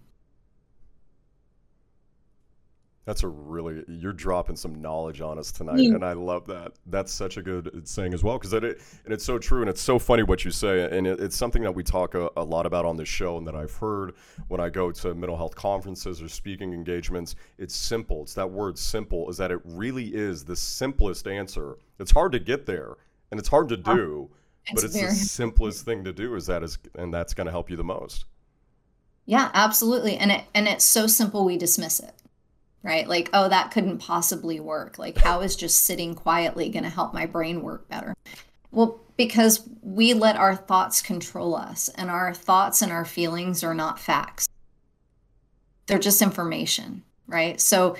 That's 3.04 3.22
a 3.22 3.28
really 3.28 3.84
you're 3.86 4.14
dropping 4.14 4.56
some 4.56 4.80
knowledge 4.80 5.20
on 5.20 5.38
us 5.38 5.52
tonight, 5.52 5.76
mm. 5.76 5.94
and 5.94 6.04
I 6.04 6.14
love 6.14 6.46
that. 6.46 6.72
That's 6.86 7.12
such 7.12 7.36
a 7.36 7.42
good 7.42 7.86
saying 7.86 8.14
as 8.14 8.24
well 8.24 8.38
because 8.38 8.54
it, 8.54 8.80
and 9.04 9.12
it's 9.12 9.24
so 9.24 9.38
true, 9.38 9.60
and 9.60 9.68
it's 9.68 9.82
so 9.82 9.98
funny 9.98 10.22
what 10.22 10.44
you 10.44 10.50
say, 10.50 10.88
and 10.90 11.06
it, 11.06 11.20
it's 11.20 11.36
something 11.36 11.62
that 11.62 11.72
we 11.72 11.82
talk 11.82 12.14
a, 12.14 12.30
a, 12.38 12.42
lot 12.42 12.64
about 12.64 12.86
on 12.86 12.96
this 12.96 13.08
show, 13.08 13.36
and 13.36 13.46
that 13.46 13.54
I've 13.54 13.74
heard 13.74 14.14
when 14.48 14.58
I 14.58 14.70
go 14.70 14.90
to 14.90 15.14
mental 15.14 15.36
health 15.36 15.54
conferences 15.54 16.22
or 16.22 16.28
speaking 16.28 16.72
engagements. 16.72 17.36
It's 17.58 17.74
simple. 17.74 18.22
It's 18.22 18.34
that 18.34 18.50
word 18.50 18.78
"simple" 18.78 19.28
is 19.28 19.36
that 19.36 19.50
it 19.50 19.60
really 19.64 20.14
is 20.14 20.42
the 20.42 20.56
simplest 20.56 21.26
answer. 21.26 21.76
It's 21.98 22.10
hard 22.10 22.32
to 22.32 22.38
get 22.38 22.64
there, 22.64 22.96
and 23.30 23.38
it's 23.38 23.48
hard 23.48 23.68
to 23.68 23.76
do, 23.76 24.30
it's 24.66 24.80
but 24.80 24.84
it's 24.84 24.98
the 24.98 25.10
simplest 25.10 25.84
thing 25.84 26.04
to 26.04 26.12
do. 26.12 26.36
Is 26.36 26.46
that 26.46 26.62
is, 26.62 26.78
and 26.94 27.12
that's 27.12 27.34
going 27.34 27.46
to 27.46 27.52
help 27.52 27.68
you 27.68 27.76
the 27.76 27.84
most. 27.84 28.24
Yeah, 29.26 29.50
absolutely, 29.52 30.16
and 30.16 30.32
it 30.32 30.44
and 30.54 30.66
it's 30.66 30.86
so 30.86 31.06
simple 31.06 31.44
we 31.44 31.58
dismiss 31.58 32.00
it 32.00 32.14
right? 32.84 33.08
Like, 33.08 33.30
oh, 33.32 33.48
that 33.48 33.70
couldn't 33.70 33.98
possibly 33.98 34.60
work. 34.60 34.98
Like, 34.98 35.16
how 35.16 35.40
is 35.40 35.56
just 35.56 35.82
sitting 35.82 36.14
quietly 36.14 36.68
going 36.68 36.84
to 36.84 36.90
help 36.90 37.14
my 37.14 37.24
brain 37.24 37.62
work 37.62 37.88
better? 37.88 38.14
Well, 38.70 39.00
because 39.16 39.66
we 39.82 40.12
let 40.12 40.36
our 40.36 40.54
thoughts 40.54 41.00
control 41.00 41.56
us, 41.56 41.88
and 41.88 42.10
our 42.10 42.34
thoughts 42.34 42.82
and 42.82 42.92
our 42.92 43.06
feelings 43.06 43.64
are 43.64 43.74
not 43.74 43.98
facts. 43.98 44.48
They're 45.86 45.98
just 45.98 46.20
information, 46.20 47.02
right? 47.26 47.58
So 47.60 47.96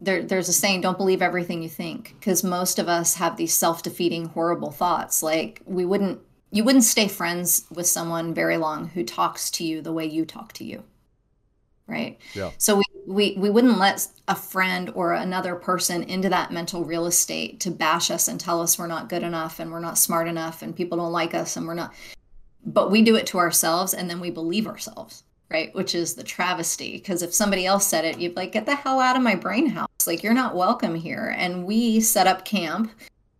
there, 0.00 0.22
there's 0.22 0.50
a 0.50 0.52
saying, 0.52 0.82
don't 0.82 0.98
believe 0.98 1.22
everything 1.22 1.62
you 1.62 1.68
think, 1.70 2.14
because 2.18 2.44
most 2.44 2.78
of 2.78 2.88
us 2.88 3.14
have 3.14 3.36
these 3.38 3.54
self 3.54 3.82
defeating, 3.82 4.26
horrible 4.26 4.70
thoughts. 4.70 5.22
Like, 5.22 5.62
we 5.64 5.86
wouldn't, 5.86 6.20
you 6.50 6.62
wouldn't 6.62 6.84
stay 6.84 7.08
friends 7.08 7.64
with 7.74 7.86
someone 7.86 8.34
very 8.34 8.58
long 8.58 8.88
who 8.88 9.02
talks 9.02 9.50
to 9.52 9.64
you 9.64 9.80
the 9.80 9.92
way 9.92 10.04
you 10.04 10.26
talk 10.26 10.52
to 10.54 10.64
you 10.64 10.84
right? 11.86 12.18
Yeah. 12.34 12.50
So 12.58 12.76
we, 12.76 12.84
we 13.06 13.34
we 13.38 13.50
wouldn't 13.50 13.78
let 13.78 14.06
a 14.28 14.34
friend 14.34 14.90
or 14.94 15.12
another 15.12 15.54
person 15.54 16.02
into 16.02 16.28
that 16.28 16.52
mental 16.52 16.84
real 16.84 17.06
estate 17.06 17.60
to 17.60 17.70
bash 17.70 18.10
us 18.10 18.28
and 18.28 18.40
tell 18.40 18.60
us 18.60 18.78
we're 18.78 18.86
not 18.86 19.08
good 19.08 19.22
enough 19.22 19.60
and 19.60 19.70
we're 19.70 19.80
not 19.80 19.98
smart 19.98 20.26
enough 20.28 20.62
and 20.62 20.74
people 20.74 20.98
don't 20.98 21.12
like 21.12 21.34
us 21.34 21.56
and 21.56 21.66
we're 21.66 21.74
not 21.74 21.94
but 22.64 22.90
we 22.90 23.02
do 23.02 23.14
it 23.14 23.26
to 23.28 23.38
ourselves 23.38 23.94
and 23.94 24.10
then 24.10 24.20
we 24.20 24.30
believe 24.30 24.66
ourselves 24.66 25.22
right? 25.48 25.72
Which 25.76 25.94
is 25.94 26.14
the 26.14 26.24
travesty 26.24 26.92
because 26.92 27.22
if 27.22 27.32
somebody 27.32 27.66
else 27.66 27.86
said 27.86 28.04
it 28.04 28.18
you'd 28.18 28.34
be 28.34 28.40
like 28.42 28.52
get 28.52 28.66
the 28.66 28.74
hell 28.74 29.00
out 29.00 29.16
of 29.16 29.22
my 29.22 29.36
brain 29.36 29.66
house. 29.66 29.88
Like 30.06 30.22
you're 30.22 30.34
not 30.34 30.56
welcome 30.56 30.94
here. 30.94 31.34
And 31.36 31.64
we 31.64 32.00
set 32.00 32.26
up 32.26 32.44
camp 32.44 32.90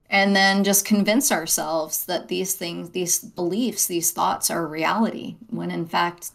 and 0.09 0.37
then 0.37 0.63
just 0.63 0.85
convince 0.85 1.33
ourselves 1.33 2.07
that 2.07 2.29
these 2.29 2.55
things 2.55 2.91
these 2.91 3.19
beliefs 3.19 3.87
these 3.87 4.13
thoughts 4.13 4.51
are 4.51 4.67
reality 4.67 5.35
when 5.51 5.73
in 5.73 5.87
fact 5.87 6.31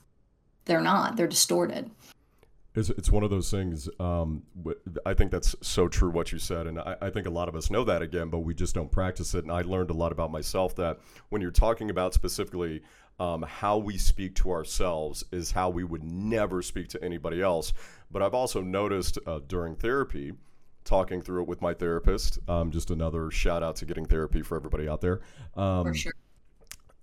they're 0.66 0.82
not. 0.82 1.16
They're 1.16 1.28
distorted 1.28 1.90
it's, 2.74 2.90
it's 2.92 3.12
one 3.12 3.24
of 3.24 3.30
those 3.30 3.52
things. 3.52 3.90
Um, 4.00 4.44
I 5.06 5.14
think 5.14 5.32
that's 5.32 5.56
so 5.62 5.88
true 5.88 6.10
what 6.10 6.32
you 6.32 6.40
said, 6.40 6.68
and 6.68 6.80
I, 6.80 6.96
I, 7.02 7.10
think 7.10 7.28
a 7.28 7.32
lot 7.32 7.50
of 7.50 7.56
us 7.56 7.70
know 7.70 7.84
that 7.84 8.02
again, 8.02 8.30
but 8.30 8.40
we 8.40 8.54
just 8.54 8.74
don't 8.74 8.92
practice 8.92 9.34
it. 9.34 9.44
And 9.44 9.52
I 9.52 9.62
learned 9.62 9.90
a 9.90 9.94
lot 9.94 10.12
about 10.12 10.32
myself 10.32 10.76
that 10.78 11.00
when 11.30 11.42
you're 11.42 11.52
talking 11.52 11.90
about 11.90 12.14
specifically 12.14 12.82
um, 13.20 13.44
how 13.44 13.78
we 13.78 13.98
speak 13.98 14.36
to 14.36 14.52
ourselves 14.52 15.24
is 15.32 15.52
how 15.52 15.70
we 15.70 15.84
would 15.84 16.04
never 16.04 16.62
speak 16.62 16.88
to 16.90 17.04
anybody 17.04 17.42
else. 17.42 17.74
But 18.10 18.22
I've 18.22 18.34
also 18.34 18.62
noticed 18.62 19.20
uh, 19.28 19.42
during 19.48 19.76
therapy, 19.76 20.34
talking 20.86 21.22
through 21.22 21.44
it 21.44 21.48
with 21.48 21.62
my 21.62 21.74
therapist, 21.74 22.40
um, 22.50 22.72
just 22.72 22.90
another 22.90 23.30
shout 23.30 23.64
out 23.64 23.76
to 23.78 23.86
getting 23.86 24.06
therapy 24.06 24.42
for 24.42 24.56
everybody 24.56 24.88
out 24.88 25.02
there. 25.02 25.22
Um, 25.56 25.86
for 25.86 25.94
sure. 25.94 26.14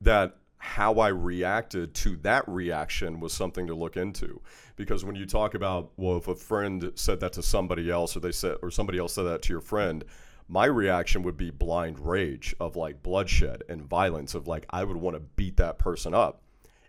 That 0.00 0.36
how 0.58 0.94
I 0.94 1.08
reacted 1.08 1.94
to 1.94 2.16
that 2.18 2.46
reaction 2.48 3.20
was 3.20 3.32
something 3.32 3.66
to 3.68 3.74
look 3.74 3.96
into. 3.96 4.40
Because 4.76 5.04
when 5.04 5.14
you 5.14 5.26
talk 5.26 5.54
about, 5.54 5.92
well, 5.96 6.16
if 6.16 6.28
a 6.28 6.34
friend 6.34 6.92
said 6.94 7.20
that 7.20 7.32
to 7.34 7.42
somebody 7.42 7.90
else, 7.90 8.16
or 8.16 8.20
they 8.20 8.32
said, 8.32 8.56
or 8.62 8.70
somebody 8.70 8.98
else 8.98 9.14
said 9.14 9.22
that 9.24 9.42
to 9.42 9.52
your 9.52 9.60
friend, 9.60 10.04
my 10.48 10.64
reaction 10.64 11.22
would 11.22 11.36
be 11.36 11.50
blind 11.50 11.98
rage 11.98 12.54
of 12.58 12.74
like 12.74 13.02
bloodshed 13.02 13.62
and 13.68 13.82
violence 13.82 14.34
of 14.34 14.48
like 14.48 14.66
I 14.70 14.84
would 14.84 14.96
want 14.96 15.14
to 15.14 15.20
beat 15.20 15.56
that 15.58 15.78
person 15.78 16.14
up. 16.14 16.42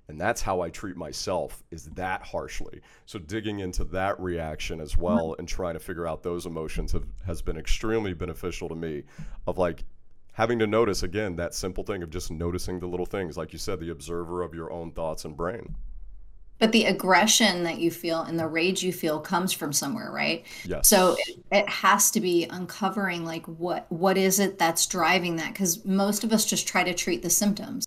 And 0.08 0.20
that's 0.20 0.42
how 0.42 0.62
I 0.62 0.72
treat 0.72 0.98
myself 0.98 1.64
is 1.70 1.86
that 1.90 2.24
harshly. 2.24 2.82
So 3.06 3.20
digging 3.20 3.60
into 3.60 3.84
that 3.86 4.20
reaction 4.20 4.80
as 4.82 4.98
well 4.98 5.36
and 5.38 5.48
trying 5.48 5.76
to 5.76 5.80
figure 5.80 6.08
out 6.08 6.24
those 6.24 6.48
emotions 6.48 6.94
have, 6.94 7.06
has 7.28 7.44
been 7.44 7.58
extremely 7.58 8.16
beneficial 8.16 8.68
to 8.70 8.76
me 8.76 9.04
of 9.46 9.60
like 9.60 9.84
having 10.40 10.58
to 10.58 10.66
notice 10.66 11.04
again 11.04 11.36
that 11.36 11.54
simple 11.54 11.84
thing 11.84 12.02
of 12.02 12.10
just 12.10 12.32
noticing 12.32 12.80
the 12.80 12.88
little 12.88 13.06
things 13.06 13.36
like 13.36 13.52
you 13.52 13.60
said 13.60 13.78
the 13.78 13.90
observer 13.90 14.42
of 14.42 14.54
your 14.56 14.72
own 14.72 14.90
thoughts 14.90 15.26
and 15.26 15.36
brain. 15.36 15.76
But 16.60 16.72
the 16.72 16.86
aggression 16.86 17.64
that 17.64 17.80
you 17.80 17.92
feel 17.92 18.22
and 18.22 18.40
the 18.40 18.48
rage 18.48 18.82
you 18.82 18.94
feel 18.94 19.20
comes 19.20 19.52
from 19.52 19.74
somewhere 19.74 20.12
right? 20.14 20.46
Yes. 20.64 20.88
so 20.88 21.18
it, 21.28 21.40
it 21.52 21.68
has 21.68 22.10
to 22.12 22.22
be 22.22 22.48
uncovering 22.50 23.26
like 23.26 23.46
what 23.48 23.86
what 23.92 24.18
is 24.18 24.40
it 24.40 24.58
that's 24.58 24.88
driving 24.88 25.36
that? 25.36 25.52
Because 25.52 25.84
most 25.84 26.24
of 26.24 26.32
us 26.32 26.46
just 26.46 26.66
try 26.66 26.86
to 26.86 26.94
treat 26.94 27.22
the 27.22 27.30
symptoms. 27.30 27.86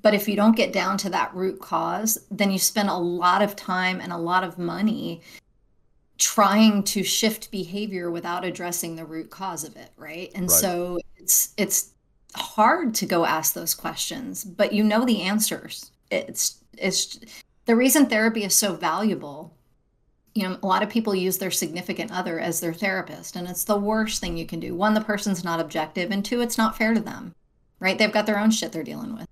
But 0.00 0.14
if 0.14 0.28
you 0.28 0.36
don't 0.36 0.54
get 0.54 0.72
down 0.72 0.98
to 0.98 1.10
that 1.10 1.34
root 1.34 1.60
cause 1.60 2.16
then 2.30 2.52
you 2.52 2.60
spend 2.60 2.90
a 2.90 2.96
lot 2.96 3.42
of 3.42 3.56
time 3.56 4.00
and 4.00 4.12
a 4.12 4.16
lot 4.16 4.44
of 4.44 4.56
money 4.56 5.20
trying 6.16 6.84
to 6.84 7.02
shift 7.02 7.50
behavior 7.50 8.08
without 8.08 8.44
addressing 8.44 8.94
the 8.94 9.04
root 9.04 9.30
cause 9.30 9.64
of 9.64 9.74
it 9.76 9.90
right? 9.96 10.30
And 10.36 10.48
right. 10.48 10.60
so 10.60 10.98
it's 11.18 11.52
it's 11.56 11.92
hard 12.34 12.94
to 12.94 13.06
go 13.06 13.24
ask 13.24 13.54
those 13.54 13.74
questions 13.74 14.44
but 14.44 14.72
you 14.72 14.84
know 14.84 15.04
the 15.04 15.22
answers. 15.22 15.90
It's 16.10 16.62
it's 16.76 17.20
the 17.66 17.76
reason 17.76 18.06
therapy 18.06 18.44
is 18.44 18.54
so 18.54 18.74
valuable 18.74 19.54
you 20.34 20.48
know 20.48 20.58
a 20.62 20.66
lot 20.66 20.82
of 20.82 20.88
people 20.88 21.14
use 21.14 21.38
their 21.38 21.50
significant 21.50 22.12
other 22.12 22.38
as 22.38 22.60
their 22.60 22.74
therapist 22.74 23.36
and 23.36 23.48
it's 23.48 23.64
the 23.64 23.76
worst 23.76 24.20
thing 24.20 24.36
you 24.36 24.46
can 24.46 24.60
do. 24.60 24.74
One 24.74 24.94
the 24.94 25.00
person's 25.00 25.44
not 25.44 25.60
objective 25.60 26.10
and 26.10 26.24
two 26.24 26.40
it's 26.40 26.58
not 26.58 26.76
fair 26.76 26.94
to 26.94 27.00
them 27.00 27.34
right? 27.80 27.98
They've 27.98 28.12
got 28.12 28.26
their 28.26 28.38
own 28.38 28.50
shit 28.50 28.72
they're 28.72 28.82
dealing 28.82 29.14
with. 29.14 29.26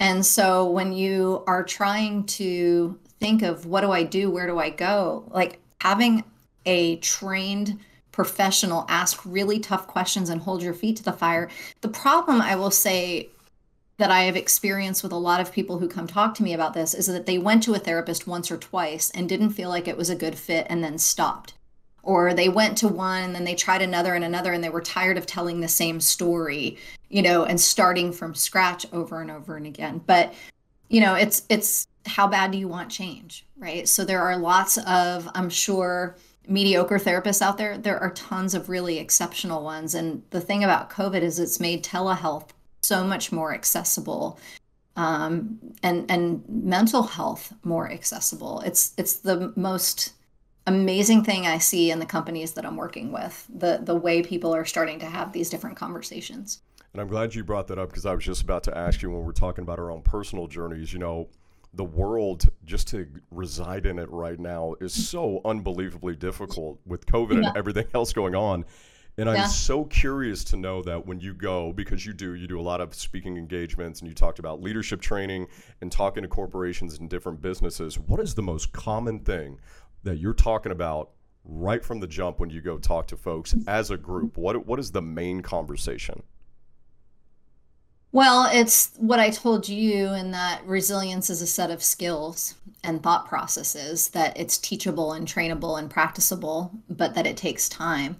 And 0.00 0.24
so 0.24 0.68
when 0.70 0.92
you 0.92 1.42
are 1.46 1.64
trying 1.64 2.24
to 2.26 2.98
think 3.20 3.42
of 3.42 3.66
what 3.66 3.80
do 3.80 3.90
i 3.90 4.02
do? 4.02 4.30
Where 4.30 4.46
do 4.46 4.58
i 4.58 4.70
go? 4.70 5.24
Like 5.30 5.60
having 5.80 6.24
a 6.66 6.96
trained 6.96 7.78
professional 8.18 8.84
ask 8.88 9.24
really 9.24 9.60
tough 9.60 9.86
questions 9.86 10.28
and 10.28 10.40
hold 10.40 10.60
your 10.60 10.74
feet 10.74 10.96
to 10.96 11.04
the 11.04 11.12
fire. 11.12 11.48
The 11.82 11.88
problem 11.88 12.40
I 12.40 12.56
will 12.56 12.72
say 12.72 13.28
that 13.98 14.10
I 14.10 14.22
have 14.22 14.34
experienced 14.34 15.04
with 15.04 15.12
a 15.12 15.16
lot 15.16 15.40
of 15.40 15.52
people 15.52 15.78
who 15.78 15.86
come 15.86 16.08
talk 16.08 16.34
to 16.34 16.42
me 16.42 16.52
about 16.52 16.74
this 16.74 16.94
is 16.94 17.06
that 17.06 17.26
they 17.26 17.38
went 17.38 17.62
to 17.62 17.74
a 17.74 17.78
therapist 17.78 18.26
once 18.26 18.50
or 18.50 18.56
twice 18.56 19.12
and 19.12 19.28
didn't 19.28 19.50
feel 19.50 19.68
like 19.68 19.86
it 19.86 19.96
was 19.96 20.10
a 20.10 20.16
good 20.16 20.36
fit 20.36 20.66
and 20.68 20.82
then 20.82 20.98
stopped. 20.98 21.54
Or 22.02 22.34
they 22.34 22.48
went 22.48 22.76
to 22.78 22.88
one 22.88 23.22
and 23.22 23.34
then 23.36 23.44
they 23.44 23.54
tried 23.54 23.82
another 23.82 24.14
and 24.14 24.24
another 24.24 24.52
and 24.52 24.64
they 24.64 24.68
were 24.68 24.80
tired 24.80 25.16
of 25.16 25.24
telling 25.24 25.60
the 25.60 25.68
same 25.68 26.00
story, 26.00 26.76
you 27.10 27.22
know, 27.22 27.44
and 27.44 27.60
starting 27.60 28.12
from 28.12 28.34
scratch 28.34 28.84
over 28.92 29.20
and 29.20 29.30
over 29.30 29.56
and 29.56 29.64
again. 29.64 30.00
But, 30.04 30.34
you 30.88 31.00
know, 31.00 31.14
it's 31.14 31.44
it's 31.48 31.86
how 32.04 32.26
bad 32.26 32.50
do 32.50 32.58
you 32.58 32.66
want 32.66 32.90
change, 32.90 33.46
right? 33.56 33.86
So 33.86 34.04
there 34.04 34.22
are 34.22 34.36
lots 34.36 34.76
of, 34.78 35.30
I'm 35.36 35.50
sure, 35.50 36.16
mediocre 36.48 36.98
therapists 36.98 37.42
out 37.42 37.58
there. 37.58 37.78
There 37.78 37.98
are 37.98 38.10
tons 38.10 38.54
of 38.54 38.68
really 38.68 38.98
exceptional 38.98 39.62
ones. 39.62 39.94
And 39.94 40.22
the 40.30 40.40
thing 40.40 40.64
about 40.64 40.90
COVID 40.90 41.22
is 41.22 41.38
it's 41.38 41.60
made 41.60 41.84
telehealth 41.84 42.48
so 42.80 43.04
much 43.04 43.30
more 43.30 43.54
accessible. 43.54 44.38
Um, 44.96 45.60
and 45.82 46.10
and 46.10 46.42
mental 46.48 47.04
health 47.04 47.52
more 47.62 47.90
accessible. 47.90 48.60
It's 48.62 48.94
it's 48.96 49.18
the 49.18 49.52
most 49.54 50.14
amazing 50.66 51.22
thing 51.22 51.46
I 51.46 51.58
see 51.58 51.92
in 51.92 52.00
the 52.00 52.06
companies 52.06 52.54
that 52.54 52.66
I'm 52.66 52.76
working 52.76 53.12
with. 53.12 53.46
The 53.48 53.78
the 53.80 53.94
way 53.94 54.22
people 54.22 54.54
are 54.54 54.64
starting 54.64 54.98
to 54.98 55.06
have 55.06 55.32
these 55.32 55.50
different 55.50 55.76
conversations. 55.76 56.62
And 56.92 57.02
I'm 57.02 57.08
glad 57.08 57.34
you 57.34 57.44
brought 57.44 57.68
that 57.68 57.78
up 57.78 57.90
because 57.90 58.06
I 58.06 58.14
was 58.14 58.24
just 58.24 58.42
about 58.42 58.64
to 58.64 58.76
ask 58.76 59.02
you 59.02 59.10
when 59.10 59.24
we're 59.24 59.32
talking 59.32 59.62
about 59.62 59.78
our 59.78 59.90
own 59.90 60.02
personal 60.02 60.48
journeys. 60.48 60.92
You 60.92 60.98
know, 60.98 61.28
the 61.74 61.84
world 61.84 62.48
just 62.64 62.88
to 62.88 63.06
reside 63.30 63.86
in 63.86 63.98
it 63.98 64.10
right 64.10 64.38
now 64.38 64.74
is 64.80 64.94
mm. 64.94 65.00
so 65.00 65.40
unbelievably 65.44 66.16
difficult 66.16 66.80
with 66.86 67.06
COVID 67.06 67.42
yeah. 67.42 67.48
and 67.48 67.56
everything 67.56 67.86
else 67.94 68.12
going 68.12 68.34
on. 68.34 68.64
And 69.18 69.28
I'm 69.28 69.48
so 69.48 69.84
curious 69.84 70.44
to 70.44 70.56
know 70.56 70.80
that 70.82 71.04
when 71.04 71.18
you 71.18 71.34
go, 71.34 71.72
because 71.72 72.06
you 72.06 72.12
do, 72.12 72.34
you 72.34 72.46
do 72.46 72.60
a 72.60 72.62
lot 72.62 72.80
of 72.80 72.94
speaking 72.94 73.36
engagements 73.36 73.98
and 74.00 74.08
you 74.08 74.14
talked 74.14 74.38
about 74.38 74.62
leadership 74.62 75.00
training 75.00 75.48
and 75.80 75.90
talking 75.90 76.22
to 76.22 76.28
corporations 76.28 77.00
and 77.00 77.10
different 77.10 77.42
businesses. 77.42 77.98
What 77.98 78.20
is 78.20 78.36
the 78.36 78.42
most 78.42 78.72
common 78.72 79.18
thing 79.18 79.58
that 80.04 80.18
you're 80.18 80.34
talking 80.34 80.70
about 80.70 81.10
right 81.44 81.84
from 81.84 81.98
the 81.98 82.06
jump 82.06 82.38
when 82.38 82.48
you 82.48 82.60
go 82.60 82.78
talk 82.78 83.08
to 83.08 83.16
folks 83.16 83.56
as 83.66 83.90
a 83.90 83.96
group? 83.96 84.38
What, 84.38 84.64
what 84.66 84.78
is 84.78 84.92
the 84.92 85.02
main 85.02 85.40
conversation? 85.40 86.22
Well, 88.12 88.48
it's 88.52 88.92
what 88.96 89.20
I 89.20 89.30
told 89.30 89.68
you 89.68 90.08
in 90.14 90.30
that 90.30 90.64
resilience 90.64 91.28
is 91.28 91.42
a 91.42 91.46
set 91.46 91.70
of 91.70 91.82
skills 91.82 92.54
and 92.82 93.02
thought 93.02 93.26
processes, 93.26 94.08
that 94.10 94.38
it's 94.38 94.56
teachable 94.56 95.12
and 95.12 95.26
trainable 95.26 95.78
and 95.78 95.90
practicable, 95.90 96.72
but 96.88 97.14
that 97.14 97.26
it 97.26 97.36
takes 97.36 97.68
time. 97.68 98.16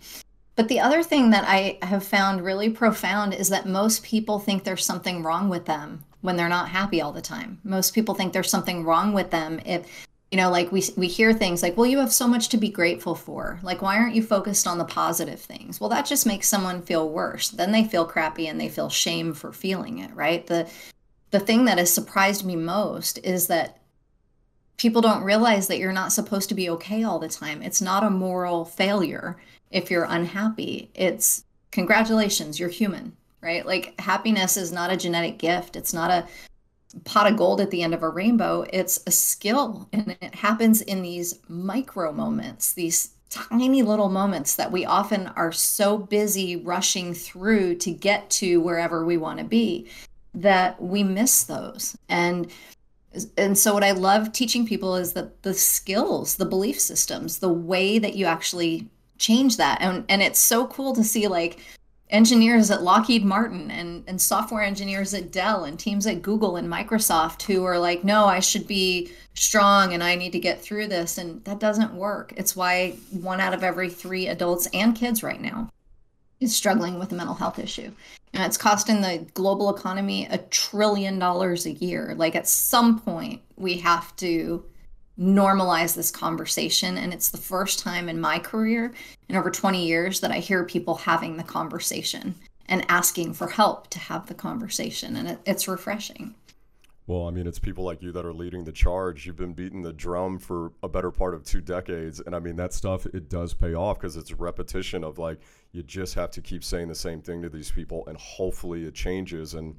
But 0.57 0.69
the 0.69 0.81
other 0.81 1.03
thing 1.03 1.31
that 1.31 1.45
I 1.47 1.79
have 1.83 2.05
found 2.05 2.45
really 2.45 2.69
profound 2.69 3.33
is 3.33 3.49
that 3.51 3.67
most 3.67 4.03
people 4.03 4.41
think 4.41 4.65
there's 4.65 4.85
something 4.85 5.23
wrong 5.23 5.49
with 5.49 5.67
them 5.67 6.05
when 6.21 6.37
they're 6.37 6.49
not 6.49 6.69
happy 6.69 7.01
all 7.01 7.13
the 7.13 7.23
time. 7.23 7.61
Most 7.63 7.95
people 7.95 8.15
think 8.15 8.33
there's 8.33 8.51
something 8.51 8.85
wrong 8.85 9.13
with 9.13 9.31
them 9.31 9.61
if 9.65 10.08
you 10.31 10.37
know 10.37 10.51
like 10.51 10.71
we 10.71 10.83
we 10.97 11.09
hear 11.09 11.33
things 11.33 11.63
like 11.63 11.77
well 11.77 11.87
you 11.87 11.99
have 11.99 12.13
so 12.13 12.29
much 12.29 12.49
to 12.51 12.57
be 12.57 12.69
grateful 12.69 13.15
for. 13.15 13.59
Like 13.63 13.83
why 13.83 13.97
aren't 13.97 14.15
you 14.15 14.23
focused 14.23 14.67
on 14.67 14.79
the 14.79 14.85
positive 14.85 15.41
things? 15.41 15.81
Well 15.81 15.91
that 15.91 16.07
just 16.07 16.27
makes 16.27 16.49
someone 16.49 16.83
feel 16.83 17.09
worse. 17.09 17.49
Then 17.49 17.73
they 17.73 17.85
feel 17.85 18.05
crappy 18.05 18.47
and 18.47 18.61
they 18.61 18.69
feel 18.69 18.91
shame 18.91 19.33
for 19.33 19.53
feeling 19.53 19.99
it, 19.99 20.15
right? 20.15 20.47
The 20.47 20.69
the 21.31 21.41
thing 21.41 21.65
that 21.67 21.79
has 21.79 21.93
surprised 21.93 22.45
me 22.45 22.57
most 22.57 23.19
is 23.25 23.47
that 23.49 23.79
people 24.77 25.03
don't 25.03 25.25
realize 25.25 25.67
that 25.69 25.79
you're 25.79 25.93
not 25.93 26.13
supposed 26.13 26.49
to 26.49 26.55
be 26.55 26.71
okay 26.71 27.03
all 27.03 27.19
the 27.19 27.29
time. 27.29 27.63
It's 27.63 27.83
not 27.83 28.05
a 28.05 28.11
moral 28.11 28.65
failure 28.65 29.37
if 29.71 29.91
you're 29.91 30.05
unhappy. 30.05 30.91
It's 30.95 31.45
congratulations, 31.71 32.59
you're 32.59 32.69
human, 32.69 33.17
right? 33.43 33.67
Like 33.67 34.01
happiness 34.01 34.57
is 34.57 34.73
not 34.73 34.93
a 34.93 34.97
genetic 34.97 35.39
gift. 35.39 35.77
It's 35.77 35.93
not 35.93 36.11
a 36.11 36.27
pot 37.05 37.31
of 37.31 37.37
gold 37.37 37.61
at 37.61 37.71
the 37.71 37.83
end 37.83 37.95
of 37.95 38.03
a 38.03 38.09
rainbow. 38.09 38.65
It's 38.73 39.01
a 39.07 39.11
skill 39.11 39.89
and 39.93 40.17
it 40.21 40.35
happens 40.35 40.81
in 40.81 41.03
these 41.03 41.39
micro 41.49 42.13
moments, 42.13 42.73
these 42.73 43.11
tiny 43.31 43.83
little 43.83 44.09
moments 44.09 44.57
that 44.57 44.73
we 44.73 44.85
often 44.85 45.27
are 45.29 45.53
so 45.53 45.99
busy 45.99 46.57
rushing 46.57 47.13
through 47.13 47.75
to 47.77 47.91
get 47.91 48.29
to 48.31 48.61
wherever 48.61 49.05
we 49.05 49.17
want 49.17 49.39
to 49.39 49.45
be 49.45 49.89
that 50.35 50.81
we 50.81 51.03
miss 51.03 51.45
those. 51.45 51.97
And 52.09 52.51
and 53.37 53.57
so 53.57 53.73
what 53.73 53.85
I 53.85 53.93
love 53.93 54.33
teaching 54.33 54.67
people 54.67 54.95
is 54.95 55.15
that 55.15 55.43
the 55.43 55.55
skills, 55.55 56.37
the 56.37 56.45
belief 56.45 56.79
systems, 56.79 57.39
the 57.39 57.49
way 57.49 57.99
that 57.99 58.15
you 58.15 58.27
actually 58.27 58.89
change 59.19 59.57
that 59.57 59.79
and 59.81 60.05
and 60.09 60.23
it's 60.23 60.39
so 60.39 60.67
cool 60.69 60.95
to 60.95 61.03
see 61.03 61.27
like 61.27 61.59
engineers 62.11 62.71
at 62.71 62.83
Lockheed 62.83 63.25
Martin 63.25 63.71
and 63.71 64.05
and 64.07 64.21
software 64.21 64.63
engineers 64.63 65.13
at 65.13 65.31
Dell 65.31 65.65
and 65.65 65.79
teams 65.79 66.07
at 66.07 66.23
Google 66.23 66.57
and 66.57 66.71
Microsoft 66.71 67.43
who 67.43 67.65
are 67.65 67.79
like 67.79 68.05
no 68.05 68.25
I 68.25 68.41
should 68.41 68.67
be 68.67 69.11
strong 69.35 69.95
and 69.95 70.03
I 70.03 70.15
need 70.15 70.33
to 70.33 70.39
get 70.39 70.61
through 70.61 70.89
this. 70.89 71.19
And 71.19 71.45
that 71.45 71.61
doesn't 71.61 71.95
work. 71.95 72.33
It's 72.37 72.57
why 72.57 72.97
one 73.11 73.41
out 73.41 73.55
of 73.55 73.63
every 73.63 73.89
3 73.89 74.29
adults 74.29 74.69
and 74.73 74.95
kids 74.95 75.23
right 75.23 75.41
now 75.41 75.71
is 76.41 76.55
struggling 76.55 76.99
with 76.99 77.13
a 77.13 77.15
mental 77.15 77.35
health 77.35 77.59
issue. 77.59 77.91
And 78.33 78.43
it's 78.45 78.57
costing 78.57 79.01
the 79.01 79.27
global 79.35 79.75
economy 79.75 80.27
a 80.27 80.39
trillion 80.39 81.19
dollars 81.19 81.67
a 81.67 81.73
year. 81.73 82.15
Like 82.17 82.37
at 82.37 82.49
some 82.49 83.01
point 83.01 83.41
we 83.57 83.79
have 83.79 84.15
to 84.17 84.65
normalize 85.19 85.95
this 85.95 86.11
conversation. 86.11 86.97
And 86.97 87.13
it's 87.13 87.31
the 87.31 87.39
first 87.39 87.81
time 87.81 88.09
in 88.09 88.21
my 88.21 88.39
career 88.39 88.93
in 89.29 89.37
over 89.37 89.51
20 89.51 89.85
years 89.85 90.21
that 90.21 90.31
I 90.31 90.39
hear 90.39 90.65
people 90.65 90.95
having 90.95 91.37
the 91.37 91.43
conversation 91.43 92.35
and 92.67 92.85
asking 92.89 93.35
for 93.35 93.49
help 93.49 93.89
to 93.91 93.99
have 93.99 94.27
the 94.27 94.35
conversation. 94.35 95.17
And 95.17 95.29
it, 95.29 95.39
it's 95.47 95.69
refreshing. 95.69 96.35
Well, 97.09 97.27
I 97.27 97.31
mean, 97.31 97.47
it's 97.47 97.59
people 97.59 97.85
like 97.85 98.03
you 98.03 98.13
that 98.13 98.27
are 98.27 98.35
leading 98.35 98.65
the 98.65 98.73
charge. 98.73 99.25
You've 99.25 99.35
been 99.35 99.55
beating 99.55 99.81
the 99.81 99.95
drum 99.95 100.39
for 100.39 100.73
a 100.83 100.89
better 100.89 101.11
part 101.11 101.33
of 101.33 101.43
two 101.43 101.63
decades. 101.63 102.21
And 102.21 102.37
I 102.37 102.39
mean, 102.39 102.55
that 102.57 102.75
stuff, 102.75 103.07
it 103.07 103.31
does 103.31 103.55
pay 103.55 103.73
off 103.73 103.99
because 103.99 104.19
it's 104.19 104.31
a 104.31 104.37
repetition 104.37 105.03
of 105.03 105.19
like, 105.19 105.41
you 105.73 105.83
just 105.83 106.15
have 106.17 106.31
to 106.33 106.43
keep 106.43 106.63
saying 106.63 106.89
the 106.89 106.95
same 106.95 107.23
thing 107.23 107.41
to 107.41 107.49
these 107.49 107.71
people 107.71 108.05
and 108.09 108.19
hopefully 108.19 108.85
it 108.85 108.95
changes. 108.95 109.55
And 109.55 109.77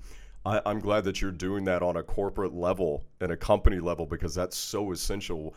I, 0.50 0.62
I'm 0.66 0.80
glad 0.80 1.04
that 1.04 1.22
you're 1.22 1.32
doing 1.32 1.64
that 1.66 1.84
on 1.84 1.98
a 1.98 2.04
corporate 2.04 2.54
level 2.54 3.04
and 3.22 3.32
a 3.32 3.38
company 3.38 3.80
level 3.80 4.08
because 4.08 4.34
that's 4.34 4.58
so 4.58 4.92
essential. 4.92 5.54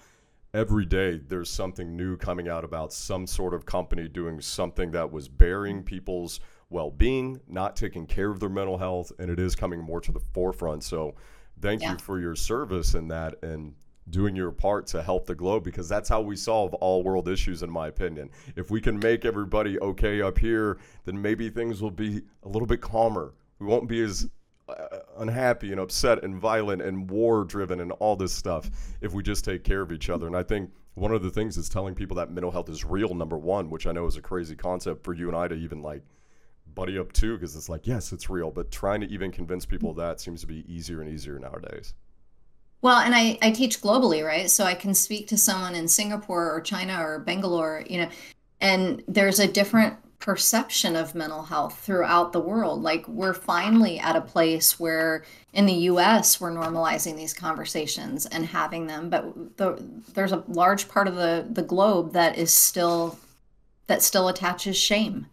Every 0.53 0.85
day, 0.85 1.19
there's 1.29 1.49
something 1.49 1.97
new 1.97 2.19
coming 2.19 2.49
out 2.49 2.63
about 2.63 2.93
some 2.93 3.27
sort 3.27 3.55
of 3.55 3.65
company 3.65 4.07
doing 4.07 4.39
something 4.43 4.91
that 4.91 5.11
was 5.11 5.29
burying 5.29 5.83
people's 5.83 6.41
well 6.69 6.91
being, 6.91 7.41
not 7.49 7.75
taking 7.75 8.07
care 8.07 8.31
of 8.31 8.39
their 8.39 8.51
mental 8.51 8.77
health, 8.77 9.11
and 9.19 9.31
it 9.31 9.41
is 9.41 9.57
coming 9.57 9.81
more 9.81 10.01
to 10.03 10.13
the 10.13 10.21
forefront. 10.21 10.85
So, 10.85 11.15
thank 11.63 11.81
yeah. 11.81 11.93
you 11.93 11.99
for 11.99 12.21
your 12.21 12.37
service 12.37 12.95
in 12.95 13.09
that 13.09 13.43
and 13.43 13.75
doing 14.11 14.37
your 14.37 14.51
part 14.51 14.87
to 14.89 15.03
help 15.03 15.25
the 15.27 15.35
globe 15.35 15.65
because 15.65 15.89
that's 15.89 16.09
how 16.09 16.21
we 16.21 16.37
solve 16.37 16.75
all 16.75 17.03
world 17.03 17.29
issues 17.29 17.63
in 17.63 17.71
my 17.71 17.87
opinion 17.87 18.29
if 18.57 18.69
we 18.69 18.81
can 18.81 18.99
make 18.99 19.25
everybody 19.25 19.79
okay 19.79 20.21
up 20.21 20.37
here 20.37 20.79
then 21.05 21.23
maybe 21.23 21.49
things 21.49 21.81
will 21.81 21.89
be 21.89 22.21
a 22.43 22.49
little 22.49 22.67
bit 22.67 22.81
calmer 22.81 23.33
we 23.61 23.67
won't 23.67 23.89
be 23.89 24.03
as 24.03 24.29
Uh, 24.73 24.99
unhappy 25.19 25.73
and 25.73 25.81
upset 25.81 26.25
and 26.25 26.37
violent 26.37 26.81
and 26.83 27.11
war 27.11 27.45
driven 27.45 27.81
and 27.81 27.93
all 27.93 28.17
this 28.17 28.33
stuff 28.33 28.71
if 29.01 29.13
we 29.13 29.23
just 29.23 29.45
take 29.45 29.63
care 29.63 29.83
of 29.83 29.93
each 29.93 30.11
other. 30.11 30.27
And 30.27 30.37
I 30.37 30.43
think 30.43 30.71
one 30.95 31.13
of 31.13 31.23
the 31.23 31.31
things 31.31 31.57
is 31.57 31.69
telling 31.69 31.95
people 31.95 32.17
that 32.17 32.31
mental 32.31 32.51
health 32.51 32.69
is 32.69 32.85
real, 32.85 33.15
number 33.15 33.39
one, 33.39 33.71
which 33.71 33.87
I 33.87 33.93
know 33.93 34.07
is 34.07 34.17
a 34.17 34.23
crazy 34.23 34.57
concept 34.57 35.05
for 35.05 35.15
you 35.15 35.29
and 35.29 35.37
I 35.37 35.49
to 35.49 35.55
even 35.55 35.83
like 35.83 36.03
buddy 36.75 36.99
up 36.99 37.13
to 37.13 37.35
because 37.35 37.55
it's 37.57 37.69
like, 37.69 37.87
yes, 37.87 38.13
it's 38.13 38.31
real. 38.31 38.51
But 38.51 38.71
trying 38.71 39.01
to 39.03 39.09
even 39.09 39.31
convince 39.31 39.67
people 39.67 39.91
of 39.91 39.97
that 39.97 40.21
seems 40.21 40.41
to 40.41 40.47
be 40.47 40.65
easier 40.73 41.03
and 41.03 41.13
easier 41.13 41.39
nowadays. 41.39 41.95
Well, 42.81 42.99
and 42.99 43.15
I, 43.15 43.39
I 43.43 43.53
teach 43.53 43.81
globally, 43.81 44.25
right? 44.25 44.51
So 44.51 44.65
I 44.65 44.75
can 44.75 44.93
speak 44.95 45.29
to 45.29 45.39
someone 45.39 45.75
in 45.75 45.87
Singapore 45.87 46.53
or 46.53 46.61
China 46.61 47.01
or 47.01 47.21
Bangalore, 47.21 47.85
you 47.89 47.99
know, 47.99 48.09
and 48.61 49.03
there's 49.07 49.39
a 49.39 49.47
different 49.47 49.97
perception 50.23 50.95
of 50.95 51.17
mental 51.17 51.43
health 51.43 51.81
throughout 51.81 52.33
the 52.33 52.41
world. 52.41 52.81
Like 52.81 53.07
we're 53.09 53.35
finally 53.35 53.99
at 53.99 54.15
a 54.15 54.21
place 54.21 54.79
where 54.79 55.25
in 55.53 55.67
the 55.67 55.73
US 55.91 56.41
we're 56.41 56.53
normalizing 56.53 57.17
these 57.17 57.35
conversations 57.35 58.25
and 58.27 58.47
having 58.47 58.87
them, 58.87 59.11
but 59.11 59.57
the, 59.57 59.85
there's 60.15 60.31
a 60.31 60.45
large 60.47 60.89
part 60.89 61.09
of 61.09 61.17
the 61.17 61.47
the 61.51 61.63
globe 61.63 62.13
that 62.13 62.39
is 62.39 62.53
still 62.53 63.19
that 63.89 64.01
still 64.01 64.29
attaches 64.29 64.77
shame 64.77 65.27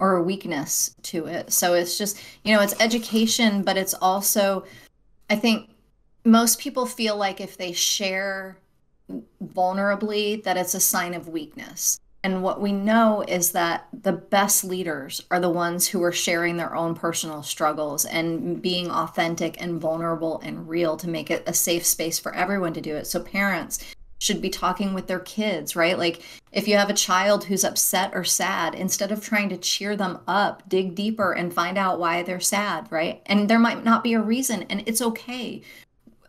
or 0.00 0.16
a 0.16 0.22
weakness 0.22 0.92
to 1.02 1.26
it. 1.26 1.52
So 1.52 1.74
it's 1.74 1.96
just, 1.96 2.20
you 2.42 2.52
know, 2.52 2.60
it's 2.60 2.78
education, 2.80 3.62
but 3.62 3.76
it's 3.76 3.94
also 3.94 4.64
I 5.30 5.36
think 5.36 5.70
most 6.24 6.58
people 6.58 6.84
feel 6.84 7.16
like 7.16 7.40
if 7.40 7.56
they 7.56 7.72
share 7.72 8.58
vulnerably 9.44 10.42
that 10.42 10.56
it's 10.56 10.74
a 10.74 10.80
sign 10.80 11.14
of 11.14 11.28
weakness 11.28 12.00
and 12.24 12.42
what 12.42 12.60
we 12.60 12.70
know 12.70 13.24
is 13.26 13.50
that 13.52 13.88
the 13.92 14.12
best 14.12 14.62
leaders 14.62 15.24
are 15.30 15.40
the 15.40 15.50
ones 15.50 15.88
who 15.88 16.02
are 16.04 16.12
sharing 16.12 16.56
their 16.56 16.74
own 16.74 16.94
personal 16.94 17.42
struggles 17.42 18.04
and 18.04 18.62
being 18.62 18.90
authentic 18.92 19.60
and 19.60 19.80
vulnerable 19.80 20.40
and 20.44 20.68
real 20.68 20.96
to 20.98 21.08
make 21.08 21.32
it 21.32 21.42
a 21.46 21.54
safe 21.54 21.84
space 21.84 22.20
for 22.20 22.32
everyone 22.32 22.74
to 22.74 22.80
do 22.80 22.94
it. 22.94 23.08
So, 23.08 23.20
parents 23.20 23.84
should 24.20 24.40
be 24.40 24.50
talking 24.50 24.94
with 24.94 25.08
their 25.08 25.18
kids, 25.18 25.74
right? 25.74 25.98
Like, 25.98 26.22
if 26.52 26.68
you 26.68 26.76
have 26.76 26.90
a 26.90 26.94
child 26.94 27.44
who's 27.44 27.64
upset 27.64 28.12
or 28.14 28.22
sad, 28.22 28.76
instead 28.76 29.10
of 29.10 29.20
trying 29.20 29.48
to 29.48 29.56
cheer 29.56 29.96
them 29.96 30.20
up, 30.28 30.68
dig 30.68 30.94
deeper 30.94 31.32
and 31.32 31.52
find 31.52 31.76
out 31.76 31.98
why 31.98 32.22
they're 32.22 32.38
sad, 32.38 32.86
right? 32.92 33.20
And 33.26 33.50
there 33.50 33.58
might 33.58 33.82
not 33.82 34.04
be 34.04 34.14
a 34.14 34.20
reason, 34.20 34.62
and 34.70 34.84
it's 34.86 35.02
okay 35.02 35.62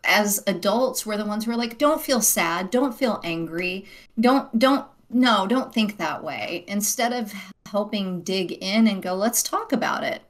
as 0.06 0.42
adults 0.46 1.06
we're 1.06 1.16
the 1.16 1.24
ones 1.24 1.44
who 1.44 1.50
are 1.50 1.56
like 1.56 1.78
don't 1.78 2.02
feel 2.02 2.20
sad 2.20 2.70
don't 2.70 2.94
feel 2.94 3.22
angry 3.24 3.86
don't 4.20 4.58
don't 4.58 4.86
no, 5.10 5.46
don't 5.46 5.72
think 5.72 5.96
that 5.96 6.22
way. 6.22 6.64
Instead 6.68 7.12
of 7.12 7.32
helping 7.66 8.22
dig 8.22 8.52
in 8.52 8.86
and 8.88 9.02
go, 9.02 9.14
let's 9.14 9.42
talk 9.42 9.72
about 9.72 10.04
it. 10.04 10.22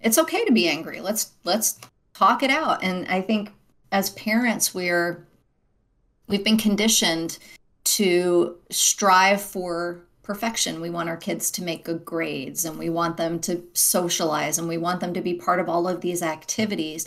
It's 0.00 0.18
okay 0.18 0.44
to 0.44 0.52
be 0.52 0.68
angry. 0.68 1.00
Let's 1.00 1.32
let's 1.44 1.78
talk 2.14 2.42
it 2.42 2.50
out. 2.50 2.82
And 2.82 3.06
I 3.08 3.20
think 3.20 3.52
as 3.90 4.10
parents 4.10 4.74
we're 4.74 5.26
we've 6.28 6.44
been 6.44 6.58
conditioned 6.58 7.38
to 7.84 8.56
strive 8.70 9.40
for 9.40 10.02
perfection. 10.22 10.82
We 10.82 10.90
want 10.90 11.08
our 11.08 11.16
kids 11.16 11.50
to 11.52 11.64
make 11.64 11.86
good 11.86 12.04
grades 12.04 12.66
and 12.66 12.78
we 12.78 12.90
want 12.90 13.16
them 13.16 13.40
to 13.40 13.64
socialize 13.72 14.58
and 14.58 14.68
we 14.68 14.76
want 14.76 15.00
them 15.00 15.14
to 15.14 15.22
be 15.22 15.32
part 15.32 15.58
of 15.58 15.70
all 15.70 15.88
of 15.88 16.02
these 16.02 16.22
activities. 16.22 17.06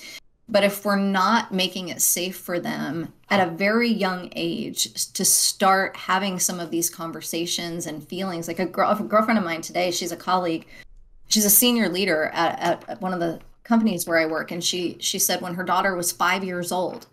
But 0.51 0.65
if 0.65 0.83
we're 0.83 0.97
not 0.97 1.53
making 1.53 1.87
it 1.87 2.01
safe 2.01 2.35
for 2.35 2.59
them 2.59 3.13
at 3.29 3.47
a 3.47 3.49
very 3.49 3.87
young 3.87 4.29
age 4.35 4.93
to 5.13 5.23
start 5.23 5.95
having 5.95 6.39
some 6.39 6.59
of 6.59 6.71
these 6.71 6.89
conversations 6.89 7.87
and 7.87 8.05
feelings, 8.05 8.49
like 8.49 8.59
a, 8.59 8.65
girl, 8.65 8.91
a 8.91 9.01
girlfriend 9.01 9.37
of 9.37 9.45
mine 9.45 9.61
today, 9.61 9.91
she's 9.91 10.11
a 10.11 10.17
colleague, 10.17 10.67
she's 11.29 11.45
a 11.45 11.49
senior 11.49 11.87
leader 11.87 12.25
at, 12.33 12.83
at, 12.89 13.01
one 13.01 13.13
of 13.13 13.21
the 13.21 13.39
companies 13.63 14.05
where 14.05 14.19
I 14.19 14.25
work, 14.25 14.51
and 14.51 14.61
she 14.61 14.97
she 14.99 15.17
said 15.17 15.39
when 15.39 15.55
her 15.55 15.63
daughter 15.63 15.95
was 15.95 16.11
five 16.11 16.43
years 16.43 16.73
old, 16.73 17.07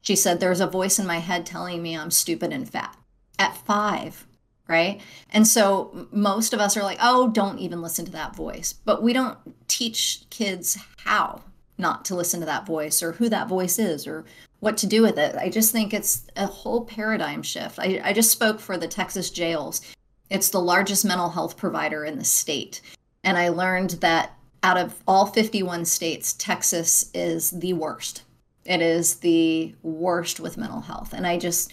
she 0.00 0.14
said 0.14 0.38
there's 0.38 0.60
a 0.60 0.66
voice 0.66 1.00
in 1.00 1.06
my 1.06 1.18
head 1.18 1.44
telling 1.44 1.82
me 1.82 1.96
I'm 1.96 2.12
stupid 2.12 2.52
and 2.52 2.70
fat. 2.70 2.96
At 3.40 3.56
five, 3.56 4.24
right? 4.68 5.00
And 5.30 5.48
so 5.48 6.06
most 6.12 6.52
of 6.52 6.60
us 6.60 6.76
are 6.76 6.84
like, 6.84 6.98
oh, 7.02 7.30
don't 7.30 7.58
even 7.58 7.82
listen 7.82 8.04
to 8.04 8.12
that 8.12 8.36
voice. 8.36 8.72
But 8.72 9.02
we 9.02 9.12
don't 9.12 9.36
teach 9.66 10.22
kids 10.30 10.78
how 10.98 11.42
not 11.78 12.04
to 12.06 12.14
listen 12.14 12.40
to 12.40 12.46
that 12.46 12.66
voice 12.66 13.02
or 13.02 13.12
who 13.12 13.28
that 13.28 13.48
voice 13.48 13.78
is 13.78 14.06
or 14.06 14.24
what 14.60 14.76
to 14.78 14.86
do 14.86 15.02
with 15.02 15.18
it. 15.18 15.34
I 15.36 15.48
just 15.50 15.72
think 15.72 15.92
it's 15.92 16.24
a 16.36 16.46
whole 16.46 16.84
paradigm 16.84 17.42
shift. 17.42 17.78
I, 17.78 18.00
I 18.02 18.12
just 18.12 18.30
spoke 18.30 18.60
for 18.60 18.78
the 18.78 18.88
Texas 18.88 19.30
jails. 19.30 19.80
It's 20.30 20.48
the 20.48 20.60
largest 20.60 21.04
mental 21.04 21.30
health 21.30 21.56
provider 21.56 22.04
in 22.04 22.18
the 22.18 22.24
state. 22.24 22.80
And 23.22 23.36
I 23.36 23.48
learned 23.48 23.90
that 24.00 24.32
out 24.62 24.78
of 24.78 25.02
all 25.06 25.26
51 25.26 25.84
states, 25.84 26.32
Texas 26.34 27.10
is 27.12 27.50
the 27.50 27.74
worst. 27.74 28.22
It 28.64 28.80
is 28.80 29.16
the 29.16 29.74
worst 29.82 30.40
with 30.40 30.56
mental 30.56 30.80
health. 30.80 31.12
And 31.12 31.26
I 31.26 31.38
just, 31.38 31.72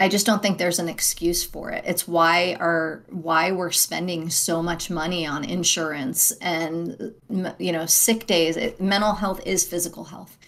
I 0.00 0.08
just 0.08 0.24
don't 0.24 0.40
think 0.40 0.56
there's 0.56 0.78
an 0.78 0.88
excuse 0.88 1.44
for 1.44 1.70
it. 1.70 1.84
It's 1.86 2.08
why 2.08 2.56
our 2.58 3.04
why 3.10 3.52
we're 3.52 3.70
spending 3.70 4.30
so 4.30 4.62
much 4.62 4.88
money 4.88 5.26
on 5.26 5.44
insurance 5.44 6.32
and 6.40 7.14
you 7.58 7.70
know 7.70 7.84
sick 7.84 8.26
days. 8.26 8.56
It, 8.56 8.80
mental 8.80 9.12
health 9.12 9.46
is 9.46 9.68
physical 9.68 10.04
health, 10.04 10.38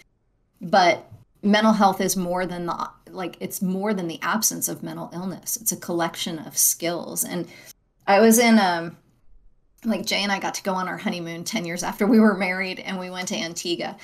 but 0.62 1.06
mental 1.42 1.74
health 1.74 2.00
is 2.00 2.16
more 2.16 2.46
than 2.46 2.64
the 2.64 2.90
like 3.10 3.36
it's 3.40 3.60
more 3.60 3.92
than 3.92 4.08
the 4.08 4.18
absence 4.22 4.68
of 4.68 4.82
mental 4.82 5.10
illness. 5.12 5.58
It's 5.58 5.72
a 5.72 5.76
collection 5.76 6.38
of 6.38 6.56
skills. 6.56 7.22
And 7.22 7.46
I 8.06 8.20
was 8.20 8.38
in 8.38 8.58
um 8.58 8.96
like 9.84 10.06
Jay 10.06 10.22
and 10.22 10.32
I 10.32 10.38
got 10.38 10.54
to 10.54 10.62
go 10.62 10.72
on 10.72 10.88
our 10.88 10.96
honeymoon 10.96 11.44
10 11.44 11.64
years 11.66 11.82
after 11.82 12.06
we 12.06 12.20
were 12.20 12.34
married 12.34 12.80
and 12.80 12.98
we 12.98 13.10
went 13.10 13.28
to 13.28 13.36
Antigua. 13.36 13.98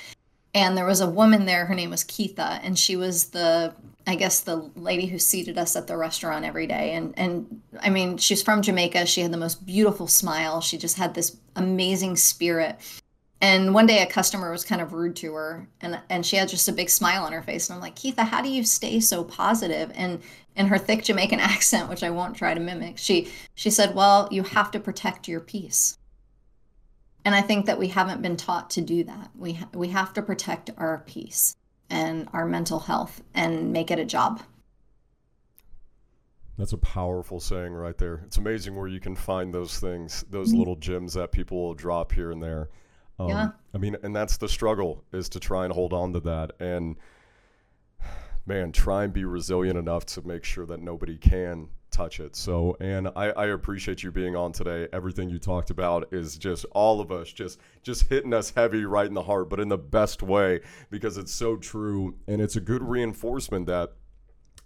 And 0.53 0.77
there 0.77 0.85
was 0.85 1.01
a 1.01 1.09
woman 1.09 1.45
there, 1.45 1.65
her 1.65 1.75
name 1.75 1.91
was 1.91 2.03
Keitha, 2.03 2.59
and 2.63 2.77
she 2.77 2.95
was 2.95 3.27
the 3.27 3.73
I 4.09 4.15
guess 4.15 4.39
the 4.39 4.71
lady 4.75 5.05
who 5.05 5.19
seated 5.19 5.59
us 5.59 5.75
at 5.75 5.85
the 5.85 5.95
restaurant 5.95 6.43
every 6.43 6.65
day. 6.65 6.93
And 6.93 7.13
and 7.15 7.61
I 7.79 7.91
mean, 7.91 8.17
she's 8.17 8.41
from 8.41 8.63
Jamaica. 8.63 9.05
She 9.05 9.21
had 9.21 9.31
the 9.31 9.37
most 9.37 9.67
beautiful 9.67 10.07
smile. 10.07 10.61
She 10.61 10.79
just 10.79 10.97
had 10.97 11.13
this 11.13 11.37
amazing 11.55 12.15
spirit. 12.15 12.79
And 13.39 13.71
one 13.71 13.85
day 13.85 14.01
a 14.01 14.07
customer 14.07 14.51
was 14.51 14.65
kind 14.65 14.81
of 14.81 14.93
rude 14.93 15.15
to 15.17 15.35
her 15.35 15.69
and 15.79 15.99
and 16.09 16.25
she 16.25 16.37
had 16.37 16.49
just 16.49 16.67
a 16.67 16.71
big 16.71 16.89
smile 16.89 17.23
on 17.23 17.33
her 17.33 17.43
face. 17.43 17.69
And 17.69 17.75
I'm 17.75 17.81
like, 17.83 17.95
Keitha, 17.95 18.25
how 18.25 18.41
do 18.41 18.49
you 18.49 18.63
stay 18.63 18.99
so 18.99 19.23
positive? 19.23 19.91
And 19.93 20.21
in 20.55 20.65
her 20.65 20.79
thick 20.79 21.03
Jamaican 21.03 21.39
accent, 21.55 21.87
which 21.87 22.01
I 22.01 22.09
won't 22.09 22.35
try 22.35 22.55
to 22.55 22.59
mimic, 22.59 22.97
she 22.97 23.27
she 23.53 23.69
said, 23.69 23.93
Well, 23.93 24.27
you 24.31 24.41
have 24.41 24.71
to 24.71 24.79
protect 24.79 25.27
your 25.27 25.39
peace. 25.39 25.99
And 27.25 27.35
I 27.35 27.43
think 27.43 27.67
that 27.67 27.77
we 27.77 27.89
haven't 27.89 28.23
been 28.23 28.37
taught 28.37 28.71
to 28.71 28.81
do 28.81 29.03
that. 29.03 29.29
We 29.35 29.53
ha- 29.53 29.69
we 29.71 29.89
have 29.89 30.13
to 30.13 30.23
protect 30.23 30.71
our 30.77 31.03
peace 31.05 31.55
and 31.89 32.27
our 32.33 32.45
mental 32.45 32.79
health 32.79 33.21
and 33.33 33.71
make 33.73 33.91
it 33.91 33.99
a 33.99 34.05
job. 34.05 34.41
That's 36.57 36.73
a 36.73 36.77
powerful 36.77 37.39
saying 37.39 37.73
right 37.73 37.97
there. 37.97 38.21
It's 38.25 38.37
amazing 38.37 38.75
where 38.75 38.87
you 38.87 38.99
can 38.99 39.15
find 39.15 39.53
those 39.53 39.79
things, 39.79 40.25
those 40.29 40.49
mm-hmm. 40.49 40.59
little 40.59 40.75
gems 40.75 41.13
that 41.13 41.31
people 41.31 41.63
will 41.63 41.73
drop 41.73 42.11
here 42.11 42.31
and 42.31 42.43
there. 42.43 42.69
Um, 43.17 43.29
yeah. 43.29 43.49
I 43.73 43.77
mean, 43.77 43.95
and 44.03 44.15
that's 44.15 44.37
the 44.37 44.49
struggle 44.49 45.03
is 45.13 45.29
to 45.29 45.39
try 45.39 45.63
and 45.63 45.73
hold 45.73 45.93
on 45.93 46.13
to 46.13 46.19
that. 46.21 46.51
And 46.59 46.97
man, 48.45 48.71
try 48.73 49.05
and 49.05 49.13
be 49.13 49.23
resilient 49.23 49.77
enough 49.77 50.05
to 50.07 50.27
make 50.27 50.43
sure 50.43 50.65
that 50.65 50.81
nobody 50.81 51.17
can 51.17 51.69
touch 51.91 52.19
it. 52.19 52.35
So, 52.35 52.77
and 52.79 53.07
I, 53.15 53.29
I 53.31 53.47
appreciate 53.47 54.03
you 54.03 54.11
being 54.11 54.35
on 54.35 54.51
today. 54.51 54.87
Everything 54.93 55.29
you 55.29 55.39
talked 55.39 55.69
about 55.69 56.13
is 56.13 56.37
just 56.37 56.65
all 56.71 57.01
of 57.01 57.11
us 57.11 57.31
just 57.31 57.59
just 57.83 58.07
hitting 58.09 58.33
us 58.33 58.51
heavy 58.55 58.85
right 58.85 59.07
in 59.07 59.13
the 59.13 59.23
heart, 59.23 59.49
but 59.49 59.59
in 59.59 59.69
the 59.69 59.77
best 59.77 60.21
way 60.21 60.61
because 60.89 61.17
it's 61.17 61.33
so 61.33 61.55
true 61.55 62.15
and 62.27 62.41
it's 62.41 62.55
a 62.55 62.61
good 62.61 62.83
reinforcement 62.83 63.65
that 63.67 63.93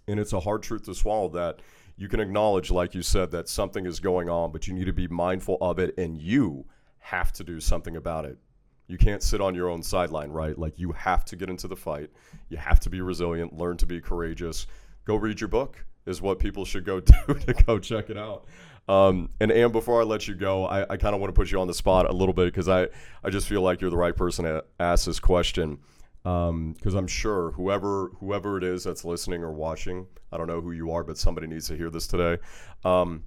and 0.06 0.20
it's 0.20 0.32
a 0.32 0.40
hard 0.40 0.62
truth 0.62 0.84
to 0.84 0.94
swallow 0.94 1.28
that 1.30 1.60
you 1.96 2.08
can 2.08 2.20
acknowledge 2.20 2.70
like 2.70 2.94
you 2.94 3.02
said 3.02 3.30
that 3.30 3.48
something 3.48 3.86
is 3.86 4.00
going 4.00 4.28
on, 4.28 4.52
but 4.52 4.66
you 4.66 4.74
need 4.74 4.86
to 4.86 4.92
be 4.92 5.08
mindful 5.08 5.58
of 5.60 5.78
it 5.78 5.96
and 5.98 6.18
you 6.20 6.66
have 6.98 7.32
to 7.32 7.44
do 7.44 7.60
something 7.60 7.96
about 7.96 8.24
it. 8.24 8.38
You 8.86 8.98
can't 8.98 9.22
sit 9.22 9.40
on 9.40 9.54
your 9.54 9.70
own 9.70 9.82
sideline, 9.82 10.30
right? 10.30 10.58
Like 10.58 10.78
you 10.78 10.92
have 10.92 11.24
to 11.26 11.36
get 11.36 11.48
into 11.48 11.68
the 11.68 11.76
fight. 11.76 12.10
You 12.48 12.58
have 12.58 12.80
to 12.80 12.90
be 12.90 13.00
resilient, 13.00 13.56
learn 13.56 13.76
to 13.78 13.86
be 13.86 14.00
courageous. 14.00 14.66
Go 15.04 15.16
read 15.16 15.40
your 15.40 15.48
book 15.48 15.84
is 16.06 16.20
what 16.20 16.38
people 16.38 16.64
should 16.64 16.84
go 16.84 17.00
do 17.26 17.34
to 17.34 17.54
go 17.66 17.78
check 17.78 18.10
it 18.10 18.18
out. 18.18 18.46
Um, 18.86 19.30
and 19.40 19.50
Anne, 19.50 19.72
before 19.72 20.00
I 20.00 20.04
let 20.04 20.28
you 20.28 20.34
go, 20.34 20.66
I, 20.66 20.82
I 20.82 20.96
kind 20.96 21.14
of 21.14 21.20
want 21.20 21.34
to 21.34 21.38
put 21.38 21.50
you 21.50 21.60
on 21.60 21.66
the 21.66 21.74
spot 21.74 22.08
a 22.08 22.12
little 22.12 22.34
bit 22.34 22.46
because 22.46 22.68
I, 22.68 22.88
I 23.22 23.30
just 23.30 23.48
feel 23.48 23.62
like 23.62 23.80
you're 23.80 23.90
the 23.90 23.96
right 23.96 24.14
person 24.14 24.44
to 24.44 24.64
ask 24.78 25.06
this 25.06 25.20
question. 25.20 25.78
Because 26.22 26.48
um, 26.50 26.96
I'm 26.96 27.06
sure 27.06 27.50
whoever 27.50 28.10
whoever 28.18 28.56
it 28.56 28.64
is 28.64 28.84
that's 28.84 29.04
listening 29.04 29.42
or 29.42 29.52
watching, 29.52 30.06
I 30.32 30.38
don't 30.38 30.46
know 30.46 30.62
who 30.62 30.72
you 30.72 30.90
are, 30.90 31.04
but 31.04 31.18
somebody 31.18 31.46
needs 31.46 31.68
to 31.68 31.76
hear 31.76 31.90
this 31.90 32.06
today. 32.06 32.42
Um, 32.82 33.24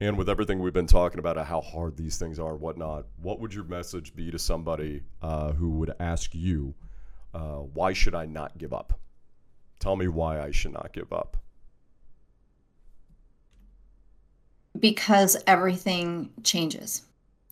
and 0.00 0.16
with 0.16 0.28
everything 0.28 0.60
we've 0.60 0.72
been 0.72 0.86
talking 0.86 1.18
about 1.18 1.44
how 1.44 1.60
hard 1.60 1.96
these 1.96 2.18
things 2.18 2.38
are 2.38 2.52
and 2.52 2.60
whatnot, 2.60 3.06
what 3.20 3.40
would 3.40 3.54
your 3.54 3.64
message 3.64 4.14
be 4.14 4.30
to 4.30 4.38
somebody 4.38 5.02
uh, 5.22 5.52
who 5.52 5.70
would 5.70 5.94
ask 5.98 6.34
you, 6.34 6.74
uh, 7.32 7.58
why 7.58 7.92
should 7.92 8.14
I 8.14 8.26
not 8.26 8.58
give 8.58 8.72
up? 8.72 8.98
Tell 9.78 9.96
me 9.96 10.08
why 10.08 10.40
I 10.40 10.50
should 10.50 10.72
not 10.72 10.92
give 10.92 11.12
up. 11.12 11.36
Because 14.78 15.36
everything 15.46 16.30
changes. 16.42 17.02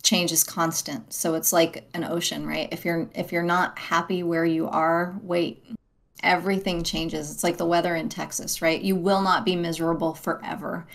Change 0.03 0.31
is 0.31 0.43
constant. 0.43 1.13
So 1.13 1.35
it's 1.35 1.53
like 1.53 1.87
an 1.93 2.03
ocean 2.03 2.45
right? 2.45 2.67
If 2.71 2.83
you're 2.83 3.09
if 3.15 3.31
you're 3.31 3.43
not 3.43 3.79
happy 3.79 4.23
where 4.23 4.45
you 4.45 4.67
are 4.67 5.15
wait. 5.21 5.65
Everything 6.21 6.83
changes. 6.83 7.29
It's 7.31 7.43
like 7.43 7.57
the 7.57 7.65
weather 7.65 7.95
in 7.95 8.09
texas 8.09 8.61
right? 8.61 8.81
You 8.81 8.95
will 8.95 9.21
not 9.21 9.45
be 9.45 9.55
miserable 9.55 10.13
forever. 10.13 10.85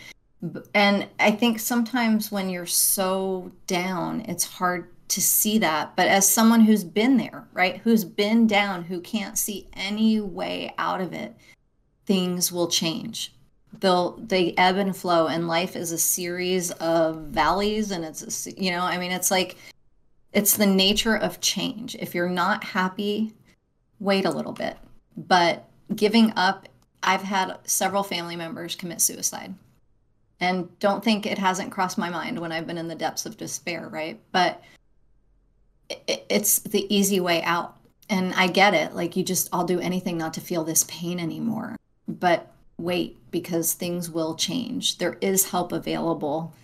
And 0.74 1.08
i 1.18 1.30
think 1.30 1.58
sometimes 1.58 2.30
when 2.30 2.48
you're 2.48 2.66
so 2.66 3.50
down 3.66 4.20
it's 4.28 4.44
hard 4.44 4.88
to 5.08 5.22
see 5.22 5.58
that. 5.58 5.96
But 5.96 6.08
as 6.08 6.28
someone 6.28 6.60
who's 6.60 6.84
been 6.84 7.16
there 7.16 7.48
right? 7.54 7.78
Who's 7.78 8.04
been 8.04 8.46
down 8.46 8.84
who 8.84 9.00
can't 9.00 9.38
see 9.38 9.68
any 9.72 10.20
way 10.20 10.74
out 10.76 11.00
of 11.00 11.14
it 11.14 11.34
things 12.04 12.52
will 12.52 12.68
change 12.68 13.34
they'll 13.80 14.16
they 14.16 14.54
ebb 14.56 14.76
and 14.76 14.96
flow 14.96 15.26
and 15.26 15.48
life 15.48 15.76
is 15.76 15.92
a 15.92 15.98
series 15.98 16.70
of 16.72 17.16
valleys 17.28 17.90
and 17.90 18.04
it's 18.04 18.46
a, 18.46 18.62
you 18.62 18.70
know 18.70 18.82
i 18.82 18.98
mean 18.98 19.12
it's 19.12 19.30
like 19.30 19.56
it's 20.32 20.56
the 20.56 20.66
nature 20.66 21.16
of 21.16 21.40
change. 21.40 21.96
If 21.96 22.14
you're 22.14 22.28
not 22.28 22.64
happy 22.64 23.34
wait 24.00 24.24
a 24.24 24.30
little 24.30 24.52
bit. 24.52 24.76
But 25.16 25.68
giving 25.94 26.32
up 26.36 26.68
i've 27.02 27.22
had 27.22 27.58
several 27.64 28.02
family 28.02 28.36
members 28.36 28.76
commit 28.76 29.00
suicide. 29.00 29.54
And 30.40 30.78
don't 30.78 31.02
think 31.02 31.26
it 31.26 31.38
hasn't 31.38 31.72
crossed 31.72 31.98
my 31.98 32.10
mind 32.10 32.38
when 32.38 32.52
i've 32.52 32.66
been 32.66 32.78
in 32.78 32.88
the 32.88 32.94
depths 32.94 33.26
of 33.26 33.36
despair 33.36 33.88
right? 33.88 34.20
But 34.32 34.62
it, 35.88 36.26
it's 36.28 36.60
the 36.60 36.92
easy 36.94 37.20
way 37.20 37.42
out. 37.42 37.76
And 38.10 38.32
i 38.34 38.46
get 38.46 38.74
it. 38.74 38.94
Like 38.94 39.16
you 39.16 39.24
just 39.24 39.48
i'll 39.52 39.64
do 39.64 39.80
anything 39.80 40.18
not 40.18 40.34
to 40.34 40.40
feel 40.40 40.64
this 40.64 40.84
pain 40.84 41.18
anymore. 41.18 41.76
But 42.06 42.52
wait 42.78 43.18
because 43.30 43.74
things 43.74 44.10
will 44.10 44.34
change. 44.34 44.98
There 44.98 45.18
is 45.20 45.50
help 45.50 45.72
available. 45.72 46.54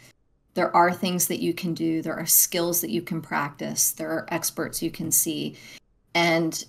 There 0.54 0.74
are 0.74 0.92
things 0.92 1.26
that 1.28 1.40
you 1.40 1.52
can 1.52 1.74
do. 1.74 2.00
There 2.00 2.16
are 2.16 2.26
skills 2.26 2.80
that 2.80 2.90
you 2.90 3.02
can 3.02 3.20
practice. 3.20 3.90
There 3.90 4.10
are 4.10 4.26
experts 4.28 4.82
you 4.82 4.90
can 4.90 5.10
see. 5.10 5.56
And 6.14 6.64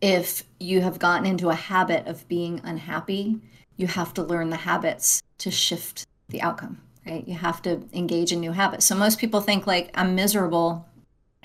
if 0.00 0.42
you 0.58 0.80
have 0.80 0.98
gotten 0.98 1.26
into 1.26 1.50
a 1.50 1.54
habit 1.54 2.06
of 2.06 2.26
being 2.28 2.60
unhappy, 2.64 3.38
you 3.76 3.86
have 3.86 4.12
to 4.14 4.22
learn 4.22 4.50
the 4.50 4.56
habits 4.56 5.22
to 5.38 5.50
shift 5.50 6.06
the 6.28 6.42
outcome, 6.42 6.80
right? 7.06 7.26
You 7.26 7.34
have 7.34 7.62
to 7.62 7.82
engage 7.92 8.32
in 8.32 8.40
new 8.40 8.52
habits. 8.52 8.84
So 8.84 8.94
most 8.96 9.18
people 9.18 9.40
think 9.40 9.66
like 9.66 9.90
I'm 9.94 10.14
miserable. 10.14 10.86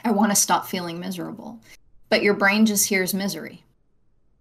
I 0.04 0.12
want 0.12 0.32
to 0.32 0.36
stop 0.36 0.66
feeling 0.68 1.00
miserable. 1.00 1.60
But 2.10 2.24
your 2.24 2.34
brain 2.34 2.66
just 2.66 2.88
hears 2.88 3.14
misery 3.14 3.65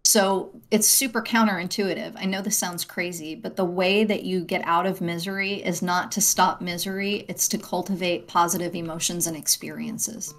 so 0.05 0.53
it's 0.71 0.87
super 0.87 1.23
counterintuitive. 1.23 2.13
I 2.17 2.27
know 2.27 2.43
this 2.43 2.59
sounds 2.59 2.85
crazy, 2.85 3.35
but 3.35 3.57
the 3.57 3.65
way 3.65 4.05
that 4.05 4.23
you 4.23 4.45
get 4.45 4.63
out 4.67 4.87
of 4.87 5.01
misery 5.01 5.55
is 5.65 5.83
not 5.83 6.13
to 6.13 6.21
stop 6.21 6.61
misery, 6.61 7.25
it's 7.29 7.49
to 7.49 7.59
cultivate 7.59 8.29
positive 8.29 8.75
emotions 8.75 9.27
and 9.27 9.37
experiences. 9.37 10.35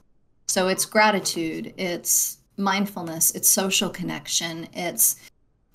So 0.48 0.68
it's 0.68 0.86
gratitude, 0.86 1.74
it's 1.78 2.38
mindfulness, 2.58 3.32
it's 3.32 3.50
social 3.50 3.90
connection, 3.90 4.68
it's 4.74 5.16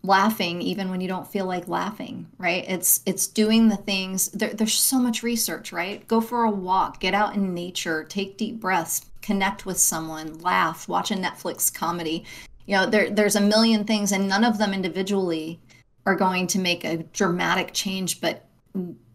laughing 0.02 0.62
even 0.62 0.88
when 0.88 1.00
you 1.00 1.08
don't 1.08 1.30
feel 1.30 1.44
like 1.44 1.68
laughing 1.68 2.26
right 2.38 2.64
it's 2.66 3.02
it's 3.04 3.26
doing 3.26 3.68
the 3.68 3.76
things 3.76 4.28
there, 4.28 4.54
there's 4.54 4.72
so 4.72 4.98
much 4.98 5.22
research 5.22 5.72
right 5.72 6.08
go 6.08 6.22
for 6.22 6.44
a 6.44 6.50
walk 6.50 7.00
get 7.00 7.12
out 7.12 7.34
in 7.34 7.52
nature 7.52 8.04
take 8.04 8.38
deep 8.38 8.58
breaths 8.58 9.04
connect 9.20 9.66
with 9.66 9.78
someone 9.78 10.38
laugh 10.38 10.88
watch 10.88 11.10
a 11.10 11.14
netflix 11.14 11.72
comedy 11.72 12.24
you 12.66 12.76
know 12.76 12.86
there 12.86 13.10
there's 13.10 13.36
a 13.36 13.40
million 13.40 13.84
things 13.84 14.12
and 14.12 14.28
none 14.28 14.44
of 14.44 14.58
them 14.58 14.72
individually 14.72 15.60
are 16.06 16.14
going 16.14 16.46
to 16.46 16.58
make 16.58 16.84
a 16.84 16.98
dramatic 16.98 17.72
change 17.72 18.20
but 18.20 18.46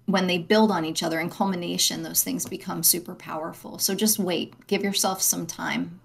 when 0.05 0.27
they 0.27 0.37
build 0.37 0.71
on 0.71 0.85
each 0.85 1.03
other 1.03 1.19
in 1.19 1.29
culmination 1.29 2.03
those 2.03 2.23
things 2.23 2.45
become 2.45 2.83
super 2.83 3.15
powerful 3.15 3.79
so 3.79 3.95
just 3.95 4.19
wait 4.19 4.53
give 4.67 4.83
yourself 4.83 5.21
some 5.21 5.45
time 5.45 5.99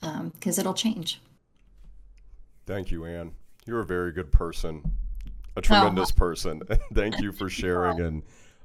because 0.00 0.58
um, 0.58 0.60
it'll 0.60 0.74
change 0.74 1.20
thank 2.66 2.90
you 2.90 3.04
anne 3.04 3.32
you're 3.66 3.80
a 3.80 3.86
very 3.86 4.12
good 4.12 4.32
person 4.32 4.82
a 5.56 5.60
tremendous 5.60 6.10
oh. 6.10 6.14
person 6.18 6.62
thank 6.94 7.20
you 7.20 7.32
for 7.32 7.48
sharing 7.48 8.00
and 8.00 8.22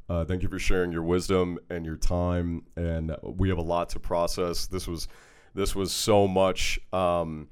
Uh, 0.08 0.24
thank 0.24 0.44
you 0.44 0.50
for 0.50 0.60
sharing 0.60 0.92
your 0.92 1.04
wisdom 1.04 1.58
and 1.70 1.86
your 1.86 1.96
time. 1.96 2.64
And 2.76 3.16
we 3.24 3.50
have 3.50 3.58
a 3.58 3.64
lot 3.64 3.90
to 3.90 4.00
process. 4.00 4.68
This 4.68 4.88
was 4.88 5.08
this 5.56 5.76
was 5.76 5.92
so 5.92 6.28
much 6.28 6.80
um, 6.94 7.48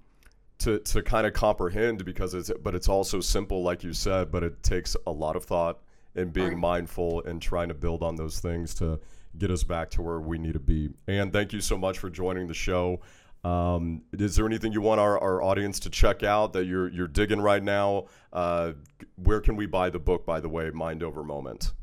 to 0.64 0.80
to 0.80 1.02
kind 1.02 1.26
of 1.28 1.34
comprehend 1.34 2.04
because 2.06 2.34
it's 2.34 2.52
but 2.62 2.76
it's 2.76 2.90
also 2.90 3.20
simple, 3.22 3.64
like 3.64 3.84
you 3.84 3.94
said. 3.94 4.32
But 4.32 4.44
it 4.44 4.62
takes 4.64 4.96
a 5.08 5.12
lot 5.12 5.36
of 5.36 5.44
thought 5.46 5.80
and 6.16 6.32
being 6.32 6.50
Right. 6.50 6.58
mindful 6.58 7.24
and 7.26 7.42
trying 7.42 7.70
to 7.70 7.74
build 7.74 8.04
on 8.04 8.16
those 8.16 8.40
things 8.40 8.74
to 8.76 9.00
get 9.38 9.50
us 9.50 9.64
back 9.64 9.90
to 9.92 10.02
where 10.02 10.20
we 10.20 10.38
need 10.38 10.54
to 10.54 10.60
be. 10.60 10.90
And 11.08 11.34
thank 11.34 11.54
you 11.54 11.62
so 11.62 11.76
much 11.78 11.98
for 11.98 12.10
joining 12.10 12.48
the 12.48 12.54
show. 12.54 13.02
Um, 13.44 14.04
is 14.14 14.36
there 14.36 14.46
anything 14.46 14.72
you 14.72 14.80
want 14.82 15.02
our, 15.02 15.20
our 15.20 15.42
audience 15.42 15.80
to 15.82 15.90
check 15.90 16.24
out 16.24 16.54
that 16.54 16.66
you're 16.66 16.88
you're 16.90 17.08
digging 17.10 17.42
right 17.42 17.62
now? 17.64 18.06
Uh, 18.32 18.74
where 19.16 19.42
can 19.42 19.56
we 19.56 19.66
buy 19.66 19.90
the 19.90 20.00
book, 20.00 20.26
by 20.26 20.40
the 20.40 20.50
way, 20.50 20.70
Mind 20.72 21.04
Over 21.04 21.24
Moment? 21.24 21.74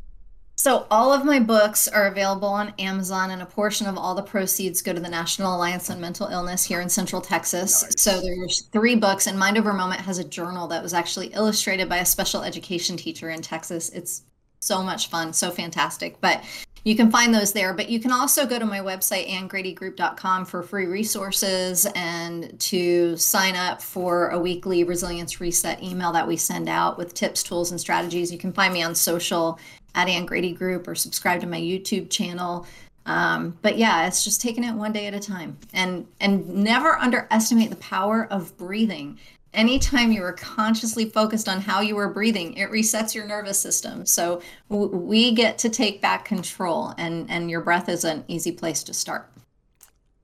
So 0.60 0.86
all 0.90 1.10
of 1.10 1.24
my 1.24 1.40
books 1.40 1.88
are 1.88 2.08
available 2.08 2.48
on 2.48 2.74
Amazon, 2.78 3.30
and 3.30 3.40
a 3.40 3.46
portion 3.46 3.86
of 3.86 3.96
all 3.96 4.14
the 4.14 4.20
proceeds 4.20 4.82
go 4.82 4.92
to 4.92 5.00
the 5.00 5.08
National 5.08 5.56
Alliance 5.56 5.88
on 5.88 6.02
Mental 6.02 6.26
Illness 6.26 6.66
here 6.66 6.82
in 6.82 6.90
Central 6.90 7.22
Texas. 7.22 7.82
Nice. 7.82 7.94
So 7.96 8.20
there's 8.20 8.68
three 8.70 8.94
books, 8.94 9.26
and 9.26 9.38
Mind 9.38 9.56
Over 9.56 9.72
Moment 9.72 10.02
has 10.02 10.18
a 10.18 10.24
journal 10.24 10.68
that 10.68 10.82
was 10.82 10.92
actually 10.92 11.28
illustrated 11.28 11.88
by 11.88 11.96
a 11.96 12.04
special 12.04 12.42
education 12.42 12.98
teacher 12.98 13.30
in 13.30 13.40
Texas. 13.40 13.88
It's 13.88 14.24
so 14.58 14.82
much 14.82 15.08
fun, 15.08 15.32
so 15.32 15.50
fantastic. 15.50 16.20
But 16.20 16.44
you 16.84 16.96
can 16.96 17.10
find 17.10 17.34
those 17.34 17.52
there. 17.52 17.74
But 17.74 17.88
you 17.88 18.00
can 18.00 18.12
also 18.12 18.46
go 18.46 18.58
to 18.58 18.66
my 18.66 18.80
website, 18.80 19.28
annegradygroup.com, 19.28 20.44
for 20.44 20.62
free 20.62 20.86
resources 20.86 21.86
and 21.94 22.58
to 22.60 23.16
sign 23.16 23.54
up 23.56 23.82
for 23.82 24.28
a 24.28 24.38
weekly 24.38 24.84
resilience 24.84 25.40
reset 25.40 25.82
email 25.82 26.12
that 26.12 26.26
we 26.26 26.36
send 26.36 26.68
out 26.68 26.98
with 26.98 27.14
tips, 27.14 27.42
tools, 27.42 27.70
and 27.70 27.80
strategies. 27.80 28.32
You 28.32 28.38
can 28.38 28.52
find 28.52 28.72
me 28.72 28.82
on 28.82 28.94
social 28.94 29.58
at 29.94 30.08
Anne 30.08 30.26
Grady 30.26 30.52
Group 30.52 30.86
or 30.88 30.94
subscribe 30.94 31.40
to 31.40 31.46
my 31.46 31.60
YouTube 31.60 32.10
channel. 32.10 32.66
Um, 33.06 33.58
but 33.62 33.78
yeah, 33.78 34.06
it's 34.06 34.22
just 34.22 34.40
taking 34.40 34.62
it 34.64 34.74
one 34.74 34.92
day 34.92 35.06
at 35.06 35.14
a 35.14 35.20
time, 35.20 35.56
and 35.72 36.06
and 36.20 36.48
never 36.48 36.96
underestimate 36.96 37.70
the 37.70 37.76
power 37.76 38.28
of 38.30 38.56
breathing. 38.56 39.18
Anytime 39.52 40.12
you 40.12 40.22
are 40.22 40.34
consciously 40.34 41.06
focused 41.06 41.48
on 41.48 41.60
how 41.60 41.80
you 41.80 41.98
are 41.98 42.08
breathing, 42.08 42.54
it 42.54 42.70
resets 42.70 43.14
your 43.14 43.26
nervous 43.26 43.58
system. 43.58 44.06
So 44.06 44.42
w- 44.70 44.94
we 44.94 45.32
get 45.32 45.58
to 45.58 45.68
take 45.70 46.00
back 46.00 46.24
control, 46.24 46.94
and 46.98 47.28
and 47.30 47.50
your 47.50 47.62
breath 47.62 47.88
is 47.88 48.04
an 48.04 48.24
easy 48.28 48.52
place 48.52 48.84
to 48.84 48.94
start. 48.94 49.28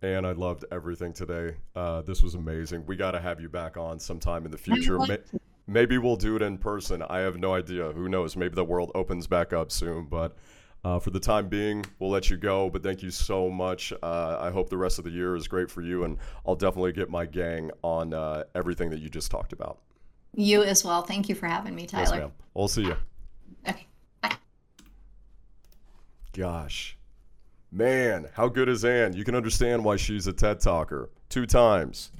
And 0.02 0.26
I 0.26 0.32
loved 0.32 0.64
everything 0.70 1.12
today. 1.12 1.56
Uh, 1.74 2.02
this 2.02 2.22
was 2.22 2.34
amazing. 2.34 2.84
We 2.86 2.96
got 2.96 3.12
to 3.12 3.20
have 3.20 3.40
you 3.40 3.48
back 3.48 3.76
on 3.76 3.98
sometime 3.98 4.44
in 4.44 4.52
the 4.52 4.58
future. 4.58 4.98
Maybe 5.66 5.98
we'll 5.98 6.16
do 6.16 6.36
it 6.36 6.42
in 6.42 6.58
person. 6.58 7.02
I 7.02 7.18
have 7.18 7.38
no 7.38 7.54
idea. 7.54 7.90
Who 7.92 8.08
knows? 8.08 8.36
Maybe 8.36 8.54
the 8.54 8.64
world 8.64 8.92
opens 8.94 9.26
back 9.26 9.52
up 9.52 9.72
soon. 9.72 10.04
But 10.06 10.36
uh, 10.84 11.00
for 11.00 11.10
the 11.10 11.18
time 11.18 11.48
being, 11.48 11.84
we'll 11.98 12.10
let 12.10 12.30
you 12.30 12.36
go. 12.36 12.70
But 12.70 12.82
thank 12.84 13.02
you 13.02 13.10
so 13.10 13.50
much. 13.50 13.92
Uh, 14.02 14.38
I 14.40 14.50
hope 14.50 14.70
the 14.70 14.76
rest 14.76 14.98
of 14.98 15.04
the 15.04 15.10
year 15.10 15.34
is 15.34 15.48
great 15.48 15.68
for 15.70 15.82
you. 15.82 16.04
And 16.04 16.18
I'll 16.46 16.54
definitely 16.54 16.92
get 16.92 17.10
my 17.10 17.26
gang 17.26 17.70
on 17.82 18.14
uh, 18.14 18.44
everything 18.54 18.90
that 18.90 19.00
you 19.00 19.08
just 19.08 19.30
talked 19.30 19.52
about. 19.52 19.78
You 20.34 20.62
as 20.62 20.84
well. 20.84 21.02
Thank 21.02 21.28
you 21.28 21.34
for 21.34 21.46
having 21.46 21.74
me, 21.74 21.88
Yes, 21.92 22.10
Tyler. 22.10 22.20
ma'am. 22.22 22.32
We'll 22.54 22.68
see 22.68 22.82
you. 22.84 22.96
Okay. 23.68 23.86
Bye. 24.22 24.36
Gosh. 26.32 26.96
Man, 27.72 28.28
how 28.34 28.48
good 28.48 28.68
is 28.68 28.84
Anne? 28.84 29.14
You 29.14 29.24
can 29.24 29.34
understand 29.34 29.84
why 29.84 29.96
she's 29.96 30.26
a 30.28 30.32
TED 30.32 30.60
Talker 30.60 31.10
two 31.28 31.46
times. 31.46 32.10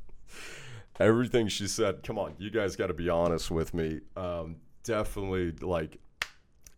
Everything 1.01 1.47
she 1.47 1.67
said, 1.67 2.03
come 2.03 2.19
on, 2.19 2.35
you 2.37 2.51
guys 2.51 2.75
got 2.75 2.87
to 2.87 2.93
be 2.93 3.09
honest 3.09 3.49
with 3.49 3.73
me. 3.73 4.01
Um, 4.15 4.57
definitely, 4.83 5.51
like, 5.61 5.97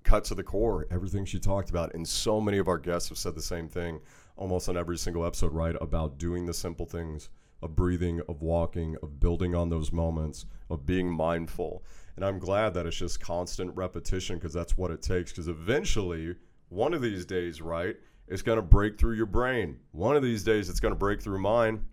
cut 0.03 0.23
to 0.25 0.35
the 0.35 0.43
core, 0.43 0.87
everything 0.89 1.25
she 1.25 1.39
talked 1.39 1.69
about. 1.69 1.93
And 1.93 2.07
so 2.07 2.39
many 2.39 2.57
of 2.57 2.69
our 2.69 2.77
guests 2.77 3.09
have 3.09 3.17
said 3.17 3.35
the 3.35 3.41
same 3.41 3.67
thing 3.67 3.99
almost 4.37 4.69
on 4.69 4.77
every 4.77 4.97
single 4.97 5.25
episode, 5.25 5.51
right? 5.51 5.75
About 5.81 6.17
doing 6.17 6.45
the 6.45 6.53
simple 6.53 6.85
things 6.85 7.29
of 7.61 7.75
breathing, 7.75 8.21
of 8.29 8.41
walking, 8.41 8.95
of 9.03 9.19
building 9.19 9.55
on 9.55 9.69
those 9.69 9.91
moments, 9.91 10.45
of 10.69 10.85
being 10.85 11.11
mindful. 11.11 11.83
And 12.15 12.23
I'm 12.23 12.39
glad 12.39 12.73
that 12.75 12.85
it's 12.85 12.95
just 12.95 13.19
constant 13.19 13.75
repetition 13.75 14.37
because 14.37 14.53
that's 14.53 14.77
what 14.77 14.91
it 14.91 15.01
takes. 15.01 15.31
Because 15.31 15.49
eventually, 15.49 16.35
one 16.69 16.93
of 16.93 17.01
these 17.01 17.25
days, 17.25 17.61
right, 17.61 17.97
it's 18.29 18.41
going 18.41 18.55
to 18.55 18.61
break 18.61 18.97
through 18.97 19.15
your 19.15 19.25
brain. 19.25 19.79
One 19.91 20.15
of 20.15 20.23
these 20.23 20.43
days, 20.43 20.69
it's 20.69 20.79
going 20.79 20.93
to 20.93 20.97
break 20.99 21.21
through 21.21 21.41
mine. 21.41 21.83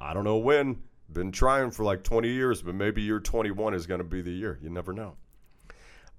I 0.00 0.14
don't 0.14 0.24
know 0.24 0.38
when. 0.38 0.82
Been 1.12 1.32
trying 1.32 1.70
for 1.70 1.84
like 1.84 2.02
20 2.02 2.28
years, 2.28 2.62
but 2.62 2.74
maybe 2.74 3.02
year 3.02 3.20
21 3.20 3.74
is 3.74 3.86
going 3.86 3.98
to 3.98 4.04
be 4.04 4.22
the 4.22 4.30
year. 4.30 4.58
You 4.62 4.70
never 4.70 4.92
know. 4.92 5.16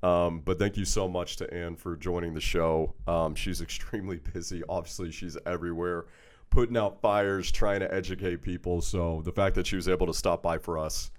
Um, 0.04 0.42
but 0.42 0.58
thank 0.58 0.78
you 0.78 0.86
so 0.86 1.08
much 1.08 1.38
to 1.38 1.54
Anne 1.54 1.76
for 1.76 1.96
joining 1.96 2.34
the 2.34 2.42
show. 2.42 2.96
Um, 3.08 3.36
she's 3.36 3.62
extremely 3.62 4.18
busy. 4.34 4.64
Obviously, 4.68 5.12
she's 5.12 5.38
everywhere, 5.46 6.06
putting 6.50 6.76
out 6.76 7.02
fires, 7.02 7.52
trying 7.52 7.82
to 7.82 7.94
educate 7.94 8.42
people. 8.42 8.82
So 8.82 9.22
the 9.24 9.32
fact 9.32 9.56
that 9.56 9.68
she 9.68 9.76
was 9.76 9.88
able 9.88 10.08
to 10.08 10.14
stop 10.14 10.42
by 10.42 10.58
for 10.58 10.78
us, 10.78 11.12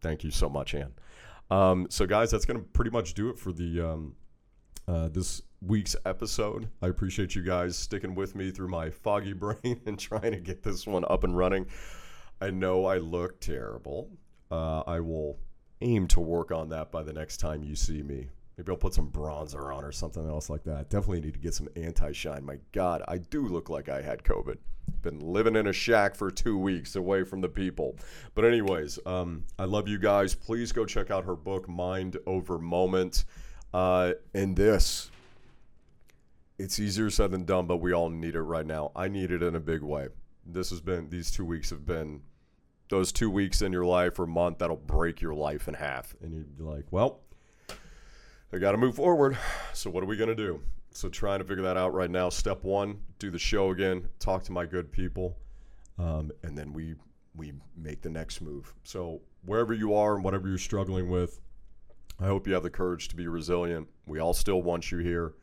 thank 0.00 0.24
you 0.24 0.30
so 0.30 0.48
much, 0.48 0.74
Anne. 0.74 0.92
Um, 1.50 1.86
so 1.90 2.06
guys, 2.06 2.30
that's 2.30 2.44
going 2.44 2.58
to 2.58 2.66
pretty 2.66 2.90
much 2.90 3.14
do 3.14 3.30
it 3.30 3.38
for 3.38 3.52
the 3.52 3.80
um, 3.80 4.16
uh, 4.88 5.08
this 5.08 5.42
week's 5.62 5.96
episode. 6.04 6.68
I 6.82 6.88
appreciate 6.88 7.34
you 7.34 7.42
guys 7.42 7.76
sticking 7.76 8.14
with 8.14 8.34
me 8.34 8.50
through 8.50 8.68
my 8.68 8.90
foggy 8.90 9.32
brain 9.32 9.80
and 9.86 9.98
trying 9.98 10.32
to 10.32 10.40
get 10.40 10.62
this 10.62 10.86
one 10.86 11.04
up 11.08 11.24
and 11.24 11.36
running. 11.36 11.66
I 12.40 12.50
know 12.50 12.84
I 12.84 12.98
look 12.98 13.40
terrible. 13.40 14.10
Uh, 14.50 14.80
I 14.86 15.00
will 15.00 15.38
aim 15.80 16.06
to 16.08 16.20
work 16.20 16.52
on 16.52 16.68
that 16.70 16.90
by 16.90 17.02
the 17.02 17.12
next 17.12 17.38
time 17.38 17.62
you 17.62 17.74
see 17.74 18.02
me. 18.02 18.28
Maybe 18.56 18.72
I'll 18.72 18.78
put 18.78 18.94
some 18.94 19.10
bronzer 19.10 19.74
on 19.74 19.84
or 19.84 19.92
something 19.92 20.26
else 20.26 20.48
like 20.48 20.64
that. 20.64 20.88
Definitely 20.88 21.20
need 21.20 21.34
to 21.34 21.40
get 21.40 21.54
some 21.54 21.68
anti 21.76 22.12
shine. 22.12 22.44
My 22.44 22.58
God, 22.72 23.02
I 23.06 23.18
do 23.18 23.46
look 23.46 23.68
like 23.68 23.88
I 23.88 24.00
had 24.00 24.22
COVID. 24.22 24.56
Been 25.02 25.20
living 25.20 25.56
in 25.56 25.66
a 25.66 25.72
shack 25.72 26.14
for 26.14 26.30
two 26.30 26.56
weeks 26.56 26.96
away 26.96 27.22
from 27.24 27.40
the 27.42 27.48
people. 27.48 27.96
But, 28.34 28.46
anyways, 28.46 28.98
um, 29.04 29.44
I 29.58 29.64
love 29.64 29.88
you 29.88 29.98
guys. 29.98 30.34
Please 30.34 30.72
go 30.72 30.86
check 30.86 31.10
out 31.10 31.24
her 31.24 31.36
book, 31.36 31.68
Mind 31.68 32.16
Over 32.26 32.58
Moment. 32.58 33.24
Uh, 33.74 34.12
and 34.32 34.56
this, 34.56 35.10
it's 36.58 36.78
easier 36.78 37.10
said 37.10 37.32
than 37.32 37.44
done, 37.44 37.66
but 37.66 37.76
we 37.78 37.92
all 37.92 38.08
need 38.08 38.36
it 38.36 38.42
right 38.42 38.64
now. 38.64 38.90
I 38.96 39.08
need 39.08 39.30
it 39.30 39.42
in 39.42 39.54
a 39.54 39.60
big 39.60 39.82
way. 39.82 40.08
This 40.46 40.70
has 40.70 40.80
been, 40.80 41.10
these 41.10 41.30
two 41.30 41.44
weeks 41.44 41.70
have 41.70 41.84
been 41.84 42.22
those 42.88 43.12
two 43.12 43.30
weeks 43.30 43.62
in 43.62 43.72
your 43.72 43.84
life 43.84 44.18
or 44.18 44.26
month 44.26 44.58
that'll 44.58 44.76
break 44.76 45.20
your 45.20 45.34
life 45.34 45.68
in 45.68 45.74
half. 45.74 46.14
And 46.20 46.32
you'd 46.32 46.56
be 46.56 46.64
like, 46.64 46.84
well, 46.90 47.20
I 48.52 48.58
got 48.58 48.72
to 48.72 48.78
move 48.78 48.94
forward. 48.94 49.36
So, 49.72 49.90
what 49.90 50.02
are 50.02 50.06
we 50.06 50.16
going 50.16 50.28
to 50.28 50.34
do? 50.34 50.62
So, 50.90 51.08
trying 51.08 51.40
to 51.40 51.44
figure 51.44 51.64
that 51.64 51.76
out 51.76 51.92
right 51.92 52.10
now. 52.10 52.28
Step 52.28 52.64
one, 52.64 53.00
do 53.18 53.30
the 53.30 53.38
show 53.38 53.70
again, 53.70 54.08
talk 54.18 54.44
to 54.44 54.52
my 54.52 54.64
good 54.64 54.90
people, 54.90 55.36
um, 55.98 56.30
and 56.42 56.56
then 56.56 56.72
we 56.72 56.94
we 57.34 57.52
make 57.76 58.00
the 58.00 58.08
next 58.08 58.40
move. 58.40 58.72
So, 58.84 59.20
wherever 59.44 59.74
you 59.74 59.94
are 59.94 60.14
and 60.14 60.24
whatever 60.24 60.48
you're 60.48 60.56
struggling 60.56 61.10
with, 61.10 61.40
I 62.18 62.26
hope 62.26 62.46
you 62.46 62.54
have 62.54 62.62
the 62.62 62.70
courage 62.70 63.08
to 63.08 63.16
be 63.16 63.28
resilient. 63.28 63.88
We 64.06 64.20
all 64.20 64.32
still 64.32 64.62
want 64.62 64.90
you 64.90 64.98
here. 64.98 65.34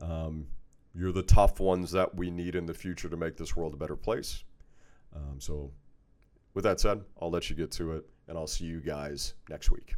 Um, 0.00 0.46
you're 0.94 1.12
the 1.12 1.22
tough 1.22 1.60
ones 1.60 1.90
that 1.92 2.14
we 2.14 2.30
need 2.30 2.54
in 2.54 2.66
the 2.66 2.74
future 2.74 3.08
to 3.08 3.16
make 3.16 3.36
this 3.36 3.56
world 3.56 3.74
a 3.74 3.76
better 3.76 3.96
place. 3.96 4.44
Um, 5.14 5.40
so, 5.40 5.72
with 6.54 6.64
that 6.64 6.80
said, 6.80 7.02
I'll 7.20 7.30
let 7.30 7.50
you 7.50 7.56
get 7.56 7.70
to 7.72 7.92
it, 7.92 8.04
and 8.28 8.38
I'll 8.38 8.46
see 8.46 8.64
you 8.64 8.80
guys 8.80 9.34
next 9.48 9.70
week. 9.70 9.96